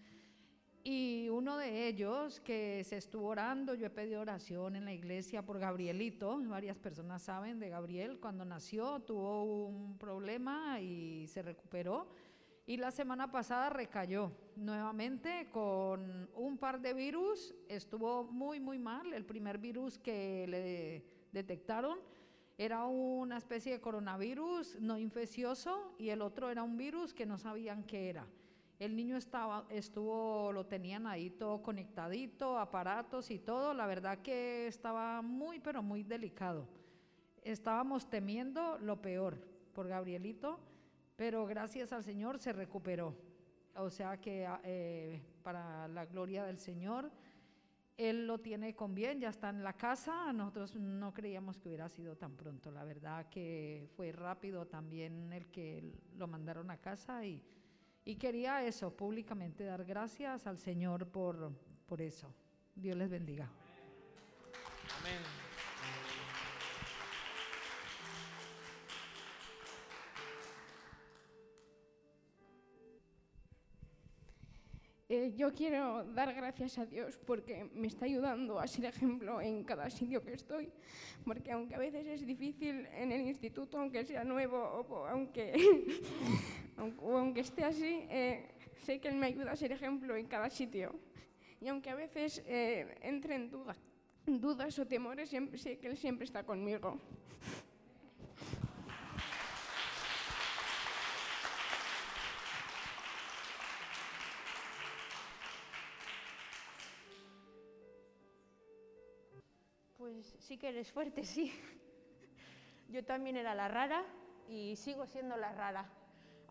Y 0.84 1.30
uno 1.30 1.58
de 1.58 1.88
ellos 1.88 2.40
que 2.42 2.84
se 2.84 2.98
estuvo 2.98 3.30
orando, 3.30 3.74
yo 3.74 3.88
he 3.88 3.90
pedido 3.90 4.22
oración 4.22 4.76
en 4.76 4.86
la 4.86 4.94
iglesia 4.94 5.44
por 5.44 5.58
Gabrielito, 5.58 6.40
varias 6.48 6.78
personas 6.78 7.24
saben 7.24 7.60
de 7.60 7.70
Gabriel, 7.70 8.20
cuando 8.20 8.46
nació 8.46 9.00
tuvo 9.00 9.66
un 9.66 9.98
problema 9.98 10.80
y 10.80 11.26
se 11.28 11.42
recuperó. 11.42 12.08
Y 12.68 12.78
la 12.78 12.90
semana 12.90 13.32
pasada 13.32 13.70
recayó 13.70 14.32
nuevamente 14.56 15.50
con 15.52 16.28
un 16.34 16.58
par 16.58 16.82
de 16.82 16.96
virus, 16.96 17.54
estuvo 17.70 18.24
muy, 18.24 18.60
muy 18.60 18.80
mal. 18.80 19.14
El 19.14 19.24
primer 19.24 19.60
virus 19.60 20.00
que 20.00 20.48
le 20.48 21.06
detectaron 21.32 22.00
era 22.58 22.86
una 22.86 23.38
especie 23.38 23.74
de 23.74 23.82
coronavirus 23.82 24.80
no 24.80 24.98
infeccioso 24.98 25.94
y 26.00 26.10
el 26.10 26.24
otro 26.24 26.50
era 26.50 26.64
un 26.64 26.76
virus 26.76 27.14
que 27.14 27.28
no 27.28 27.38
sabían 27.38 27.84
qué 27.84 28.10
era. 28.10 28.26
El 28.80 28.96
niño 28.96 29.16
estaba, 29.16 29.68
estuvo, 29.70 30.52
lo 30.52 30.66
tenían 30.66 31.06
ahí 31.06 31.30
todo 31.30 31.62
conectadito, 31.62 32.58
aparatos 32.58 33.30
y 33.30 33.38
todo. 33.38 33.76
La 33.76 33.86
verdad 33.86 34.20
que 34.20 34.66
estaba 34.66 35.22
muy, 35.22 35.60
pero 35.60 35.84
muy 35.84 36.02
delicado. 36.02 36.68
Estábamos 37.44 38.10
temiendo 38.10 38.80
lo 38.80 39.02
peor 39.02 39.38
por 39.72 39.88
Gabrielito, 39.88 40.60
pero 41.16 41.46
gracias 41.46 41.92
al 41.94 42.04
Señor 42.04 42.40
se 42.40 42.54
recuperó. 42.54 43.16
O 43.76 43.90
sea 43.90 44.20
que 44.20 44.48
eh, 44.64 45.22
para 45.44 45.88
la 45.88 46.06
gloria 46.06 46.44
del 46.46 46.58
Señor. 46.58 47.12
él 47.98 48.28
lo 48.28 48.40
tiene 48.40 48.76
con 48.76 48.94
bien, 48.94 49.20
ya 49.22 49.30
está 49.30 49.50
en 49.50 49.64
la 49.64 49.74
casa. 49.74 50.34
Nosotros 50.34 50.76
no 50.76 51.14
creíamos 51.14 51.58
que 51.60 51.70
hubiera 51.70 51.88
sido 51.90 52.16
tan 52.16 52.36
pronto. 52.36 52.72
La 52.72 52.84
verdad 52.84 53.28
que 53.30 53.88
fue 53.96 54.12
rápido 54.12 54.66
también 54.68 55.32
el 55.32 55.48
que 55.48 55.94
lo 56.18 56.28
mandaron 56.28 56.70
a 56.72 56.78
casa 56.78 57.26
y, 57.26 57.42
y 58.04 58.16
quería 58.16 58.64
eso, 58.66 58.96
públicamente 58.96 59.64
dar 59.64 59.86
gracias 59.86 60.46
al 60.46 60.58
Señor 60.58 61.08
por, 61.08 61.54
por 61.86 62.02
eso. 62.02 62.34
Dios 62.76 62.98
les 62.98 63.10
bendiga. 63.10 63.50
Amén. 65.00 65.45
Eh, 75.08 75.34
yo 75.36 75.54
quiero 75.54 76.04
dar 76.16 76.34
gracias 76.34 76.80
a 76.80 76.86
Dios 76.88 77.20
porque 77.28 77.70
me 77.76 77.86
está 77.86 78.06
ayudando 78.06 78.60
a 78.60 78.66
ser 78.66 78.86
ejemplo 78.86 79.40
en 79.40 79.64
cada 79.64 79.88
sitio 79.92 80.24
que 80.24 80.34
estoy, 80.34 80.72
porque 81.24 81.52
aunque 81.52 81.76
a 81.76 81.78
veces 81.78 82.08
es 82.08 82.26
difícil 82.26 82.88
en 82.88 83.12
el 83.12 83.22
instituto, 83.22 83.78
aunque 83.78 84.04
sea 84.04 84.24
nuevo 84.24 84.58
o 84.58 85.06
aunque, 85.06 85.54
aunque 86.78 87.42
esté 87.42 87.64
así, 87.64 88.08
eh, 88.10 88.48
sé 88.84 89.00
que 89.00 89.10
Él 89.10 89.16
me 89.16 89.28
ayuda 89.28 89.52
a 89.52 89.56
ser 89.56 89.72
ejemplo 89.72 90.16
en 90.16 90.26
cada 90.26 90.50
sitio. 90.50 90.96
Y 91.62 91.68
aunque 91.68 91.92
a 91.92 91.96
veces 91.96 92.42
eh, 92.48 92.98
entre 93.04 93.36
en 93.36 93.52
dudas, 93.52 93.78
dudas 94.26 94.80
o 94.80 94.88
temores, 94.88 95.30
siempre, 95.30 95.60
sé 95.60 95.78
que 95.78 95.88
Él 95.88 95.98
siempre 95.98 96.26
está 96.26 96.44
conmigo. 96.44 97.00
Pues 110.32 110.44
sí 110.44 110.58
que 110.58 110.70
eres 110.70 110.92
fuerte, 110.92 111.24
sí. 111.24 111.54
Yo 112.90 113.04
también 113.04 113.38
era 113.38 113.54
la 113.54 113.68
rara 113.68 114.04
y 114.50 114.76
sigo 114.76 115.06
siendo 115.06 115.38
la 115.38 115.52
rara. 115.52 115.88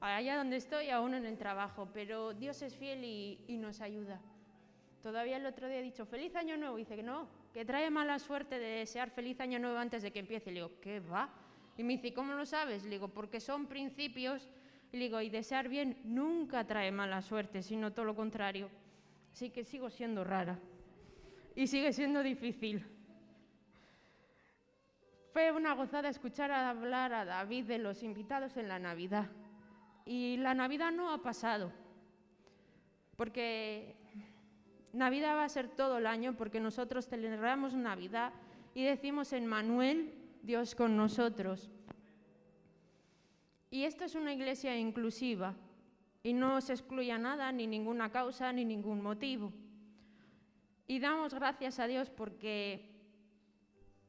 Allá 0.00 0.36
donde 0.36 0.56
estoy, 0.56 0.90
aún 0.90 1.14
en 1.14 1.24
el 1.24 1.38
trabajo, 1.38 1.88
pero 1.92 2.34
Dios 2.34 2.60
es 2.62 2.76
fiel 2.76 3.04
y, 3.04 3.56
nos 3.58 3.80
ayuda. 3.80 4.20
Todavía 5.02 5.38
el 5.38 5.46
otro 5.46 5.66
día 5.66 5.78
he 5.78 5.82
dicho, 5.82 6.04
feliz 6.06 6.36
año 6.36 6.56
nuevo. 6.56 6.78
Y 6.78 6.82
dice 6.82 6.96
que 6.96 7.02
no, 7.02 7.28
que 7.52 7.64
trae 7.64 7.90
mala 7.90 8.18
suerte 8.18 8.58
de 8.58 8.78
desear 8.78 9.10
feliz 9.10 9.40
año 9.40 9.58
nuevo 9.58 9.78
antes 9.78 10.02
de 10.02 10.10
que 10.12 10.20
empiece. 10.20 10.50
Y 10.50 10.54
le 10.54 10.60
digo, 10.60 10.80
¿qué 10.80 11.00
va? 11.00 11.30
Y 11.76 11.82
me 11.82 11.94
dice, 11.94 12.12
¿cómo 12.12 12.34
lo 12.34 12.46
sabes? 12.46 12.84
Le 12.84 12.90
digo, 12.90 13.08
porque 13.08 13.40
son 13.40 13.66
principios. 13.66 14.48
Y 14.92 14.98
le 14.98 15.04
digo, 15.06 15.20
y 15.20 15.30
desear 15.30 15.68
bien 15.68 15.98
nunca 16.04 16.64
trae 16.64 16.92
mala 16.92 17.22
suerte, 17.22 17.62
sino 17.62 17.92
todo 17.92 18.04
lo 18.04 18.14
contrario. 18.14 18.68
Así 19.32 19.50
que 19.50 19.64
sigo 19.64 19.90
siendo 19.90 20.22
rara. 20.22 20.58
Y 21.56 21.66
sigue 21.66 21.92
siendo 21.92 22.22
difícil. 22.22 22.84
Fue 25.34 25.50
una 25.50 25.74
gozada 25.74 26.08
escuchar 26.08 26.52
hablar 26.52 27.12
a 27.12 27.24
David 27.24 27.64
de 27.64 27.78
los 27.78 28.04
invitados 28.04 28.56
en 28.56 28.68
la 28.68 28.78
Navidad. 28.78 29.26
Y 30.06 30.36
la 30.36 30.54
Navidad 30.54 30.92
no 30.92 31.12
ha 31.12 31.22
pasado, 31.22 31.72
porque 33.16 33.96
Navidad 34.92 35.34
va 35.34 35.42
a 35.42 35.48
ser 35.48 35.66
todo 35.66 35.98
el 35.98 36.06
año, 36.06 36.36
porque 36.36 36.60
nosotros 36.60 37.08
celebramos 37.08 37.74
Navidad 37.74 38.32
y 38.76 38.84
decimos 38.84 39.32
en 39.32 39.46
Manuel, 39.46 40.14
Dios 40.44 40.76
con 40.76 40.96
nosotros. 40.96 41.68
Y 43.72 43.82
esto 43.86 44.04
es 44.04 44.14
una 44.14 44.32
iglesia 44.32 44.78
inclusiva 44.78 45.56
y 46.22 46.32
no 46.32 46.60
se 46.60 46.74
excluye 46.74 47.10
a 47.10 47.18
nada, 47.18 47.50
ni 47.50 47.66
ninguna 47.66 48.12
causa, 48.12 48.52
ni 48.52 48.64
ningún 48.64 49.02
motivo. 49.02 49.52
Y 50.86 51.00
damos 51.00 51.34
gracias 51.34 51.80
a 51.80 51.88
Dios 51.88 52.08
porque 52.08 52.93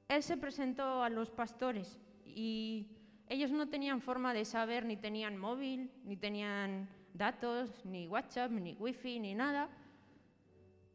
él 0.07 0.23
se 0.23 0.37
presentó 0.37 1.03
a 1.03 1.09
los 1.09 1.29
pastores 1.31 1.99
y 2.25 2.87
ellos 3.27 3.51
no 3.51 3.67
tenían 3.67 4.01
forma 4.01 4.33
de 4.33 4.45
saber, 4.45 4.85
ni 4.85 4.97
tenían 4.97 5.37
móvil, 5.37 5.89
ni 6.03 6.15
tenían 6.15 6.87
datos, 7.13 7.83
ni 7.85 8.07
WhatsApp, 8.07 8.51
ni 8.51 8.75
wifi, 8.75 9.19
ni 9.19 9.33
nada. 9.33 9.69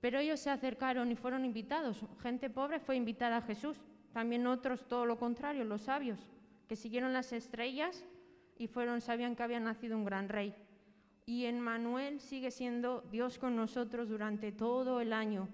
Pero 0.00 0.18
ellos 0.18 0.40
se 0.40 0.50
acercaron 0.50 1.10
y 1.10 1.16
fueron 1.16 1.44
invitados. 1.44 2.04
Gente 2.22 2.48
pobre 2.48 2.78
fue 2.78 2.96
invitada 2.96 3.38
a 3.38 3.42
Jesús. 3.42 3.80
También 4.12 4.46
otros, 4.46 4.86
todo 4.86 5.06
lo 5.06 5.18
contrario, 5.18 5.64
los 5.64 5.82
sabios, 5.82 6.18
que 6.68 6.76
siguieron 6.76 7.12
las 7.12 7.32
estrellas 7.32 8.04
y 8.56 8.66
fueron, 8.66 9.00
sabían 9.00 9.34
que 9.34 9.42
había 9.42 9.60
nacido 9.60 9.96
un 9.96 10.04
gran 10.04 10.28
rey. 10.28 10.54
Y 11.26 11.44
en 11.46 11.60
Manuel 11.60 12.20
sigue 12.20 12.50
siendo 12.50 13.02
Dios 13.10 13.38
con 13.38 13.56
nosotros 13.56 14.08
durante 14.08 14.52
todo 14.52 15.00
el 15.00 15.12
año. 15.12 15.48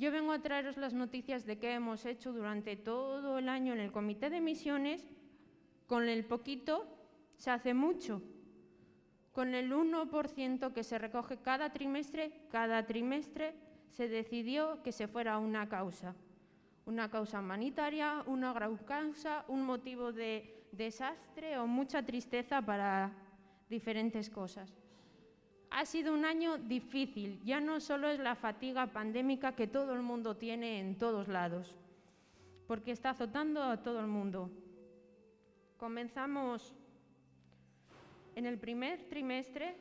Yo 0.00 0.10
vengo 0.10 0.32
a 0.32 0.40
traeros 0.40 0.78
las 0.78 0.94
noticias 0.94 1.44
de 1.44 1.58
qué 1.58 1.74
hemos 1.74 2.06
hecho 2.06 2.32
durante 2.32 2.74
todo 2.74 3.36
el 3.36 3.50
año 3.50 3.74
en 3.74 3.80
el 3.80 3.92
Comité 3.92 4.30
de 4.30 4.40
Misiones. 4.40 5.06
Con 5.86 6.08
el 6.08 6.24
poquito 6.24 6.88
se 7.36 7.50
hace 7.50 7.74
mucho. 7.74 8.22
Con 9.32 9.54
el 9.54 9.70
1% 9.70 10.72
que 10.72 10.84
se 10.84 10.98
recoge 10.98 11.36
cada 11.42 11.74
trimestre, 11.74 12.32
cada 12.50 12.86
trimestre 12.86 13.54
se 13.90 14.08
decidió 14.08 14.82
que 14.82 14.90
se 14.90 15.06
fuera 15.06 15.36
una 15.36 15.68
causa. 15.68 16.16
Una 16.86 17.10
causa 17.10 17.40
humanitaria, 17.40 18.24
una 18.26 18.54
gran 18.54 18.78
causa, 18.78 19.44
un 19.48 19.64
motivo 19.64 20.12
de 20.12 20.64
desastre 20.72 21.58
o 21.58 21.66
mucha 21.66 22.02
tristeza 22.02 22.62
para 22.62 23.12
diferentes 23.68 24.30
cosas. 24.30 24.79
Ha 25.70 25.84
sido 25.86 26.12
un 26.12 26.24
año 26.24 26.58
difícil, 26.58 27.40
ya 27.44 27.60
no 27.60 27.80
solo 27.80 28.08
es 28.08 28.18
la 28.18 28.34
fatiga 28.34 28.88
pandémica 28.88 29.54
que 29.54 29.68
todo 29.68 29.94
el 29.94 30.02
mundo 30.02 30.36
tiene 30.36 30.80
en 30.80 30.98
todos 30.98 31.28
lados, 31.28 31.76
porque 32.66 32.90
está 32.90 33.10
azotando 33.10 33.62
a 33.62 33.80
todo 33.80 34.00
el 34.00 34.08
mundo. 34.08 34.50
Comenzamos 35.76 36.74
en 38.34 38.46
el 38.46 38.58
primer 38.58 39.08
trimestre 39.08 39.76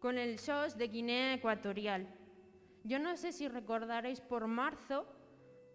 con 0.00 0.16
el 0.16 0.38
SOS 0.38 0.76
de 0.78 0.88
Guinea 0.88 1.34
Ecuatorial. 1.34 2.08
Yo 2.82 2.98
no 2.98 3.16
sé 3.16 3.32
si 3.32 3.46
recordaréis, 3.46 4.20
por 4.20 4.46
marzo 4.46 5.06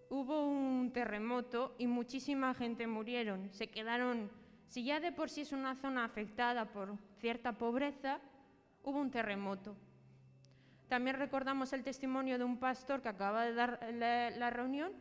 hubo 0.09 0.47
un 0.47 0.91
terremoto 0.91 1.75
y 1.77 1.85
muchísima 1.85 2.53
gente 2.55 2.87
murieron. 2.87 3.51
Se 3.51 3.67
quedaron, 3.67 4.31
si 4.67 4.83
ya 4.83 4.99
de 4.99 5.11
por 5.11 5.29
sí 5.29 5.41
es 5.41 5.51
una 5.51 5.75
zona 5.75 6.03
afectada 6.03 6.65
por 6.65 6.97
cierta 7.19 7.53
pobreza, 7.53 8.19
hubo 8.83 8.99
un 8.99 9.11
terremoto. 9.11 9.75
También 10.87 11.17
recordamos 11.17 11.71
el 11.73 11.83
testimonio 11.83 12.37
de 12.37 12.43
un 12.43 12.57
pastor 12.57 13.01
que 13.01 13.09
acaba 13.09 13.45
de 13.45 13.53
dar 13.53 13.79
la, 13.93 14.49
reunión, 14.49 14.91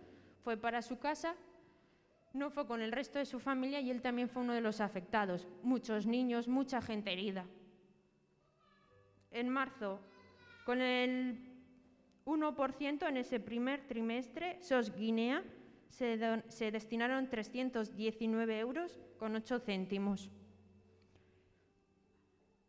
fue 0.45 0.57
para 0.59 0.83
su 0.83 0.99
casa, 0.99 1.35
no 2.35 2.51
fue 2.51 2.67
con 2.67 2.83
el 2.83 2.93
resto 2.93 3.19
de 3.19 3.25
su 3.25 3.41
familia 3.41 3.81
y 3.81 3.91
él 3.91 4.03
también 4.03 4.29
fue 4.29 4.43
uno 4.43 4.53
de 4.53 4.61
los 4.61 4.83
afectados. 4.83 5.49
Muchos 5.63 6.07
niños, 6.07 6.47
mucha 6.47 6.83
gente 6.83 7.13
herida. 7.13 7.47
En 9.31 9.49
marzo, 9.49 10.01
con 10.67 10.83
el 10.83 11.39
1% 12.27 13.09
en 13.09 13.17
ese 13.17 13.41
primer 13.41 13.87
trimestre, 13.89 14.63
SOS 14.63 14.95
Guinea 14.95 15.43
se, 15.89 16.43
se 16.49 16.71
destinaron 16.71 17.31
319 17.31 18.59
euros 18.59 19.01
con 19.19 19.35
8 19.35 19.59
céntimos. 19.61 20.31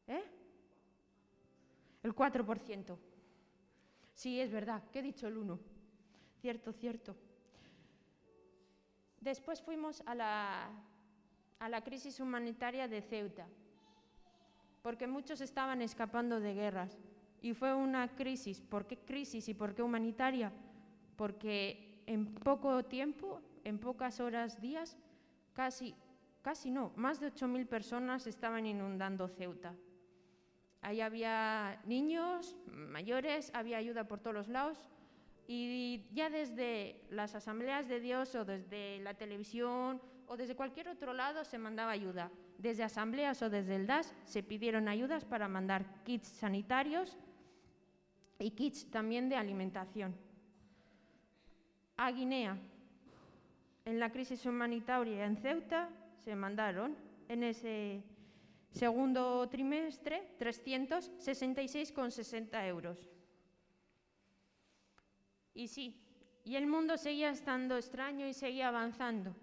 ¿Eh? 0.08 0.24
El 2.04 2.16
4%. 2.16 2.98
Sí, 4.14 4.40
es 4.40 4.52
verdad, 4.52 4.84
que 4.92 5.00
he 5.00 5.02
dicho 5.02 5.28
el 5.28 5.38
1. 5.38 5.60
Cierto, 6.42 6.74
cierto. 6.74 7.16
Después 9.20 9.62
fuimos 9.62 10.02
a 10.06 10.16
la, 10.16 10.70
a 11.60 11.70
la 11.70 11.82
crisis 11.84 12.20
humanitaria 12.20 12.88
de 12.88 13.02
Ceuta, 13.02 13.48
porque 14.82 15.08
muchos 15.08 15.42
estaban 15.42 15.82
escapando 15.82 16.40
de 16.40 16.54
guerras. 16.54 16.98
Y 17.42 17.54
fue 17.54 17.74
una 17.74 18.08
crisis. 18.16 18.62
¿Por 18.62 18.86
qué 18.86 18.98
crisis 18.98 19.48
y 19.48 19.54
por 19.54 19.74
qué 19.74 19.82
humanitaria? 19.82 20.52
Porque 21.16 22.04
en 22.06 22.34
poco 22.34 22.84
tiempo, 22.84 23.42
en 23.64 23.78
pocas 23.80 24.20
horas, 24.20 24.60
días, 24.60 24.98
casi, 25.54 25.96
casi 26.42 26.72
no, 26.72 26.92
más 26.96 27.20
de 27.20 27.32
8.000 27.32 27.68
personas 27.68 28.28
estaban 28.28 28.66
inundando 28.66 29.28
Ceuta. 29.28 29.76
Ahí 30.82 31.02
había 31.02 31.82
niños, 31.86 32.56
mayores, 32.68 33.52
había 33.54 33.78
ayuda 33.78 34.08
por 34.08 34.20
todos 34.20 34.34
los 34.34 34.48
lados. 34.48 34.88
Y 35.48 36.06
ya 36.14 36.30
desde 36.30 37.02
las 37.10 37.36
asambleas 37.36 37.88
de 37.88 38.00
Dios 38.00 38.36
o 38.36 38.46
desde 38.46 39.00
la 39.00 39.16
televisión 39.16 40.02
o 40.28 40.38
desde 40.38 40.56
cualquier 40.56 40.90
otro 40.90 41.14
lado 41.14 41.44
se 41.44 41.58
mandaba 41.58 41.92
ayuda. 41.92 42.32
Desde 42.58 42.84
asambleas 42.84 43.42
o 43.42 43.50
desde 43.50 43.76
el 43.76 43.88
DAS 43.88 44.14
se 44.26 44.44
pidieron 44.44 44.88
ayudas 44.88 45.26
para 45.26 45.48
mandar 45.48 46.04
kits 46.04 46.28
sanitarios 46.28 47.18
y 48.38 48.52
kits 48.52 48.90
también 48.92 49.28
de 49.28 49.36
alimentación. 49.36 50.16
A 51.98 52.12
Guinea, 52.12 52.58
en 53.86 54.00
la 54.00 54.12
crisis 54.12 54.46
humanitaria 54.46 55.26
en 55.26 55.36
Ceuta, 55.36 55.90
se 56.18 56.36
mandaron 56.36 56.96
en 57.28 57.44
ese 57.44 58.04
Segundo 58.72 59.48
trimestre, 59.50 60.36
366,60 60.40 62.68
euros. 62.68 63.10
Y 65.54 65.68
sí, 65.68 66.02
y 66.46 66.56
el 66.56 66.68
mundo 66.68 66.98
seguía 66.98 67.32
estando 67.32 67.78
extraño 67.78 68.28
y 68.28 68.34
seguía 68.34 68.70
avanzando. 68.70 69.36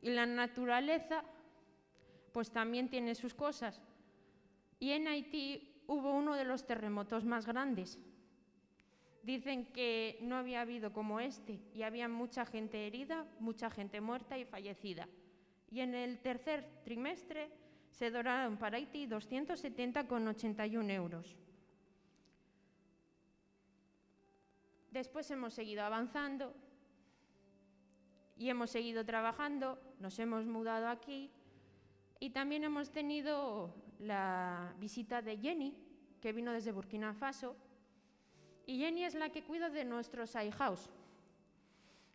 Y 0.00 0.10
la 0.10 0.26
naturaleza, 0.26 1.24
pues 2.32 2.50
también 2.50 2.88
tiene 2.88 3.14
sus 3.14 3.34
cosas. 3.34 3.80
Y 4.78 4.90
en 4.90 5.08
Haití 5.08 5.82
hubo 5.86 6.12
uno 6.12 6.34
de 6.34 6.44
los 6.44 6.66
terremotos 6.66 7.24
más 7.24 7.46
grandes. 7.46 7.98
Dicen 9.22 9.66
que 9.72 10.18
no 10.20 10.36
había 10.36 10.60
habido 10.60 10.92
como 10.92 11.20
este 11.20 11.58
y 11.74 11.82
había 11.82 12.08
mucha 12.08 12.44
gente 12.44 12.86
herida, 12.86 13.26
mucha 13.40 13.70
gente 13.70 14.00
muerta 14.00 14.38
y 14.38 14.44
fallecida. 14.44 15.08
Y 15.70 15.80
en 15.80 15.94
el 15.94 16.18
tercer 16.18 16.82
trimestre 16.84 17.50
se 17.94 18.10
donaron 18.10 18.56
para 18.56 18.76
Haití 18.76 19.06
270,81 19.06 20.90
euros. 20.90 21.36
Después 24.90 25.30
hemos 25.30 25.54
seguido 25.54 25.84
avanzando 25.84 26.54
y 28.36 28.48
hemos 28.48 28.70
seguido 28.70 29.04
trabajando, 29.04 29.78
nos 30.00 30.18
hemos 30.18 30.44
mudado 30.44 30.88
aquí 30.88 31.30
y 32.18 32.30
también 32.30 32.64
hemos 32.64 32.90
tenido 32.90 33.72
la 34.00 34.74
visita 34.78 35.22
de 35.22 35.38
Jenny, 35.38 35.76
que 36.20 36.32
vino 36.32 36.52
desde 36.52 36.72
Burkina 36.72 37.14
Faso. 37.14 37.56
Y 38.66 38.78
Jenny 38.78 39.04
es 39.04 39.14
la 39.14 39.30
que 39.30 39.44
cuida 39.44 39.70
de 39.70 39.84
nuestros 39.84 40.34
house, 40.58 40.90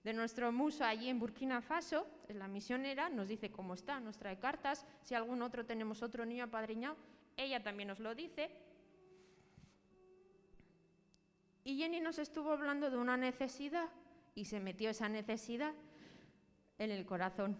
de 0.03 0.13
nuestro 0.13 0.51
muso 0.51 0.83
allí 0.83 1.09
en 1.09 1.19
Burkina 1.19 1.61
Faso, 1.61 2.07
es 2.27 2.35
la 2.35 2.47
misionera, 2.47 3.09
nos 3.09 3.27
dice 3.27 3.51
cómo 3.51 3.73
está, 3.73 3.99
nos 3.99 4.17
trae 4.17 4.39
cartas, 4.39 4.85
si 5.01 5.15
algún 5.15 5.41
otro 5.41 5.65
tenemos 5.65 6.01
otro 6.01 6.25
niño 6.25 6.45
apadriñado, 6.45 6.95
ella 7.35 7.61
también 7.61 7.87
nos 7.87 7.99
lo 7.99 8.15
dice 8.15 8.49
y 11.69 11.77
Jenny 11.77 11.99
nos 11.99 12.17
estuvo 12.17 12.51
hablando 12.51 12.89
de 12.89 12.97
una 12.97 13.15
necesidad 13.15 13.89
y 14.33 14.45
se 14.45 14.59
metió 14.59 14.89
esa 14.89 15.07
necesidad 15.07 15.73
en 16.79 16.89
el 16.89 17.05
corazón. 17.05 17.57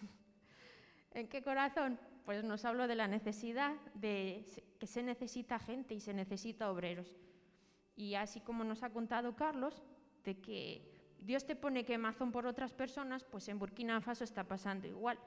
¿En 1.12 1.28
qué 1.28 1.40
corazón? 1.40 1.98
Pues 2.24 2.42
nos 2.42 2.64
habló 2.64 2.88
de 2.88 2.96
la 2.96 3.06
necesidad 3.06 3.76
de 3.94 4.44
que 4.80 4.86
se 4.86 5.04
necesita 5.04 5.60
gente 5.60 5.94
y 5.94 6.00
se 6.00 6.14
necesita 6.14 6.68
obreros. 6.68 7.14
Y 7.94 8.14
así 8.14 8.40
como 8.40 8.64
nos 8.64 8.82
ha 8.82 8.90
contado 8.90 9.36
Carlos, 9.36 9.84
de 10.24 10.40
que 10.40 10.82
Dios 11.24 11.46
te 11.46 11.56
pone 11.56 11.86
quemazón 11.86 12.30
por 12.30 12.46
otras 12.46 12.74
personas, 12.74 13.24
pues 13.24 13.48
en 13.48 13.58
Burkina 13.58 14.00
Faso 14.02 14.24
está 14.24 14.44
pasando 14.44 14.86
igual. 14.86 15.18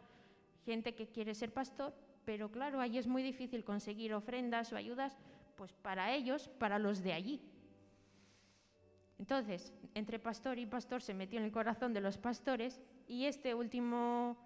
Gente 0.63 0.93
que 0.93 1.07
quiere 1.07 1.33
ser 1.33 1.51
pastor, 1.51 1.91
pero 2.23 2.51
claro, 2.51 2.79
ahí 2.79 2.99
es 2.99 3.07
muy 3.07 3.23
difícil 3.23 3.63
conseguir 3.63 4.13
ofrendas 4.13 4.71
o 4.71 4.75
ayudas, 4.75 5.17
pues 5.55 5.73
para 5.73 6.13
ellos, 6.13 6.49
para 6.59 6.77
los 6.77 7.01
de 7.01 7.13
allí. 7.13 7.41
Entonces, 9.17 9.73
entre 9.95 10.19
pastor 10.19 10.59
y 10.59 10.67
pastor 10.67 11.01
se 11.01 11.15
metió 11.15 11.39
en 11.39 11.45
el 11.45 11.51
corazón 11.51 11.93
de 11.93 12.01
los 12.01 12.19
pastores 12.19 12.79
y 13.07 13.25
este 13.25 13.55
último, 13.55 14.37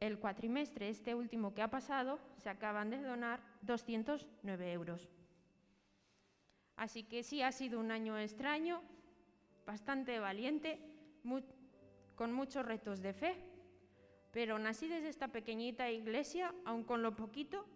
el 0.00 0.18
cuatrimestre, 0.18 0.88
este 0.88 1.14
último 1.14 1.54
que 1.54 1.62
ha 1.62 1.70
pasado, 1.70 2.18
se 2.36 2.48
acaban 2.48 2.90
de 2.90 3.00
donar 3.00 3.40
209 3.62 4.72
euros. 4.72 5.08
Así 6.74 7.04
que 7.04 7.22
sí, 7.22 7.42
ha 7.42 7.52
sido 7.52 7.78
un 7.78 7.92
año 7.92 8.18
extraño, 8.18 8.82
bastante 9.68 10.18
valiente, 10.18 10.80
con 12.16 12.32
muchos 12.32 12.64
retos 12.64 13.02
de 13.02 13.12
fe, 13.12 13.36
pero 14.32 14.58
nací 14.58 14.88
desde 14.88 15.10
esta 15.10 15.28
pequeñita 15.28 15.90
iglesia, 15.90 16.54
aun 16.64 16.84
con 16.84 17.02
lo 17.02 17.14
poquito, 17.14 17.66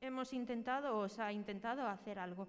hemos 0.00 0.32
intentado, 0.32 0.96
o 0.96 1.10
se 1.10 1.20
ha 1.20 1.30
intentado 1.30 1.86
hacer 1.86 2.18
algo. 2.18 2.48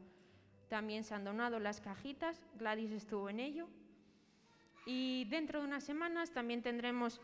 También 0.70 1.04
se 1.04 1.14
han 1.14 1.26
donado 1.26 1.60
las 1.60 1.82
cajitas, 1.82 2.42
Gladys 2.56 2.94
estuvo 2.94 3.30
en 3.30 3.42
ello. 3.42 3.68
Y 4.86 5.26
dentro 5.26 5.60
de 5.60 5.68
unas 5.68 5.84
semanas 5.84 6.32
también 6.32 6.62
tendremos 6.62 7.20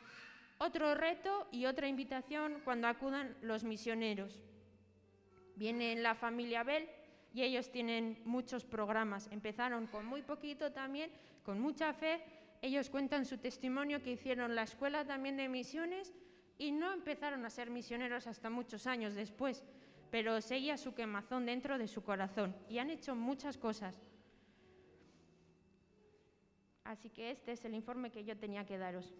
otro 0.57 0.93
reto 0.93 1.47
y 1.53 1.67
otra 1.67 1.87
invitación 1.87 2.59
cuando 2.65 2.89
acudan 2.89 3.33
los 3.41 3.63
misioneros. 3.63 4.43
Viene 5.55 5.95
la 5.95 6.15
familia 6.15 6.63
Bell 6.63 6.89
y 7.34 7.43
ellos 7.43 7.71
tienen 7.71 8.21
muchos 8.25 8.65
programas. 8.65 9.30
Empezaron 9.32 9.88
con 9.88 10.05
muy 10.05 10.21
poquito 10.21 10.71
también, 10.71 11.11
con 11.43 11.59
mucha 11.59 11.93
fe. 11.93 12.21
Ellos 12.61 12.89
cuentan 12.89 13.25
su 13.25 13.38
testimonio 13.38 14.01
que 14.01 14.11
hicieron 14.11 14.55
la 14.55 14.63
escuela 14.63 15.05
también 15.05 15.38
de 15.38 15.47
misiones 15.47 16.13
y 16.57 16.71
no 16.71 16.91
empezaron 16.91 17.45
a 17.45 17.49
ser 17.49 17.69
misioneros 17.69 18.27
hasta 18.27 18.49
muchos 18.49 18.86
años 18.88 19.13
después 19.13 19.63
pero 20.11 20.41
seguía 20.41 20.77
su 20.77 20.93
quemazón 20.93 21.45
dentro 21.45 21.77
de 21.77 21.88
su 21.88 22.03
corazón 22.03 22.55
y 22.67 22.80
han 22.80 22.89
hecho 22.89 23.15
muchas 23.15 23.57
cosas. 23.57 24.01
Así 26.84 27.09
que 27.09 27.32
este 27.32 27.51
es 27.51 27.63
el 27.65 27.75
informe 27.75 28.09
que 28.09 28.23
yo 28.23 28.36
tenía 28.36 28.65
que 28.65 28.77
daros. 28.77 29.13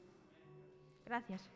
Gracias. 1.05 1.49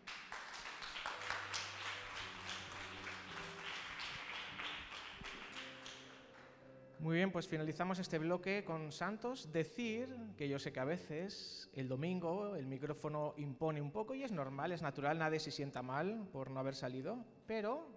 Muy 7.04 7.18
bien, 7.18 7.34
pues 7.34 7.50
finalizamos 7.50 8.00
este 8.00 8.18
bloque 8.18 8.64
con 8.64 8.90
Santos. 8.94 9.52
Decir 9.52 10.08
que 10.38 10.48
yo 10.48 10.58
sé 10.58 10.72
que 10.72 10.80
a 10.80 10.86
veces 10.86 11.70
el 11.74 11.90
domingo 11.90 12.56
el 12.56 12.66
micrófono 12.66 13.34
impone 13.36 13.82
un 13.82 13.92
poco 13.92 14.16
y 14.16 14.24
es 14.24 14.32
normal, 14.32 14.72
es 14.72 14.82
natural, 14.82 15.20
nadie 15.20 15.42
se 15.42 15.52
sienta 15.52 15.82
mal 15.82 16.26
por 16.32 16.50
no 16.50 16.62
haber 16.62 16.76
salido, 16.76 17.26
pero 17.46 17.90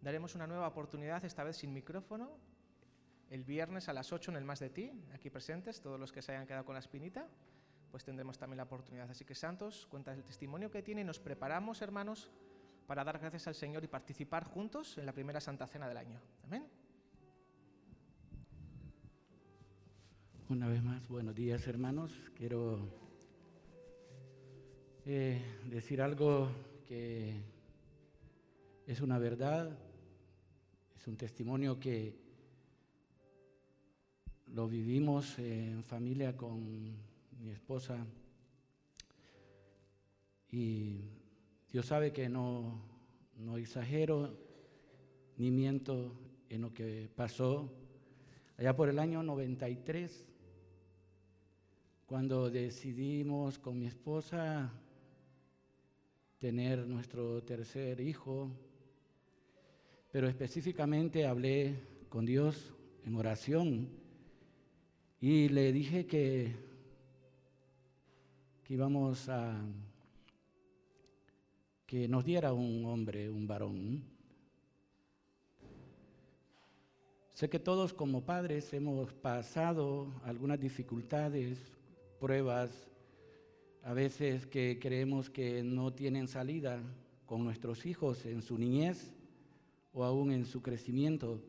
daremos 0.00 0.34
una 0.34 0.48
nueva 0.48 0.66
oportunidad, 0.66 1.24
esta 1.24 1.44
vez 1.44 1.58
sin 1.58 1.72
micrófono, 1.72 2.32
el 3.30 3.44
viernes 3.44 3.88
a 3.88 3.92
las 3.92 4.12
8 4.12 4.32
en 4.32 4.36
el 4.36 4.44
Más 4.44 4.58
de 4.58 4.70
Ti, 4.70 4.92
aquí 5.14 5.30
presentes, 5.30 5.80
todos 5.80 6.00
los 6.00 6.10
que 6.10 6.22
se 6.22 6.32
hayan 6.32 6.48
quedado 6.48 6.64
con 6.64 6.74
la 6.74 6.80
espinita, 6.80 7.28
pues 7.92 8.02
tendremos 8.02 8.36
también 8.36 8.56
la 8.56 8.64
oportunidad. 8.64 9.08
Así 9.08 9.24
que 9.24 9.36
Santos, 9.36 9.86
cuenta 9.86 10.12
el 10.12 10.24
testimonio 10.24 10.72
que 10.72 10.82
tiene 10.82 11.02
y 11.02 11.04
nos 11.04 11.20
preparamos, 11.20 11.80
hermanos, 11.82 12.32
para 12.84 13.04
dar 13.04 13.20
gracias 13.20 13.46
al 13.46 13.54
Señor 13.54 13.84
y 13.84 13.86
participar 13.86 14.42
juntos 14.42 14.98
en 14.98 15.06
la 15.06 15.12
primera 15.12 15.40
Santa 15.40 15.68
Cena 15.68 15.86
del 15.86 15.98
año. 15.98 16.20
Amén. 16.42 16.81
Una 20.52 20.68
vez 20.68 20.82
más, 20.82 21.08
buenos 21.08 21.34
días 21.34 21.66
hermanos. 21.66 22.12
Quiero 22.36 22.78
eh, 25.06 25.40
decir 25.70 26.02
algo 26.02 26.50
que 26.86 27.40
es 28.86 29.00
una 29.00 29.18
verdad, 29.18 29.78
es 30.94 31.06
un 31.06 31.16
testimonio 31.16 31.80
que 31.80 32.14
lo 34.48 34.68
vivimos 34.68 35.38
en 35.38 35.82
familia 35.84 36.36
con 36.36 36.62
mi 37.40 37.50
esposa 37.50 38.04
y 40.50 41.00
Dios 41.72 41.86
sabe 41.86 42.12
que 42.12 42.28
no, 42.28 42.78
no 43.38 43.56
exagero 43.56 44.36
ni 45.38 45.50
miento 45.50 46.12
en 46.50 46.60
lo 46.60 46.74
que 46.74 47.08
pasó 47.16 47.72
allá 48.58 48.76
por 48.76 48.90
el 48.90 48.98
año 48.98 49.22
93, 49.22 50.26
cuando 52.12 52.50
decidimos 52.50 53.58
con 53.58 53.78
mi 53.78 53.86
esposa 53.86 54.70
tener 56.38 56.86
nuestro 56.86 57.42
tercer 57.42 58.02
hijo, 58.02 58.50
pero 60.10 60.28
específicamente 60.28 61.24
hablé 61.24 61.74
con 62.10 62.26
Dios 62.26 62.74
en 63.06 63.16
oración 63.16 63.88
y 65.22 65.48
le 65.48 65.72
dije 65.72 66.04
que, 66.04 66.54
que 68.62 68.74
íbamos 68.74 69.30
a 69.30 69.58
que 71.86 72.06
nos 72.08 72.26
diera 72.26 72.52
un 72.52 72.84
hombre, 72.84 73.30
un 73.30 73.46
varón. 73.46 74.04
Sé 77.32 77.48
que 77.48 77.58
todos 77.58 77.94
como 77.94 78.22
padres 78.22 78.70
hemos 78.74 79.14
pasado 79.14 80.12
algunas 80.24 80.60
dificultades, 80.60 81.81
pruebas, 82.22 82.70
a 83.82 83.92
veces 83.94 84.46
que 84.46 84.78
creemos 84.80 85.28
que 85.28 85.64
no 85.64 85.92
tienen 85.92 86.28
salida 86.28 86.80
con 87.26 87.42
nuestros 87.42 87.84
hijos 87.84 88.24
en 88.26 88.42
su 88.42 88.56
niñez 88.56 89.12
o 89.92 90.04
aún 90.04 90.30
en 90.30 90.44
su 90.44 90.62
crecimiento. 90.62 91.42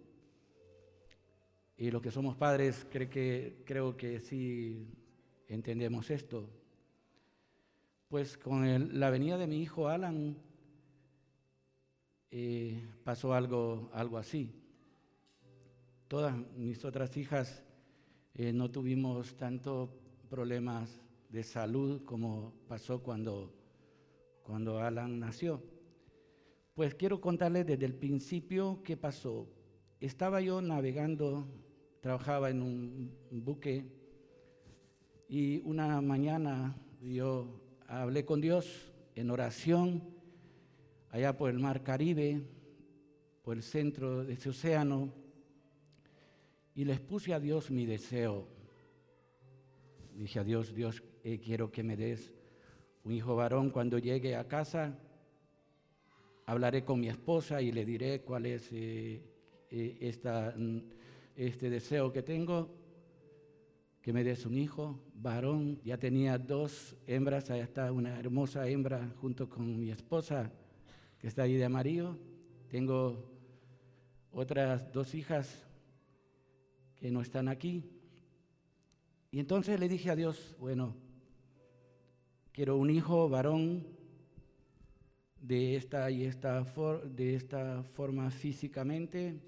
Y 1.78 1.91
los 1.91 2.01
que 2.01 2.09
somos 2.09 2.36
padres 2.36 2.88
creo 2.89 3.07
que, 3.07 3.61
creo 3.67 3.95
que 3.95 4.19
sí 4.19 4.88
entendemos 5.47 6.09
esto. 6.09 6.49
Pues 8.07 8.36
con 8.36 8.99
la 8.99 9.11
venida 9.11 9.38
de 9.38 9.45
mi 9.45 9.61
hijo 9.61 9.89
Alan 9.89 10.36
eh, 12.32 12.82
pasó 13.03 13.36
algo, 13.36 13.91
algo 13.93 14.17
así. 14.17 14.49
Todas 16.07 16.36
mis 16.57 16.84
otras 16.84 17.15
hijas 17.15 17.61
eh, 18.34 18.51
no 18.51 18.71
tuvimos 18.71 19.36
tanto 19.36 19.99
problemas 20.34 20.90
de 21.30 21.44
salud 21.44 22.02
como 22.06 22.54
pasó 22.68 23.04
cuando, 23.04 23.54
cuando 24.42 24.80
Alan 24.80 25.20
nació. 25.20 25.62
Pues 26.74 26.96
quiero 26.96 27.22
contarles 27.22 27.68
desde 27.68 27.86
el 27.86 27.94
principio 27.94 28.82
qué 28.84 28.98
pasó. 28.98 29.48
Estaba 30.00 30.42
yo 30.42 30.60
navegando, 30.60 31.46
trabajaba 32.02 32.50
en 32.50 32.64
un 32.64 33.16
buque 33.30 33.86
Y 35.30 35.62
una 35.66 36.02
mañana 36.02 36.76
yo 37.00 37.62
hablé 37.88 38.26
con 38.26 38.42
Dios 38.42 38.92
en 39.14 39.30
oración 39.30 40.02
allá 41.12 41.38
por 41.38 41.52
el 41.52 41.60
mar 41.60 41.84
Caribe, 41.84 42.42
por 43.44 43.56
el 43.56 43.62
centro 43.62 44.26
de 44.26 44.34
ese 44.34 44.50
océano, 44.50 45.14
y 46.74 46.86
les 46.86 47.00
puse 47.00 47.36
a 47.36 47.40
Dios 47.40 47.70
mi 47.70 47.86
deseo. 47.86 48.62
Dije 50.24 50.39
a 50.39 50.43
Dios, 50.45 50.74
Dios, 50.74 51.03
eh, 51.26 51.38
quiero 51.38 51.69
que 51.69 51.84
me 51.84 51.97
des 51.97 52.32
un 53.03 53.11
hijo 53.11 53.36
varón 53.36 53.71
cuando 53.71 53.97
llegue 53.97 54.38
a 54.38 54.47
casa. 54.47 54.97
Hablaré 56.45 56.86
con 56.86 57.01
mi 57.01 57.09
esposa 57.09 57.61
y 57.61 57.74
le 57.74 57.84
diré 57.84 58.21
cuál 58.21 58.45
es 58.45 58.69
eh, 58.71 59.21
eh, 59.69 59.97
esta, 59.99 60.55
mm, 60.57 60.80
este 61.36 61.69
deseo 61.69 62.13
que 62.13 62.24
tengo, 62.24 62.74
que 64.01 64.13
me 64.13 64.24
des 64.24 64.45
un 64.45 64.57
hijo 64.57 64.97
varón. 65.13 65.82
Ya 65.84 65.97
tenía 65.97 66.38
dos 66.38 66.95
hembras, 67.05 67.51
allá 67.51 67.65
está 67.65 67.91
una 67.91 68.17
hermosa 68.17 68.65
hembra 68.65 69.13
junto 69.19 69.49
con 69.49 69.78
mi 69.78 69.91
esposa 69.91 70.53
que 71.19 71.28
está 71.28 71.43
ahí 71.43 71.55
de 71.55 71.65
amarillo. 71.65 72.17
Tengo 72.69 73.30
otras 74.32 74.89
dos 74.93 75.15
hijas 75.15 75.67
que 76.95 77.11
no 77.11 77.19
están 77.19 77.49
aquí. 77.49 77.84
Y 79.34 79.40
entonces 79.40 79.80
le 79.80 79.90
dije 79.90 80.12
a 80.12 80.16
Dios, 80.16 80.56
bueno, 80.60 80.94
quiero 82.52 82.78
un 82.78 82.92
hijo 82.92 83.28
varón 83.30 83.88
de 85.42 85.76
esta 85.76 86.12
y 86.12 86.24
esta, 86.26 86.64
de 87.04 87.34
esta 87.34 87.82
forma 87.82 88.30
físicamente. 88.30 89.42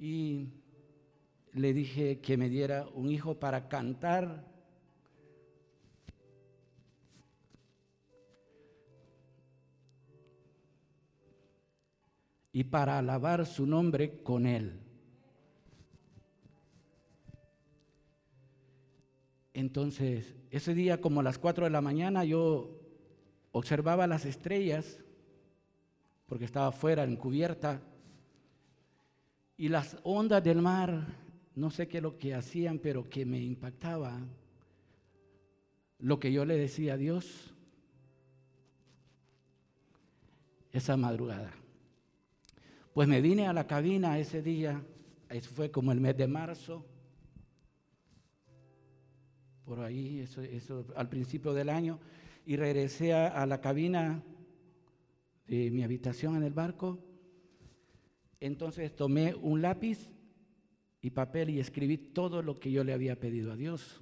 Y 0.00 0.48
le 1.52 1.72
dije 1.72 2.18
que 2.18 2.36
me 2.36 2.48
diera 2.48 2.88
un 2.92 3.08
hijo 3.08 3.38
para 3.38 3.68
cantar 3.68 4.44
y 12.50 12.64
para 12.64 12.98
alabar 12.98 13.46
su 13.46 13.64
nombre 13.64 14.24
con 14.24 14.44
él. 14.44 14.83
Entonces, 19.54 20.34
ese 20.50 20.74
día 20.74 21.00
como 21.00 21.20
a 21.20 21.22
las 21.22 21.38
4 21.38 21.64
de 21.64 21.70
la 21.70 21.80
mañana 21.80 22.24
yo 22.24 22.80
observaba 23.52 24.08
las 24.08 24.26
estrellas, 24.26 24.98
porque 26.26 26.44
estaba 26.44 26.66
afuera 26.66 27.04
en 27.04 27.16
cubierta, 27.16 27.80
y 29.56 29.68
las 29.68 29.96
ondas 30.02 30.42
del 30.42 30.60
mar, 30.60 31.06
no 31.54 31.70
sé 31.70 31.86
qué 31.86 31.98
es 31.98 32.02
lo 32.02 32.18
que 32.18 32.34
hacían, 32.34 32.80
pero 32.80 33.08
que 33.08 33.24
me 33.24 33.38
impactaba. 33.38 34.18
Lo 36.00 36.18
que 36.18 36.32
yo 36.32 36.44
le 36.44 36.58
decía 36.58 36.94
a 36.94 36.96
Dios 36.96 37.54
esa 40.72 40.96
madrugada. 40.96 41.52
Pues 42.92 43.06
me 43.06 43.20
vine 43.20 43.46
a 43.46 43.52
la 43.52 43.68
cabina 43.68 44.18
ese 44.18 44.42
día, 44.42 44.82
eso 45.28 45.50
fue 45.50 45.70
como 45.70 45.92
el 45.92 46.00
mes 46.00 46.16
de 46.16 46.26
marzo, 46.26 46.84
por 49.64 49.80
ahí, 49.80 50.20
eso, 50.20 50.86
al 50.94 51.08
principio 51.08 51.52
del 51.52 51.68
año, 51.68 51.98
y 52.46 52.56
regresé 52.56 53.14
a 53.14 53.46
la 53.46 53.60
cabina 53.60 54.22
de 55.46 55.70
mi 55.70 55.82
habitación 55.82 56.36
en 56.36 56.42
el 56.42 56.52
barco. 56.52 56.98
Entonces 58.40 58.94
tomé 58.94 59.34
un 59.34 59.62
lápiz 59.62 60.10
y 61.00 61.10
papel 61.10 61.50
y 61.50 61.60
escribí 61.60 61.96
todo 61.96 62.42
lo 62.42 62.54
que 62.58 62.70
yo 62.70 62.84
le 62.84 62.92
había 62.92 63.18
pedido 63.18 63.52
a 63.52 63.56
Dios. 63.56 64.00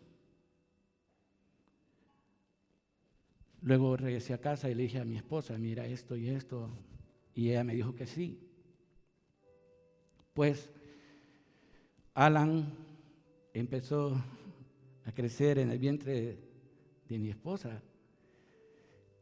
Luego 3.61 3.97
regresé 3.97 4.35
a 4.35 4.41
casa 4.41 4.69
y 4.69 4.75
le 4.75 4.85
dije 4.85 4.99
a 4.99 5.05
mi 5.05 5.17
esposa, 5.17 5.57
mira 5.57 5.87
esto 5.87 6.17
y 6.17 6.29
esto, 6.29 6.69
y 7.35 7.51
ella 7.51 7.63
me 7.63 7.75
dijo 7.75 7.95
que 7.95 8.07
sí. 8.07 8.41
Pues 10.35 10.71
Alan 12.15 12.73
empezó 13.55 14.21
a 15.05 15.13
crecer 15.13 15.59
en 15.59 15.71
el 15.71 15.79
vientre 15.79 16.39
de 17.09 17.19
mi 17.19 17.29
esposa. 17.31 17.83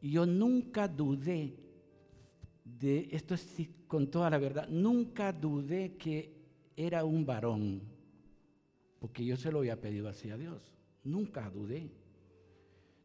Y 0.01 0.11
yo 0.11 0.25
nunca 0.25 0.87
dudé 0.87 1.55
de, 2.63 3.09
esto 3.11 3.33
es 3.33 3.55
con 3.87 4.09
toda 4.09 4.29
la 4.29 4.37
verdad, 4.37 4.67
nunca 4.69 5.33
dudé 5.33 5.95
que 5.97 6.33
era 6.75 7.03
un 7.03 7.25
varón, 7.25 7.81
porque 8.99 9.25
yo 9.25 9.35
se 9.37 9.51
lo 9.51 9.59
había 9.59 9.79
pedido 9.79 10.07
así 10.07 10.29
a 10.29 10.37
Dios, 10.37 10.75
nunca 11.03 11.49
dudé. 11.49 11.91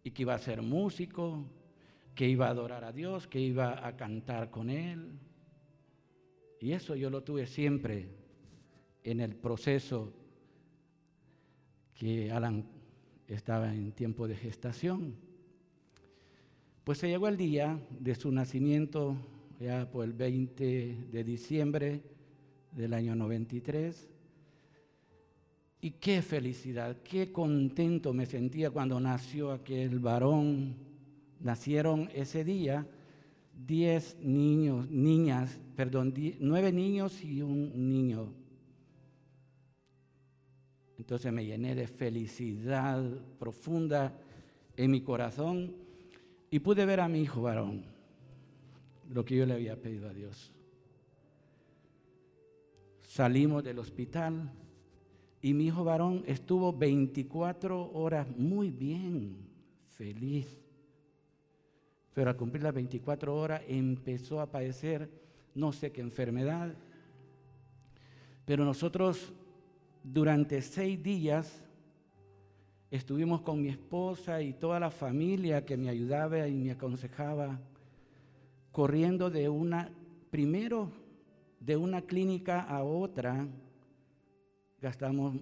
Y 0.05 0.13
que 0.13 0.23
iba 0.23 0.35
a 0.35 0.39
ser 0.39 0.63
músico, 0.63 1.45
que 2.15 2.29
iba 2.29 2.47
a 2.47 2.51
adorar 2.51 2.85
a 2.85 2.93
Dios, 2.93 3.27
que 3.27 3.41
iba 3.41 3.87
a 3.87 3.97
cantar 3.97 4.51
con 4.51 4.71
Él, 4.71 5.19
y 6.61 6.73
eso 6.73 6.95
yo 6.97 7.11
lo 7.11 7.23
tuve 7.23 7.47
siempre 7.47 8.09
en 9.05 9.21
el 9.21 9.35
proceso 9.37 10.13
que 11.97 12.31
Alan 12.31 12.65
estaba 13.27 13.75
en 13.75 13.93
tiempo 13.93 14.29
de 14.29 14.37
gestación. 14.37 15.15
Pues 16.85 16.99
se 16.99 17.09
llegó 17.09 17.27
el 17.29 17.37
día 17.37 17.81
de 17.99 18.15
su 18.15 18.31
nacimiento, 18.31 19.17
ya 19.59 19.91
por 19.91 20.05
el 20.05 20.13
20 20.13 21.09
de 21.11 21.25
diciembre 21.25 22.03
del 22.73 22.95
año 22.95 23.17
93. 23.17 24.09
Y 25.81 25.91
qué 25.93 26.23
felicidad, 26.23 26.97
qué 27.03 27.33
contento 27.33 28.13
me 28.13 28.27
sentía 28.27 28.71
cuando 28.71 29.01
nació 29.01 29.51
aquel 29.51 29.99
varón. 29.99 30.77
Nacieron 31.41 32.09
ese 32.15 32.45
día 32.45 32.87
diez 33.67 34.17
niños, 34.21 34.91
niñas, 34.91 35.59
perdón, 35.75 36.13
nueve 36.41 36.73
niños 36.73 37.23
y 37.25 37.43
un 37.43 37.89
niño. 37.89 38.33
Entonces 40.99 41.33
me 41.33 41.45
llené 41.45 41.75
de 41.75 41.87
felicidad 41.87 43.03
profunda 43.39 44.19
en 44.77 44.91
mi 44.91 45.03
corazón 45.03 45.75
y 46.51 46.59
pude 46.59 46.87
ver 46.87 47.01
a 47.01 47.09
mi 47.09 47.21
hijo 47.21 47.43
varón, 47.43 47.85
lo 49.11 49.25
que 49.25 49.37
yo 49.37 49.47
le 49.47 49.55
había 49.55 49.81
pedido 49.81 50.09
a 50.09 50.13
Dios. 50.13 50.53
Salimos 53.03 53.63
del 53.65 53.79
hospital 53.79 54.51
y 55.43 55.55
mi 55.55 55.67
hijo 55.67 55.85
varón 55.85 56.25
estuvo 56.27 56.73
24 56.73 57.93
horas 57.93 58.27
muy 58.37 58.71
bien, 58.71 59.37
feliz 59.91 60.67
pero 62.17 62.31
al 62.31 62.37
cumplir 62.39 62.63
las 62.63 62.73
24 62.73 63.37
horas 63.37 63.61
empezó 63.69 64.41
a 64.41 64.51
padecer 64.51 65.11
no 65.55 65.71
sé 65.71 65.93
qué 65.93 66.01
enfermedad. 66.01 66.75
Pero 68.47 68.65
nosotros 68.65 69.35
durante 70.13 70.63
seis 70.63 71.03
días 71.03 71.65
estuvimos 72.91 73.41
con 73.43 73.61
mi 73.61 73.69
esposa 73.69 74.41
y 74.41 74.53
toda 74.53 74.79
la 74.79 74.91
familia 74.91 75.67
que 75.67 75.77
me 75.77 75.89
ayudaba 75.89 76.47
y 76.47 76.55
me 76.55 76.71
aconsejaba, 76.71 77.59
corriendo 78.71 79.31
de 79.31 79.49
una, 79.49 79.91
primero 80.31 80.93
de 81.59 81.77
una 81.77 82.03
clínica 82.03 82.61
a 82.61 82.85
otra, 82.85 83.49
gastamos 84.81 85.37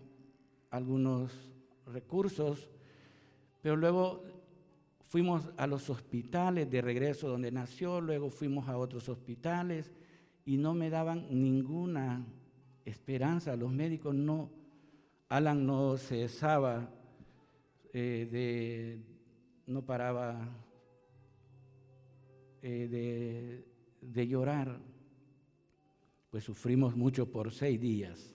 algunos 0.70 1.30
recursos, 1.86 2.70
pero 3.60 3.76
luego 3.76 4.24
Fuimos 5.14 5.48
a 5.58 5.68
los 5.68 5.90
hospitales 5.90 6.68
de 6.68 6.82
regreso 6.82 7.28
donde 7.28 7.52
nació, 7.52 8.00
luego 8.00 8.30
fuimos 8.30 8.68
a 8.68 8.76
otros 8.76 9.08
hospitales 9.08 9.92
y 10.44 10.56
no 10.56 10.74
me 10.74 10.90
daban 10.90 11.28
ninguna 11.30 12.26
esperanza. 12.84 13.56
Los 13.56 13.72
médicos 13.72 14.14
no, 14.14 14.50
Alan 15.28 15.66
no 15.66 15.96
cesaba 15.96 16.90
eh, 17.92 18.28
de, 18.30 19.02
no 19.66 19.82
paraba 19.82 20.48
eh, 22.62 22.88
de, 22.88 23.64
de 24.00 24.26
llorar. 24.26 24.78
Pues 26.30 26.44
sufrimos 26.44 26.96
mucho 26.96 27.30
por 27.30 27.52
seis 27.52 27.80
días. 27.80 28.34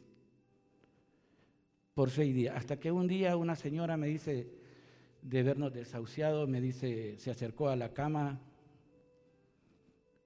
Por 1.93 2.09
seis 2.09 2.33
días. 2.33 2.55
Hasta 2.55 2.79
que 2.79 2.91
un 2.91 3.07
día 3.07 3.35
una 3.35 3.55
señora 3.55 3.97
me 3.97 4.07
dice, 4.07 4.59
de 5.21 5.43
vernos 5.43 5.73
desahuciados, 5.73 6.47
me 6.47 6.61
dice, 6.61 7.17
se 7.17 7.31
acercó 7.31 7.69
a 7.69 7.75
la 7.75 7.93
cama. 7.93 8.39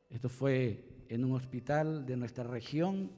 Esto 0.10 0.30
fue 0.30 0.84
en 1.10 1.26
un 1.26 1.34
hospital 1.34 2.06
de 2.06 2.18
nuestra 2.18 2.44
región. 2.44 3.12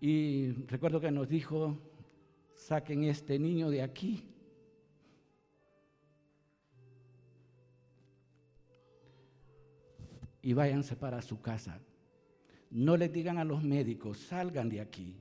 Y 0.00 0.52
recuerdo 0.66 1.00
que 1.00 1.10
nos 1.10 1.28
dijo, 1.28 1.76
saquen 2.54 3.04
este 3.04 3.38
niño 3.38 3.70
de 3.70 3.82
aquí. 3.82 4.22
Y 10.42 10.52
váyanse 10.52 10.96
para 10.96 11.20
su 11.20 11.40
casa. 11.40 11.80
No 12.70 12.96
les 12.96 13.12
digan 13.12 13.38
a 13.38 13.44
los 13.44 13.62
médicos, 13.62 14.18
salgan 14.18 14.68
de 14.68 14.80
aquí. 14.80 15.16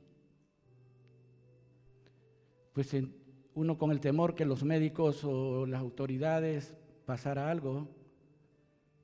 Pues 2.73 2.95
uno 3.55 3.77
con 3.77 3.89
el 3.89 3.99
temor 3.99 4.35
que 4.35 4.45
los 4.45 4.63
médicos 4.63 5.23
o 5.23 5.65
las 5.65 5.81
autoridades 5.81 6.75
pasara 7.05 7.49
algo, 7.49 7.89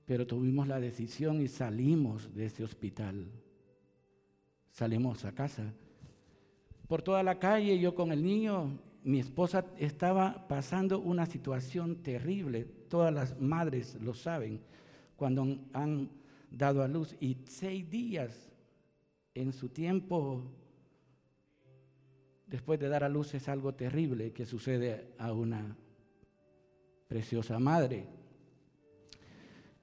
pero 0.05 0.28
tuvimos 0.28 0.67
la 0.67 0.80
decisión 0.80 1.41
y 1.41 1.47
salimos 1.47 2.36
de 2.36 2.45
ese 2.45 2.63
hospital. 2.63 3.43
Salimos 4.74 5.24
a 5.24 5.32
casa. 5.32 5.71
Por 6.88 7.03
toda 7.03 7.21
la 7.21 7.38
calle, 7.38 7.78
yo 7.78 7.93
con 7.93 8.11
el 8.11 8.24
niño, 8.24 8.80
mi 9.03 9.19
esposa 9.19 9.67
estaba 9.78 10.47
pasando 10.47 10.99
una 10.99 11.28
situación 11.28 11.97
terrible. 11.97 12.65
Todas 12.89 13.13
las 13.13 13.39
madres 13.39 13.95
lo 14.01 14.15
saben 14.15 14.61
cuando 15.15 15.59
han 15.74 16.09
dado 16.49 16.82
a 16.82 16.88
luz. 16.88 17.15
Y 17.19 17.38
seis 17.45 17.88
días 17.88 18.51
en 19.36 19.53
su 19.53 19.69
tiempo 19.69 20.43
después 22.47 22.80
de 22.80 22.89
dar 22.89 23.03
a 23.03 23.09
luz 23.09 23.36
es 23.36 23.47
algo 23.49 23.76
terrible 23.76 24.34
que 24.34 24.47
sucede 24.47 25.13
a 25.19 25.34
una 25.34 25.78
preciosa 27.07 27.59
madre. 27.59 28.07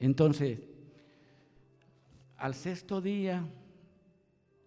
Entonces, 0.00 0.58
al 2.36 2.54
sexto 2.56 3.00
día 3.00 3.46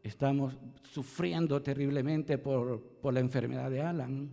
estamos 0.04 0.58
sufriendo 0.84 1.62
terriblemente 1.62 2.38
por, 2.38 2.82
por, 3.02 3.14
la 3.14 3.22
enfermedad 3.22 3.72
de 3.72 3.82
Alan. 3.82 4.30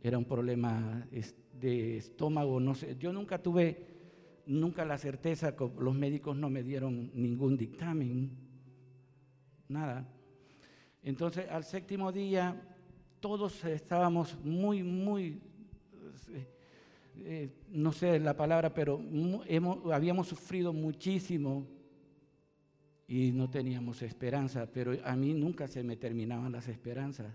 Era 0.00 0.16
un 0.16 0.24
problema 0.24 1.06
de 1.52 1.98
estómago, 1.98 2.58
no 2.58 2.74
sé. 2.74 2.96
Yo 2.98 3.12
nunca 3.12 3.42
tuve, 3.42 4.42
nunca 4.46 4.84
la 4.86 4.96
certeza, 4.96 5.54
los 5.78 5.94
médicos 5.94 6.34
no 6.36 6.48
me 6.48 6.62
dieron 6.62 7.10
ningún 7.14 7.56
dictamen, 7.58 8.30
nada. 9.68 10.08
Entonces, 11.02 11.46
al 11.50 11.64
séptimo 11.64 12.10
día, 12.10 12.74
todos 13.20 13.64
estábamos 13.64 14.38
muy, 14.42 14.82
muy, 14.82 15.40
eh, 17.18 17.50
no 17.70 17.92
sé 17.92 18.18
la 18.18 18.34
palabra, 18.34 18.72
pero 18.72 19.00
habíamos 19.92 20.28
sufrido 20.28 20.72
muchísimo 20.72 21.75
y 23.08 23.32
no 23.32 23.48
teníamos 23.48 24.02
esperanza, 24.02 24.66
pero 24.72 24.92
a 25.04 25.14
mí 25.16 25.34
nunca 25.34 25.68
se 25.68 25.82
me 25.82 25.96
terminaban 25.96 26.52
las 26.52 26.68
esperanzas. 26.68 27.32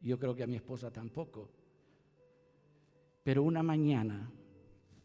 Yo 0.00 0.18
creo 0.18 0.34
que 0.34 0.42
a 0.42 0.48
mi 0.48 0.56
esposa 0.56 0.90
tampoco. 0.90 1.48
Pero 3.22 3.42
una 3.44 3.62
mañana, 3.62 4.30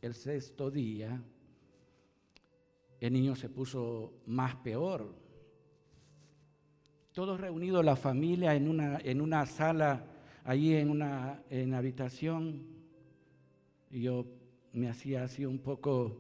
el 0.02 0.14
sexto 0.16 0.72
día, 0.72 1.22
el 3.00 3.14
niño 3.14 3.36
se 3.36 3.50
puso 3.50 4.22
más 4.26 4.56
peor 4.56 5.28
todos 7.18 7.42
reunidos, 7.42 7.84
la 7.84 7.96
familia, 7.96 8.54
en 8.54 8.68
una, 8.68 9.00
en 9.00 9.22
una 9.22 9.44
sala, 9.48 10.06
allí 10.44 10.76
en 10.76 10.92
una 10.92 11.42
en 11.50 11.74
habitación. 11.74 12.62
Yo 13.90 14.24
me 14.72 14.88
hacía 14.88 15.24
así 15.24 15.44
un 15.44 15.58
poco, 15.58 16.16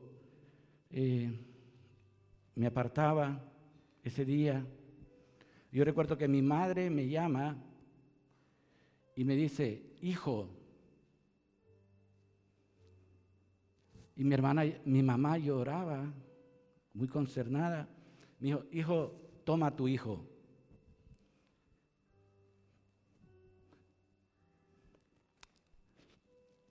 eh, 0.89 1.31
me 2.55 2.65
apartaba 2.65 3.39
ese 4.07 4.25
día. 4.25 4.65
Yo 5.71 5.83
recuerdo 5.83 6.17
que 6.17 6.27
mi 6.27 6.41
madre 6.41 6.89
me 6.89 7.07
llama 7.07 7.57
y 9.15 9.23
me 9.23 9.35
dice, 9.35 9.81
hijo, 10.01 10.49
y 14.15 14.23
mi 14.23 14.33
hermana, 14.33 14.63
mi 14.85 15.03
mamá 15.03 15.37
lloraba, 15.37 16.11
muy 16.93 17.07
concernada. 17.07 17.87
Me 18.39 18.47
dijo, 18.47 18.63
hijo, 18.71 19.13
toma 19.43 19.67
a 19.67 19.75
tu 19.75 19.87
hijo. 19.87 20.25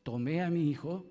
tomé 0.07 0.41
a 0.41 0.49
mi 0.49 0.71
hijo 0.71 1.05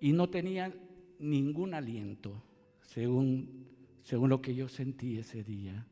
y 0.00 0.14
no 0.14 0.30
tenía 0.30 0.74
ningún 1.18 1.74
aliento, 1.74 2.42
según, 2.80 3.69
según 4.02 4.30
lo 4.30 4.40
que 4.40 4.54
yo 4.54 4.68
sentí 4.68 5.18
ese 5.18 5.42
día. 5.42 5.86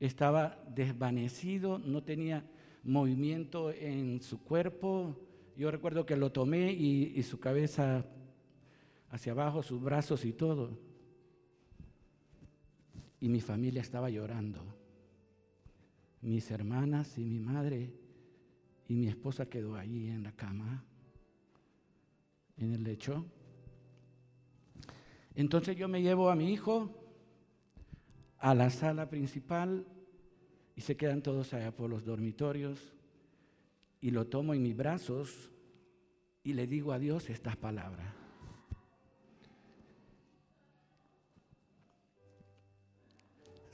Estaba 0.00 0.62
desvanecido, 0.74 1.78
no 1.78 2.02
tenía 2.02 2.44
movimiento 2.82 3.70
en 3.72 4.20
su 4.20 4.42
cuerpo. 4.42 5.16
Yo 5.56 5.70
recuerdo 5.70 6.06
que 6.06 6.16
lo 6.16 6.32
tomé 6.32 6.72
y, 6.72 7.22
su 7.22 7.38
cabeza 7.38 8.04
hacia 9.10 9.32
abajo, 9.32 9.62
sus 9.62 9.80
brazos 9.80 10.24
y 10.24 10.32
todo. 10.32 10.78
Y 13.20 13.28
mi 13.28 13.40
familia 13.40 13.82
estaba 13.82 14.10
llorando. 14.10 14.60
Mis 16.20 16.50
hermanas 16.50 17.18
y 17.18 17.24
mi 17.24 17.38
madre 17.38 17.92
y 18.88 18.94
mi 18.94 19.08
esposa 19.08 19.46
quedó 19.46 19.76
ahí 19.76 20.08
en 20.08 20.22
la 20.22 20.32
cama, 20.32 20.84
en 22.56 22.72
el 22.72 22.82
lecho. 22.82 23.24
Entonces 25.34 25.76
yo 25.76 25.88
me 25.88 26.02
llevo 26.02 26.30
a 26.30 26.36
mi 26.36 26.52
hijo 26.52 26.90
a 28.38 28.54
la 28.54 28.70
sala 28.70 29.08
principal 29.08 29.86
y 30.74 30.80
se 30.80 30.96
quedan 30.96 31.22
todos 31.22 31.54
allá 31.54 31.70
por 31.70 31.88
los 31.88 32.04
dormitorios 32.04 32.78
y 34.00 34.10
lo 34.10 34.26
tomo 34.26 34.54
en 34.54 34.62
mis 34.62 34.76
brazos 34.76 35.50
y 36.44 36.52
le 36.54 36.66
digo 36.66 36.92
a 36.92 36.98
Dios 36.98 37.30
estas 37.30 37.56
palabras. 37.56 38.14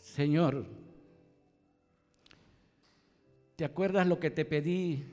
Señor, 0.01 0.67
¿Te 3.59 3.65
acuerdas 3.65 4.07
lo 4.07 4.21
que 4.21 4.31
te 4.31 4.45
pedí 4.45 5.05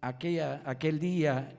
aquella, 0.00 0.62
aquel 0.64 0.98
día 0.98 1.54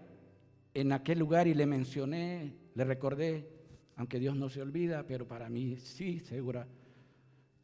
en 0.74 0.92
aquel 0.92 1.20
lugar 1.20 1.48
y 1.48 1.54
le 1.54 1.68
mencioné, 1.68 2.56
le 2.76 2.84
recordé, 2.84 3.48
aunque 3.96 4.20
Dios 4.20 4.36
no 4.36 4.50
se 4.50 4.62
olvida, 4.62 5.06
pero 5.06 5.28
para 5.28 5.50
mí 5.50 5.78
sí, 5.78 6.20
segura, 6.20 6.68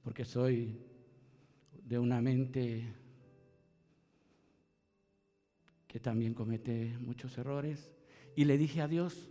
porque 0.03 0.25
soy 0.25 0.77
de 1.83 1.99
una 1.99 2.21
mente 2.21 2.83
que 5.87 5.99
también 5.99 6.33
comete 6.33 6.95
muchos 6.99 7.37
errores. 7.37 7.91
Y 8.35 8.45
le 8.45 8.57
dije 8.57 8.81
a 8.81 8.87
Dios, 8.87 9.29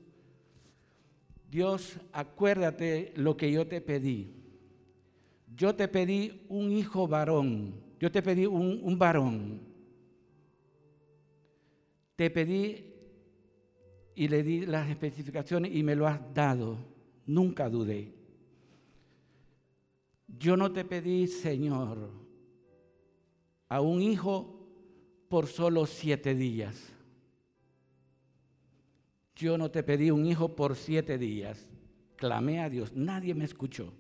Dios, 1.51 1.98
acuérdate 2.12 3.12
lo 3.16 3.36
que 3.36 3.52
yo 3.52 3.66
te 3.66 3.80
pedí. 3.80 4.34
Yo 5.55 5.74
te 5.74 5.88
pedí 5.88 6.46
un 6.48 6.72
hijo 6.72 7.06
varón 7.06 7.84
yo 8.05 8.12
te 8.12 8.20
pedí 8.20 8.44
un, 8.44 8.98
varón. 8.98 9.60
Te 12.16 12.28
pedí 12.28 12.93
y 14.15 14.28
le 14.28 14.43
di 14.43 14.66
las 14.66 14.89
especificaciones 14.89 15.74
y 15.74 15.82
me 15.82 15.97
lo 15.97 16.07
has 16.07 16.20
dado. 16.35 16.78
Nunca 17.27 17.69
dudé. 17.69 18.12
Yo 20.39 20.57
no 20.57 20.73
te 20.73 20.85
pedí, 20.85 21.27
Señor, 21.27 22.11
a 23.69 23.81
un 23.81 24.03
hijo 24.03 24.69
por 25.28 25.47
solo 25.47 25.86
siete 25.86 26.35
días. 26.35 26.93
Yo 29.36 29.59
no 29.59 29.70
te 29.70 29.82
pedí 29.82 30.11
un 30.11 30.27
hijo 30.27 30.55
por 30.55 30.77
siete 30.77 31.19
días. 31.19 31.66
Clamé 32.16 32.61
a 32.61 32.70
Dios. 32.70 32.93
Nadie 32.95 33.35
me 33.35 33.45
escuchó. 33.45 33.93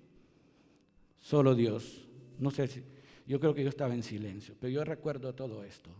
Solo 1.16 1.54
Dios. 1.54 2.06
No 2.38 2.50
sé 2.50 2.68
si 2.68 2.82
yo 3.26 3.40
creo 3.40 3.54
que 3.54 3.62
yo 3.62 3.68
estaba 3.68 3.94
en 3.94 4.02
silencio, 4.02 4.54
pero 4.60 4.70
yo 4.70 4.84
recuerdo 4.84 5.34
todo 5.34 5.64
esto. 5.64 5.90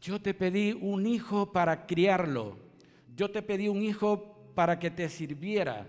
Yo 0.00 0.20
te 0.20 0.34
pedí 0.34 0.72
un 0.72 1.06
hijo 1.06 1.52
para 1.52 1.86
criarlo. 1.86 2.56
Yo 3.16 3.30
te 3.30 3.42
pedí 3.42 3.68
un 3.68 3.82
hijo 3.82 4.52
para 4.54 4.78
que 4.78 4.90
te 4.90 5.08
sirviera. 5.08 5.86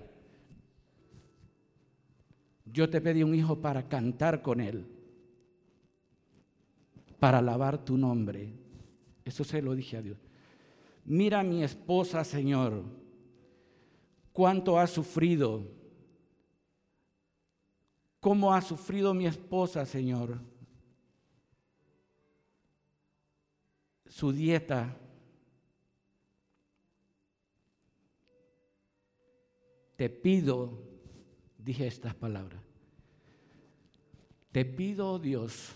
Yo 2.66 2.90
te 2.90 3.02
pedí 3.02 3.24
un 3.24 3.36
hijo 3.36 3.62
para 3.62 3.88
cantar 3.88 4.42
con 4.42 4.60
él, 4.60 4.86
para 7.20 7.40
alabar 7.40 7.84
tu 7.84 7.98
nombre. 7.98 8.54
Eso 9.24 9.44
se 9.44 9.62
lo 9.62 9.74
dije 9.74 9.98
a 9.98 10.02
Dios. 10.02 10.18
Mira 11.06 11.44
mi 11.44 11.64
esposa, 11.64 12.24
Señor, 12.24 12.84
cuánto 14.34 14.78
ha 14.78 14.88
sufrido 14.88 15.78
cómo 18.28 18.54
ha 18.54 18.62
sufrido 18.62 19.14
mi 19.14 19.26
esposa, 19.26 19.86
Señor. 19.86 20.38
Su 24.10 24.32
dieta. 24.32 24.98
Te 29.96 30.10
pido, 30.10 30.84
dije 31.58 31.88
estas 31.88 32.14
palabras, 32.14 32.62
te 34.52 34.64
pido, 34.64 35.18
Dios, 35.18 35.74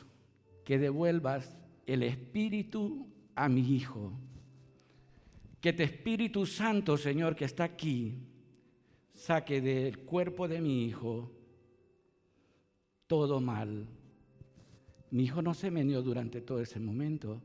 que 0.63 0.77
devuelvas 0.77 1.57
el 1.85 2.03
espíritu 2.03 3.07
a 3.35 3.49
mi 3.49 3.61
hijo. 3.61 4.13
Que 5.59 5.73
tu 5.73 5.83
Espíritu 5.83 6.45
Santo, 6.45 6.97
Señor, 6.97 7.35
que 7.35 7.45
está 7.45 7.63
aquí, 7.63 8.17
saque 9.13 9.61
del 9.61 9.99
cuerpo 9.99 10.47
de 10.47 10.61
mi 10.61 10.85
hijo 10.85 11.31
todo 13.05 13.41
mal. 13.41 13.87
Mi 15.11 15.23
hijo 15.23 15.41
no 15.41 15.53
se 15.53 15.69
meneó 15.69 16.01
durante 16.01 16.41
todo 16.41 16.61
ese 16.61 16.79
momento. 16.79 17.41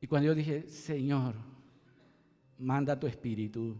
Y 0.00 0.06
cuando 0.06 0.26
yo 0.26 0.34
dije, 0.34 0.68
Señor, 0.68 1.34
manda 2.58 2.98
tu 2.98 3.06
espíritu 3.06 3.76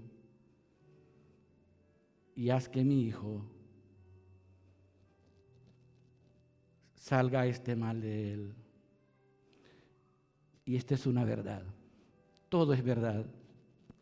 y 2.34 2.50
haz 2.50 2.68
que 2.68 2.84
mi 2.84 3.02
hijo 3.02 3.42
salga 6.94 7.46
este 7.46 7.76
mal 7.76 8.00
de 8.00 8.32
él. 8.32 8.54
Y 10.64 10.76
esta 10.76 10.94
es 10.94 11.06
una 11.06 11.24
verdad. 11.24 11.62
Todo 12.48 12.72
es 12.72 12.82
verdad. 12.82 13.24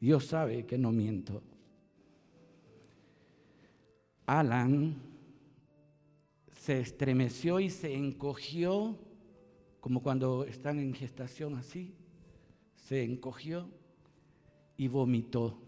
Dios 0.00 0.26
sabe 0.26 0.64
que 0.64 0.78
no 0.78 0.90
miento. 0.90 1.42
Alan 4.26 4.96
se 6.52 6.80
estremeció 6.80 7.60
y 7.60 7.68
se 7.68 7.94
encogió, 7.94 8.98
como 9.80 10.02
cuando 10.02 10.44
están 10.44 10.78
en 10.78 10.94
gestación 10.94 11.56
así, 11.56 11.94
se 12.84 13.02
encogió 13.02 13.66
y 14.76 14.88
vomitó. 14.88 15.58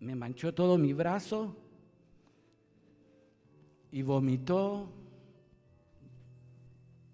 Me 0.00 0.16
manchó 0.16 0.52
todo 0.52 0.76
mi 0.76 0.92
brazo 0.92 1.56
y 3.92 4.02
vomitó 4.02 4.90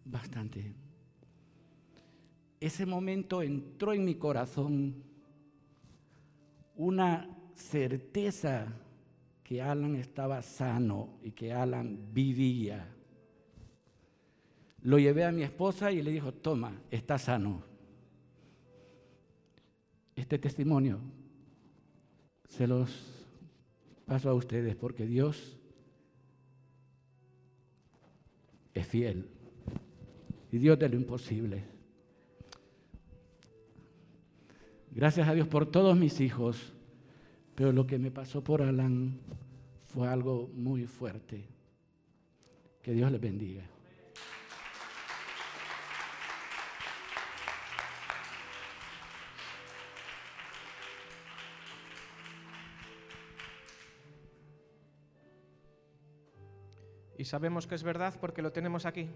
bastante. 0.07 0.73
Ese 2.61 2.87
momento 2.87 3.43
entró 3.43 3.93
en 3.93 4.05
mi 4.07 4.15
corazón 4.15 5.03
una 6.77 7.29
certeza 7.55 8.73
que 9.43 9.61
Alan 9.61 9.97
estaba 9.97 10.41
sano 10.41 11.19
y 11.23 11.33
que 11.33 11.53
Alan 11.53 12.09
vivía. 12.15 12.94
Lo 14.85 14.99
llevé 14.99 15.25
a 15.25 15.33
mi 15.33 15.43
esposa 15.43 15.91
y 15.91 16.03
le 16.03 16.11
dijo, 16.11 16.33
toma, 16.33 16.79
está 16.91 17.19
sano. 17.19 17.63
Este 20.15 20.39
testimonio 20.39 21.01
se 22.51 22.67
los 22.67 22.91
paso 24.05 24.29
a 24.29 24.35
ustedes 24.35 24.77
porque 24.77 25.07
Dios 25.07 25.57
es 28.75 28.87
fiel 28.87 29.27
y 30.53 30.59
Dios 30.59 30.79
de 30.79 30.91
lo 30.91 30.97
imposible. 30.97 31.65
Gracias 34.91 35.27
a 35.27 35.33
Dios 35.33 35.49
por 35.49 35.65
todos 35.65 35.97
mis 35.97 36.21
hijos, 36.21 36.75
pero 37.55 37.73
lo 37.73 37.87
que 37.87 37.99
me 37.99 38.11
pasó 38.11 38.45
por 38.45 38.61
Alan 38.61 39.19
fue 39.83 40.09
algo 40.09 40.51
muy 40.55 40.87
fuerte. 40.87 41.49
Que 42.83 42.93
Dios 42.93 43.11
les 43.11 43.21
bendiga. 43.21 43.74
Y 57.17 57.25
sabemos 57.25 57.67
que 57.67 57.75
es 57.75 57.83
verdad 57.83 58.15
porque 58.21 58.43
lo 58.43 58.53
tenemos 58.53 58.87
aquí. 58.87 59.11